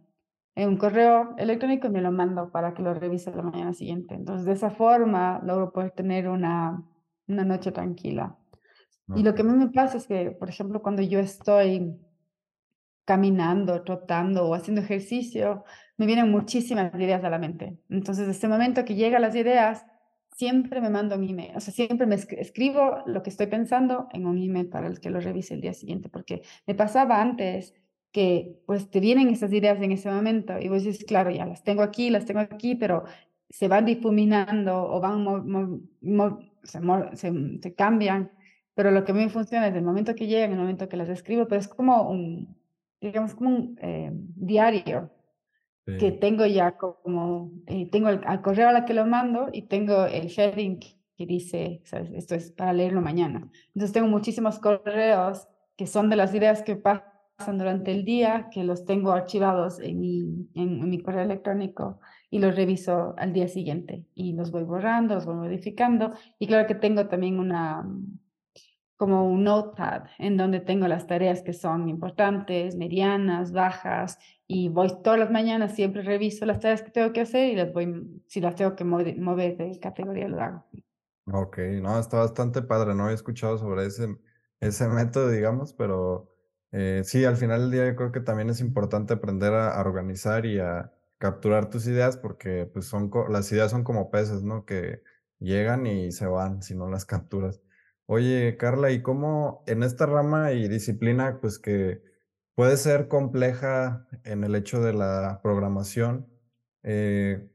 en 0.54 0.68
un 0.68 0.76
correo 0.76 1.34
electrónico 1.36 1.88
y 1.88 1.90
me 1.90 2.00
lo 2.00 2.12
mando 2.12 2.50
para 2.50 2.74
que 2.74 2.82
lo 2.82 2.94
revise 2.94 3.34
la 3.34 3.42
mañana 3.42 3.74
siguiente. 3.74 4.14
Entonces, 4.14 4.46
de 4.46 4.52
esa 4.52 4.70
forma 4.70 5.40
logro 5.44 5.72
poder 5.72 5.90
tener 5.90 6.28
una, 6.28 6.82
una 7.26 7.44
noche 7.44 7.72
tranquila. 7.72 8.36
Y 9.16 9.24
lo 9.24 9.34
que 9.34 9.42
a 9.42 9.44
mí 9.44 9.52
me 9.52 9.70
pasa 9.70 9.96
es 9.96 10.06
que, 10.06 10.30
por 10.30 10.48
ejemplo, 10.48 10.82
cuando 10.82 11.02
yo 11.02 11.18
estoy 11.18 11.98
caminando, 13.10 13.82
trotando 13.82 14.46
o 14.46 14.54
haciendo 14.54 14.82
ejercicio, 14.82 15.64
me 15.96 16.06
vienen 16.06 16.30
muchísimas 16.30 16.94
ideas 16.94 17.24
a 17.24 17.28
la 17.28 17.40
mente. 17.40 17.76
Entonces, 17.88 18.18
desde 18.18 18.36
este 18.36 18.46
momento 18.46 18.84
que 18.84 18.94
llegan 18.94 19.22
las 19.22 19.34
ideas, 19.34 19.84
siempre 20.36 20.80
me 20.80 20.90
mando 20.90 21.16
un 21.16 21.28
email, 21.28 21.50
o 21.56 21.60
sea, 21.60 21.74
siempre 21.74 22.06
me 22.06 22.14
escribo 22.14 23.02
lo 23.06 23.24
que 23.24 23.30
estoy 23.30 23.48
pensando 23.48 24.06
en 24.12 24.26
un 24.26 24.38
email 24.38 24.68
para 24.68 24.86
el 24.86 25.00
que 25.00 25.10
lo 25.10 25.18
revise 25.18 25.54
el 25.54 25.60
día 25.60 25.74
siguiente, 25.74 26.08
porque 26.08 26.42
me 26.68 26.76
pasaba 26.76 27.20
antes 27.20 27.74
que 28.12 28.62
pues 28.64 28.88
te 28.90 29.00
vienen 29.00 29.28
esas 29.28 29.52
ideas 29.52 29.82
en 29.82 29.90
ese 29.90 30.08
momento 30.08 30.60
y 30.60 30.68
vos 30.68 30.84
dices, 30.84 31.04
claro, 31.04 31.32
ya 31.32 31.46
las 31.46 31.64
tengo 31.64 31.82
aquí, 31.82 32.10
las 32.10 32.26
tengo 32.26 32.38
aquí, 32.38 32.76
pero 32.76 33.02
se 33.48 33.66
van 33.66 33.86
difuminando 33.86 34.84
o 34.84 35.00
van, 35.00 35.26
se, 36.62 37.32
se, 37.60 37.74
cambian, 37.74 38.30
pero 38.76 38.92
lo 38.92 39.04
que 39.04 39.10
a 39.10 39.14
mí 39.16 39.24
me 39.24 39.30
funciona 39.30 39.66
es 39.66 39.74
el 39.74 39.82
momento 39.82 40.14
que 40.14 40.28
llegan, 40.28 40.52
el 40.52 40.58
momento 40.58 40.88
que 40.88 40.96
las 40.96 41.08
escribo, 41.08 41.48
pero 41.48 41.60
es 41.60 41.66
como 41.66 42.08
un, 42.08 42.59
digamos, 43.00 43.34
como 43.34 43.50
un 43.50 43.78
eh, 43.80 44.10
diario 44.12 45.10
que 45.98 46.12
tengo 46.12 46.46
ya 46.46 46.76
como, 46.76 47.50
eh, 47.66 47.88
tengo 47.90 48.10
el, 48.10 48.20
al 48.24 48.42
correo 48.42 48.68
a 48.68 48.72
la 48.72 48.84
que 48.84 48.94
lo 48.94 49.06
mando 49.06 49.48
y 49.52 49.62
tengo 49.62 50.04
el 50.04 50.28
sharing 50.28 50.78
que 50.78 51.26
dice, 51.26 51.82
¿sabes? 51.84 52.12
esto 52.12 52.36
es 52.36 52.52
para 52.52 52.72
leerlo 52.72 53.00
mañana. 53.00 53.50
Entonces 53.74 53.92
tengo 53.92 54.06
muchísimos 54.06 54.60
correos 54.60 55.48
que 55.76 55.86
son 55.86 56.08
de 56.08 56.16
las 56.16 56.32
ideas 56.32 56.62
que 56.62 56.76
pasan 56.76 57.58
durante 57.58 57.90
el 57.90 58.04
día, 58.04 58.50
que 58.52 58.62
los 58.62 58.84
tengo 58.84 59.10
archivados 59.10 59.80
en 59.80 59.98
mi, 60.00 60.48
en 60.54 60.88
mi 60.88 61.00
correo 61.00 61.22
electrónico 61.22 61.98
y 62.30 62.38
los 62.38 62.54
reviso 62.54 63.14
al 63.18 63.32
día 63.32 63.48
siguiente 63.48 64.06
y 64.14 64.34
los 64.34 64.52
voy 64.52 64.62
borrando, 64.62 65.14
los 65.16 65.26
voy 65.26 65.36
modificando 65.36 66.12
y 66.38 66.46
claro 66.46 66.68
que 66.68 66.74
tengo 66.76 67.08
también 67.08 67.40
una, 67.40 67.84
como 69.00 69.26
un 69.26 69.44
notepad 69.44 70.02
en 70.18 70.36
donde 70.36 70.60
tengo 70.60 70.86
las 70.86 71.06
tareas 71.06 71.40
que 71.40 71.54
son 71.54 71.88
importantes, 71.88 72.76
medianas, 72.76 73.50
bajas, 73.50 74.18
y 74.46 74.68
voy 74.68 74.88
todas 75.02 75.18
las 75.18 75.30
mañanas, 75.30 75.74
siempre 75.74 76.02
reviso 76.02 76.44
las 76.44 76.60
tareas 76.60 76.82
que 76.82 76.90
tengo 76.90 77.10
que 77.10 77.22
hacer 77.22 77.48
y 77.50 77.56
las 77.56 77.72
voy, 77.72 78.22
si 78.26 78.42
las 78.42 78.56
tengo 78.56 78.76
que 78.76 78.84
mover 78.84 79.56
de 79.56 79.80
categoría, 79.80 80.28
lo 80.28 80.38
hago. 80.38 80.66
Ok, 81.32 81.56
no, 81.80 81.98
está 81.98 82.18
bastante 82.18 82.60
padre, 82.60 82.94
no 82.94 83.08
he 83.08 83.14
escuchado 83.14 83.56
sobre 83.56 83.86
ese, 83.86 84.18
ese 84.60 84.86
método, 84.88 85.30
digamos, 85.30 85.72
pero 85.72 86.28
eh, 86.70 87.00
sí, 87.02 87.24
al 87.24 87.38
final 87.38 87.62
del 87.62 87.70
día 87.70 87.86
yo 87.86 87.96
creo 87.96 88.12
que 88.12 88.20
también 88.20 88.50
es 88.50 88.60
importante 88.60 89.14
aprender 89.14 89.54
a, 89.54 89.80
organizar 89.80 90.44
y 90.44 90.58
a 90.58 90.92
capturar 91.16 91.70
tus 91.70 91.86
ideas 91.86 92.18
porque 92.18 92.68
pues 92.70 92.84
son, 92.84 93.10
las 93.30 93.50
ideas 93.50 93.70
son 93.70 93.82
como 93.82 94.10
peces, 94.10 94.42
¿no? 94.42 94.66
Que 94.66 95.02
llegan 95.38 95.86
y 95.86 96.12
se 96.12 96.26
van 96.26 96.62
si 96.62 96.74
no 96.74 96.90
las 96.90 97.06
capturas. 97.06 97.62
Oye, 98.12 98.56
Carla, 98.56 98.90
¿y 98.90 99.02
cómo 99.02 99.62
en 99.68 99.84
esta 99.84 100.04
rama 100.04 100.50
y 100.50 100.66
disciplina, 100.66 101.38
pues 101.40 101.60
que 101.60 102.02
puede 102.56 102.76
ser 102.76 103.06
compleja 103.06 104.08
en 104.24 104.42
el 104.42 104.56
hecho 104.56 104.80
de 104.80 104.92
la 104.92 105.38
programación, 105.44 106.26
eh, 106.82 107.48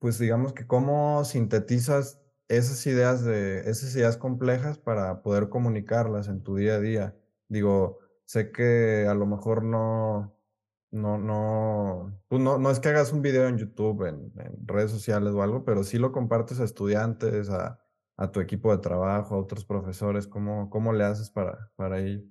pues 0.00 0.18
digamos 0.18 0.52
que 0.52 0.66
cómo 0.66 1.24
sintetizas 1.24 2.20
esas 2.48 2.84
ideas 2.88 3.24
de 3.24 3.60
esas 3.70 3.94
ideas 3.94 4.16
complejas 4.16 4.78
para 4.78 5.22
poder 5.22 5.48
comunicarlas 5.48 6.26
en 6.26 6.42
tu 6.42 6.56
día 6.56 6.74
a 6.74 6.80
día? 6.80 7.16
Digo, 7.48 8.00
sé 8.24 8.50
que 8.50 9.06
a 9.08 9.14
lo 9.14 9.26
mejor 9.26 9.62
no, 9.62 10.36
no, 10.90 11.18
no, 11.18 12.20
pues 12.26 12.42
no, 12.42 12.58
no 12.58 12.72
es 12.72 12.80
que 12.80 12.88
hagas 12.88 13.12
un 13.12 13.22
video 13.22 13.46
en 13.46 13.58
YouTube, 13.58 14.08
en, 14.08 14.32
en 14.40 14.66
redes 14.66 14.90
sociales 14.90 15.34
o 15.34 15.42
algo, 15.44 15.64
pero 15.64 15.84
sí 15.84 15.98
lo 15.98 16.10
compartes 16.10 16.58
a 16.58 16.64
estudiantes, 16.64 17.48
a 17.48 17.78
a 18.20 18.30
tu 18.30 18.40
equipo 18.40 18.70
de 18.70 18.82
trabajo, 18.82 19.34
a 19.34 19.38
otros 19.38 19.64
profesores? 19.64 20.26
¿Cómo, 20.28 20.68
cómo 20.68 20.92
le 20.92 21.04
haces 21.04 21.30
para, 21.30 21.70
para 21.74 21.98
ello? 22.00 22.22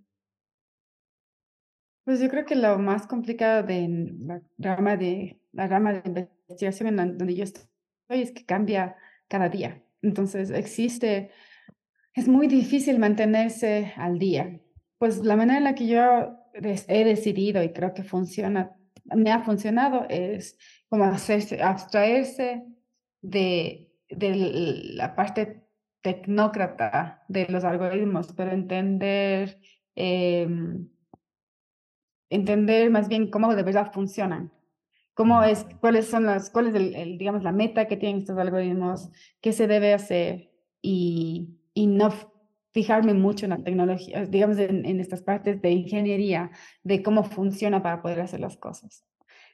Pues 2.06 2.20
yo 2.20 2.30
creo 2.30 2.46
que 2.46 2.56
lo 2.56 2.78
más 2.78 3.08
complicado 3.08 3.64
de 3.64 4.14
la 4.20 4.42
rama 4.76 4.98
de, 4.98 5.42
la 5.52 5.68
rama 5.68 5.94
de 5.94 6.30
investigación 6.48 6.90
en 6.90 7.18
donde 7.18 7.36
yo 7.36 7.44
estoy 7.44 7.66
es 8.10 8.32
que 8.32 8.46
cambia 8.46 8.98
cada 9.28 9.50
día. 9.50 9.84
Entonces 10.04 10.52
existe, 10.52 11.32
es 12.14 12.28
muy 12.28 12.48
difícil 12.48 13.00
mantenerse 13.00 13.92
al 13.98 14.20
día. 14.20 14.60
Pues 15.00 15.18
la 15.26 15.36
manera 15.36 15.58
en 15.58 15.64
la 15.64 15.76
que 15.76 15.88
yo 15.88 16.36
he 16.54 17.04
decidido 17.04 17.64
y 17.64 17.74
creo 17.74 17.96
que 17.96 18.04
funciona, 18.04 18.76
me 19.06 19.32
ha 19.32 19.40
funcionado 19.42 20.06
es 20.08 20.56
como 20.88 21.06
hacerse, 21.06 21.64
abstraerse 21.64 22.64
de, 23.22 23.92
de 24.10 24.36
la 24.94 25.16
parte 25.16 25.59
tecnócrata 26.02 27.24
de 27.28 27.48
los 27.50 27.64
algoritmos, 27.64 28.34
pero 28.34 28.52
entender, 28.52 29.60
em, 29.96 30.88
entender 32.30 32.90
más 32.90 33.08
bien 33.10 33.30
cómo 33.30 33.54
de 33.56 33.64
verdad 33.64 33.92
funcionan. 33.92 34.52
Cómo 35.14 35.44
es, 35.44 35.66
cuáles 35.82 36.08
son 36.08 36.26
las, 36.26 36.50
cuál 36.50 36.68
es 36.68 36.76
el, 36.76 37.18
digamos, 37.18 37.44
la 37.44 37.52
meta 37.52 37.88
que 37.88 37.98
tienen 37.98 38.20
estos 38.20 38.38
algoritmos, 38.38 39.10
qué 39.42 39.52
se 39.52 39.68
debe 39.68 39.94
hacer 39.94 40.50
y, 40.82 41.58
y 41.74 41.88
no 41.88 42.14
fijarme 42.72 43.14
mucho 43.14 43.46
en 43.46 43.50
la 43.50 43.58
tecnología, 43.58 44.26
digamos, 44.26 44.58
en, 44.60 44.86
en, 44.86 45.00
estas 45.00 45.22
partes 45.22 45.62
de 45.62 45.72
ingeniería, 45.72 46.52
de 46.84 47.04
cómo 47.04 47.24
funciona 47.24 47.84
para 47.84 48.02
poder 48.02 48.22
hacer 48.22 48.40
las 48.40 48.56
cosas. 48.56 49.04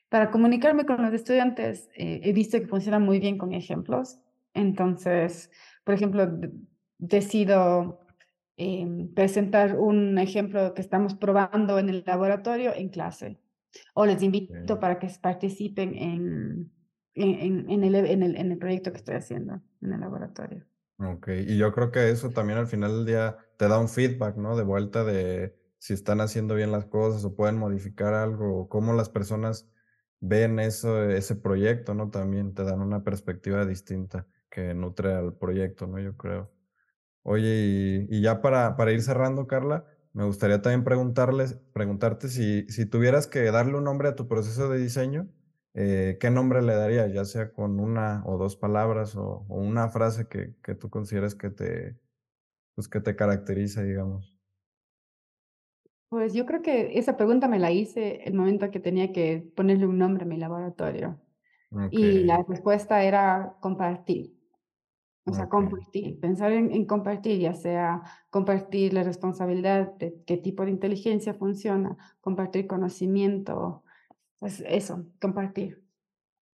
Para 0.09 0.29
comunicarme 0.29 0.85
con 0.85 1.01
los 1.01 1.13
estudiantes, 1.13 1.89
eh, 1.95 2.21
he 2.23 2.31
visto 2.31 2.59
que 2.59 2.67
funciona 2.67 2.99
muy 2.99 3.19
bien 3.19 3.37
con 3.37 3.53
ejemplos. 3.53 4.19
Entonces, 4.53 5.51
por 5.85 5.93
ejemplo, 5.93 6.27
decido 6.97 8.01
em, 8.57 9.13
presentar 9.13 9.77
un 9.77 10.17
ejemplo 10.17 10.73
que 10.73 10.81
estamos 10.81 11.13
probando 11.13 11.79
en 11.79 11.89
el 11.89 12.03
laboratorio 12.05 12.73
en 12.75 12.89
clase. 12.89 13.39
O 13.93 14.05
les 14.05 14.21
invito 14.23 14.79
para 14.79 14.99
que 14.99 15.07
participen 15.21 15.95
en, 15.95 16.71
en, 17.13 17.69
en, 17.69 17.83
el, 17.83 17.95
en, 17.95 18.23
el, 18.23 18.35
en 18.35 18.51
el 18.51 18.57
proyecto 18.57 18.91
que 18.91 18.97
estoy 18.97 19.15
haciendo 19.15 19.61
en 19.81 19.93
el 19.93 19.99
laboratorio. 19.99 20.65
Okey, 20.97 21.51
y 21.51 21.57
yo 21.57 21.73
creo 21.73 21.91
que 21.91 22.09
eso 22.09 22.29
también 22.29 22.57
al 22.57 22.67
final 22.67 22.91
del 22.91 23.05
día 23.05 23.37
te 23.57 23.67
da 23.67 23.79
un 23.79 23.89
feedback, 23.89 24.37
¿no? 24.37 24.55
De 24.55 24.63
vuelta 24.63 25.03
de 25.03 25.53
si 25.77 25.93
están 25.93 26.21
haciendo 26.21 26.55
bien 26.55 26.71
las 26.71 26.85
cosas 26.85 27.25
o 27.25 27.35
pueden 27.35 27.57
modificar 27.57 28.13
algo, 28.13 28.61
o 28.61 28.69
cómo 28.69 28.93
las 28.93 29.09
personas 29.09 29.69
ven 30.21 30.57
eso 30.57 31.09
ese 31.09 31.35
proyecto, 31.35 31.93
¿no? 31.93 32.09
También 32.09 32.53
te 32.53 32.63
dan 32.63 32.81
una 32.81 33.03
perspectiva 33.03 33.65
distinta 33.65 34.25
que 34.55 34.73
nutre 34.75 35.13
al 35.15 35.35
proyecto, 35.37 35.87
¿no? 35.87 35.99
Yo 35.99 36.17
creo. 36.17 36.51
Oye, 37.23 38.07
y 38.09 38.17
y 38.17 38.21
ya 38.21 38.41
para 38.41 38.77
para 38.77 38.91
ir 38.93 39.01
cerrando, 39.03 39.47
Carla, 39.47 39.85
me 40.13 40.25
gustaría 40.25 40.61
también 40.61 40.83
preguntarles 40.83 41.55
preguntarte 41.73 42.29
si 42.29 42.67
si 42.69 42.85
tuvieras 42.87 43.27
que 43.27 43.51
darle 43.51 43.77
un 43.77 43.85
nombre 43.85 44.09
a 44.09 44.15
tu 44.15 44.27
proceso 44.27 44.69
de 44.69 44.79
diseño, 44.79 45.29
eh, 45.75 46.17
¿qué 46.21 46.31
nombre 46.31 46.61
le 46.63 46.75
darías? 46.75 47.13
Ya 47.13 47.25
sea 47.25 47.53
con 47.53 47.79
una 47.79 48.23
o 48.25 48.37
2 48.37 48.57
palabras 48.57 49.15
o 49.17 49.45
o 49.49 49.55
una 49.61 49.89
frase 49.89 50.27
que 50.29 50.55
que 50.63 50.75
tú 50.75 50.89
consideres 50.91 51.35
que 51.35 51.49
te, 51.51 51.99
pues, 52.75 52.87
que 52.89 53.01
te 53.01 53.15
caracteriza, 53.17 53.83
digamos. 53.83 54.39
Pues 56.09 56.33
yo 56.33 56.45
creo 56.45 56.61
que 56.61 56.97
esa 56.99 57.17
pregunta 57.17 57.47
me 57.47 57.59
la 57.59 57.71
hice 57.71 58.23
el 58.25 58.33
momento 58.35 58.71
que 58.71 58.79
tenía 58.79 59.11
que 59.11 59.51
ponerle 59.55 59.85
un 59.87 59.97
nombre 59.97 60.23
a 60.23 60.27
mi 60.27 60.37
laboratorio. 60.37 61.21
Y 61.89 62.23
la 62.25 62.43
respuesta 62.47 63.03
era 63.03 63.57
compartir. 63.61 64.34
O 65.27 65.33
sea, 65.33 65.47
compartir, 65.49 66.19
pensar 66.19 66.51
en, 66.51 66.71
en 66.71 66.85
compartir, 66.85 67.39
ya 67.39 67.53
sea 67.55 68.03
compartir 68.29 68.93
la 68.93 69.03
responsabilidad 69.03 69.93
de 69.97 70.23
qué 70.25 70.37
tipo 70.37 70.63
de 70.65 70.71
inteligencia 70.71 71.33
funciona, 71.33 71.97
compartir 72.21 72.67
conocimiento, 72.67 73.83
pues 74.39 74.61
eso, 74.67 75.07
compartir. 75.21 75.85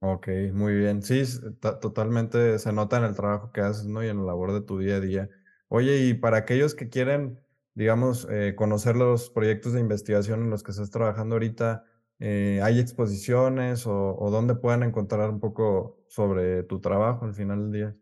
okey, 0.00 0.52
muy 0.52 0.74
bien. 0.74 1.02
Sí, 1.02 1.22
totalmente 1.60 2.58
se 2.58 2.72
nota 2.72 2.98
en 2.98 3.04
el 3.04 3.14
trabajo 3.16 3.52
que 3.52 3.60
haces, 3.60 3.86
¿no? 3.86 4.02
Y 4.04 4.08
en 4.08 4.18
la 4.18 4.24
labor 4.24 4.52
de 4.52 4.62
tu 4.62 4.78
día 4.78 4.96
a 4.96 5.00
día. 5.00 5.30
Oye, 5.68 6.06
y 6.06 6.14
para 6.14 6.38
aquellos 6.38 6.74
que 6.74 6.88
quieren, 6.88 7.40
digamos, 7.74 8.26
eh, 8.30 8.54
conocer 8.56 8.96
los 8.96 9.30
proyectos 9.30 9.72
de 9.72 9.80
investigación 9.80 10.42
en 10.42 10.50
los 10.50 10.62
que 10.62 10.72
estás 10.72 10.90
trabajando 10.90 11.34
ahorita, 11.36 11.84
eh, 12.18 12.60
¿hay 12.62 12.78
exposiciones 12.80 13.86
o 13.86 14.16
o 14.18 14.30
dónde 14.30 14.54
pueden 14.56 14.82
encontrar 14.82 15.30
un 15.30 15.40
poco 15.40 16.04
sobre 16.08 16.62
tu 16.64 16.80
trabajo 16.80 17.24
al 17.24 17.34
final 17.34 17.70
del 17.70 17.72
día? 17.72 17.96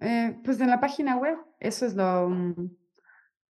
Eh, 0.00 0.40
pues 0.44 0.60
en 0.60 0.70
la 0.70 0.80
página 0.80 1.16
web, 1.16 1.36
eso 1.58 1.86
es 1.86 1.94
lo, 1.94 2.28
mm, 2.30 2.70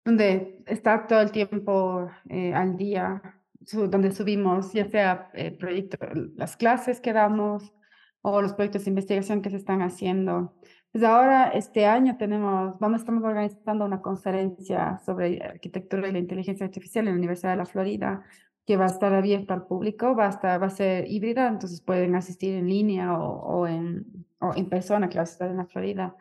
donde 0.05 0.63
está 0.65 1.05
todo 1.07 1.21
el 1.21 1.31
tiempo 1.31 2.09
eh, 2.29 2.53
al 2.53 2.77
día, 2.77 3.21
su- 3.65 3.87
donde 3.89 4.11
subimos 4.11 4.71
ya 4.73 4.85
sea 4.89 5.29
eh, 5.33 5.51
proyecto, 5.57 5.97
las 6.35 6.55
clases 6.55 7.01
que 7.01 7.13
damos 7.13 7.73
o 8.21 8.41
los 8.41 8.53
proyectos 8.53 8.85
de 8.85 8.91
investigación 8.91 9.41
que 9.41 9.49
se 9.49 9.57
están 9.57 9.81
haciendo. 9.81 10.55
Pues 10.91 11.03
ahora, 11.03 11.49
este 11.49 11.85
año 11.85 12.17
tenemos, 12.17 12.79
vamos, 12.79 13.01
estamos 13.01 13.23
organizando 13.23 13.85
una 13.85 14.01
conferencia 14.01 14.97
sobre 15.05 15.41
arquitectura 15.43 16.07
y 16.07 16.13
la 16.13 16.19
inteligencia 16.19 16.65
artificial 16.65 17.07
en 17.07 17.13
la 17.13 17.17
Universidad 17.19 17.51
de 17.51 17.57
la 17.57 17.65
Florida, 17.65 18.23
que 18.67 18.77
va 18.77 18.83
a 18.83 18.87
estar 18.89 19.13
abierta 19.13 19.53
al 19.55 19.65
público, 19.65 20.15
va 20.15 20.27
a 20.27 20.29
estar, 20.29 20.61
va 20.61 20.67
a 20.67 20.69
ser 20.69 21.09
híbrida, 21.09 21.47
entonces 21.47 21.81
pueden 21.81 22.15
asistir 22.15 22.53
en 22.53 22.67
línea 22.67 23.17
o, 23.17 23.61
o 23.61 23.67
en, 23.67 24.05
o 24.39 24.53
en 24.55 24.69
persona, 24.69 25.09
que 25.09 25.15
va 25.17 25.21
a 25.21 25.23
estar 25.23 25.49
en 25.49 25.57
la 25.57 25.65
Florida. 25.65 26.15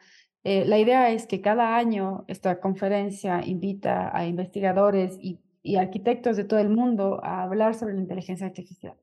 Eh, 0.44 0.64
la 0.64 0.78
idea 0.78 1.10
es 1.10 1.26
que 1.26 1.40
cada 1.40 1.76
año 1.76 2.24
esta 2.28 2.60
conferencia 2.60 3.42
invita 3.44 4.16
a 4.16 4.26
investigadores 4.26 5.18
y, 5.20 5.40
y 5.62 5.74
arquitectos 5.76 6.36
de 6.36 6.44
todo 6.44 6.60
el 6.60 6.70
mundo 6.70 7.20
a 7.24 7.42
hablar 7.42 7.74
sobre 7.74 7.94
la 7.94 8.00
inteligencia 8.00 8.46
artificial, 8.46 8.94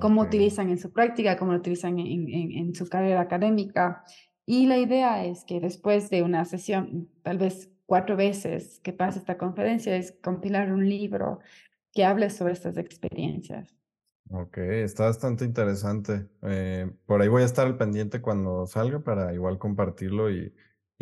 cómo 0.00 0.22
Okey, 0.22 0.28
utilizan 0.28 0.68
en 0.70 0.78
su 0.78 0.92
práctica, 0.92 1.36
cómo 1.36 1.52
lo 1.52 1.58
utilizan 1.58 1.98
en, 2.00 2.28
en- 2.28 2.52
en 2.52 2.74
su 2.74 2.88
carrera 2.88 3.20
académica. 3.20 4.02
Y 4.44 4.66
la 4.66 4.78
idea 4.78 5.24
es 5.24 5.44
que 5.44 5.60
después 5.60 6.10
de 6.10 6.22
una 6.24 6.44
sesión, 6.44 7.08
tal 7.22 7.38
vez 7.38 7.70
cuatro 7.86 8.16
veces 8.16 8.80
que 8.82 8.92
pase 8.92 9.20
esta 9.20 9.38
conferencia, 9.38 9.96
es 9.96 10.12
compilar 10.20 10.72
un 10.72 10.88
libro 10.88 11.38
que 11.96 12.04
hable 12.04 12.30
sobre 12.30 12.52
estas 12.52 12.76
experiencias. 12.76 13.74
okey, 14.30 14.82
está 14.82 15.06
bastante 15.06 15.46
interesante. 15.46 16.28
Eh, 16.42 16.90
por 17.06 17.22
ahí 17.22 17.28
voy 17.28 17.42
a 17.42 17.46
estar 17.46 17.66
al 17.66 17.78
pendiente 17.78 18.20
cuando 18.20 18.66
salga 18.66 19.00
para 19.00 19.32
igual 19.32 19.58
compartirlo 19.58 20.30
y 20.30 20.52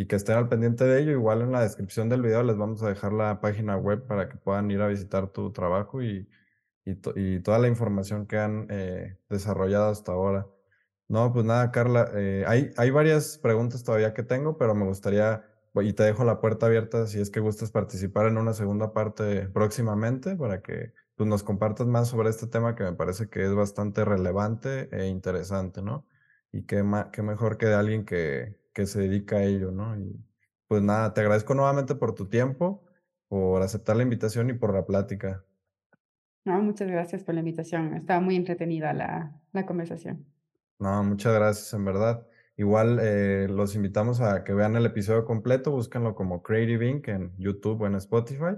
que 0.09 0.16
estén 0.16 0.36
al 0.36 0.49
pendiente 0.49 0.84
de 0.84 1.03
ello. 1.03 1.12
Igual 1.12 1.42
en 1.42 1.53
la 1.53 1.62
descripción 1.62 2.09
del 2.09 2.22
video 2.22 2.45
les 2.45 2.57
vamos 2.57 2.82
a 2.84 2.88
dejar 2.88 3.12
la 3.12 3.40
página 3.40 3.76
web 3.76 4.07
para 4.07 4.28
que 4.28 4.36
puedan 4.36 4.70
ir 4.70 4.80
a 4.80 4.88
visitar 4.88 5.28
tu 5.32 5.53
trabajo 5.53 6.01
y 6.03 6.28
y 6.84 6.97
to 6.97 7.14
toda 7.42 7.59
la 7.59 7.68
información 7.68 8.26
que 8.26 8.38
han, 8.38 8.66
eh, 8.70 9.16
desarrollado 9.28 9.90
hasta 9.90 10.12
ahora. 10.12 10.47
No, 11.09 11.32
pues 11.32 11.45
nada, 11.45 11.70
Carla, 11.70 12.11
eh, 12.14 12.45
hay 12.76 12.90
varias 12.90 13.38
preguntas 13.38 13.84
todavía 13.84 14.14
que 14.14 14.22
tengo, 14.22 14.57
pero 14.59 14.74
me 14.74 14.86
gustaría 14.86 15.45
y 15.83 15.93
te 15.93 16.03
dejo 16.05 16.25
la 16.25 16.41
puerta 16.41 16.66
abierta 16.66 17.07
si 17.07 17.20
es 17.20 17.31
que 17.31 17.41
gustas 17.41 17.70
participar 17.72 18.27
en 18.27 18.39
una 18.39 18.53
segunda 18.55 18.93
parte 18.93 19.49
próximamente 19.49 20.37
para 20.37 20.62
que, 20.62 20.93
pues, 21.16 21.29
nos 21.29 21.43
compartas 21.43 21.87
más 21.87 22.09
sobre 22.09 22.31
este 22.31 22.47
tema 22.47 22.75
que 22.75 22.85
me 22.85 22.93
parece 22.95 23.29
que 23.29 23.45
es 23.45 23.55
bastante 23.55 24.05
relevante 24.05 24.89
e 24.93 25.07
interesante, 25.09 25.83
¿no? 25.83 26.07
Y 26.53 26.62
qué 26.66 26.85
qué 27.12 27.22
mejor 27.22 27.59
que 27.59 27.66
de 27.66 27.75
alguien 27.75 28.05
que 28.05 28.61
que 28.75 28.87
se 28.87 29.01
dedica 29.01 29.37
a 29.37 29.45
ello, 29.45 29.70
¿no? 29.70 29.97
Y, 29.99 30.25
pues 30.66 30.83
nada, 30.83 31.14
te 31.14 31.20
agradezco 31.20 31.55
nuevamente 31.55 31.95
por 31.95 32.14
tu 32.14 32.29
tiempo, 32.29 32.85
por 33.29 33.62
aceptar 33.62 33.97
la 33.97 34.03
invitación 34.03 34.51
y 34.51 34.55
por 34.55 34.75
la 34.75 34.85
plática. 34.87 35.45
No, 36.45 36.61
muchas 36.62 36.89
gracias 36.91 37.22
por 37.22 37.35
la 37.35 37.41
invitación. 37.41 37.93
Estaba 37.95 38.20
muy 38.20 38.37
entretenida 38.37 38.93
la, 38.95 39.41
la 39.53 39.66
conversación. 39.66 40.27
No, 40.79 41.03
muchas 41.05 41.35
gracias, 41.35 41.72
en 41.75 41.85
verdad. 41.85 42.27
Igual, 42.57 42.98
eh, 43.02 43.48
los 43.50 43.74
invitamos 43.74 44.20
a 44.20 44.44
que 44.44 44.52
vean 44.52 44.76
el 44.76 44.86
episodio 44.86 45.24
completo, 45.24 45.72
búsquenlo 45.72 46.14
como 46.14 46.42
Creative 46.42 46.88
Inc. 46.88 47.09
en 47.09 47.36
YouTube 47.38 47.82
o 47.82 47.86
en 47.86 47.96
Spotify. 47.96 48.57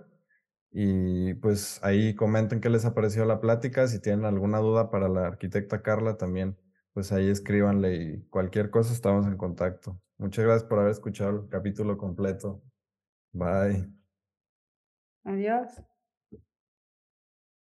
Y 0.71 1.35
pues 1.35 1.81
ahí 1.83 2.15
comenten 2.15 2.61
qué 2.61 2.69
les 2.69 2.85
ha 2.85 2.95
parecido 2.95 3.25
la 3.25 3.41
plática. 3.41 3.87
Si 3.89 4.01
tienen 4.01 4.27
alguna 4.27 4.59
duda 4.59 4.91
para 4.91 5.09
la 5.09 5.27
arquitecta 5.27 5.83
Carla, 5.83 6.19
también, 6.19 6.59
pues 6.93 7.13
ahí 7.13 7.31
escríbanle 7.31 7.95
y 7.97 8.23
cualquier 8.29 8.71
cosa 8.71 8.93
estamos 8.93 9.27
en 9.27 9.39
contacto. 9.39 9.99
Muchas 10.19 10.45
gracias 10.45 10.69
por 10.69 10.79
haber 10.81 10.93
escuchado 10.93 11.31
el 11.31 11.49
capítulo 11.49 11.97
completo. 11.97 12.63
Bye. 13.33 13.91
Adiós. 15.25 15.96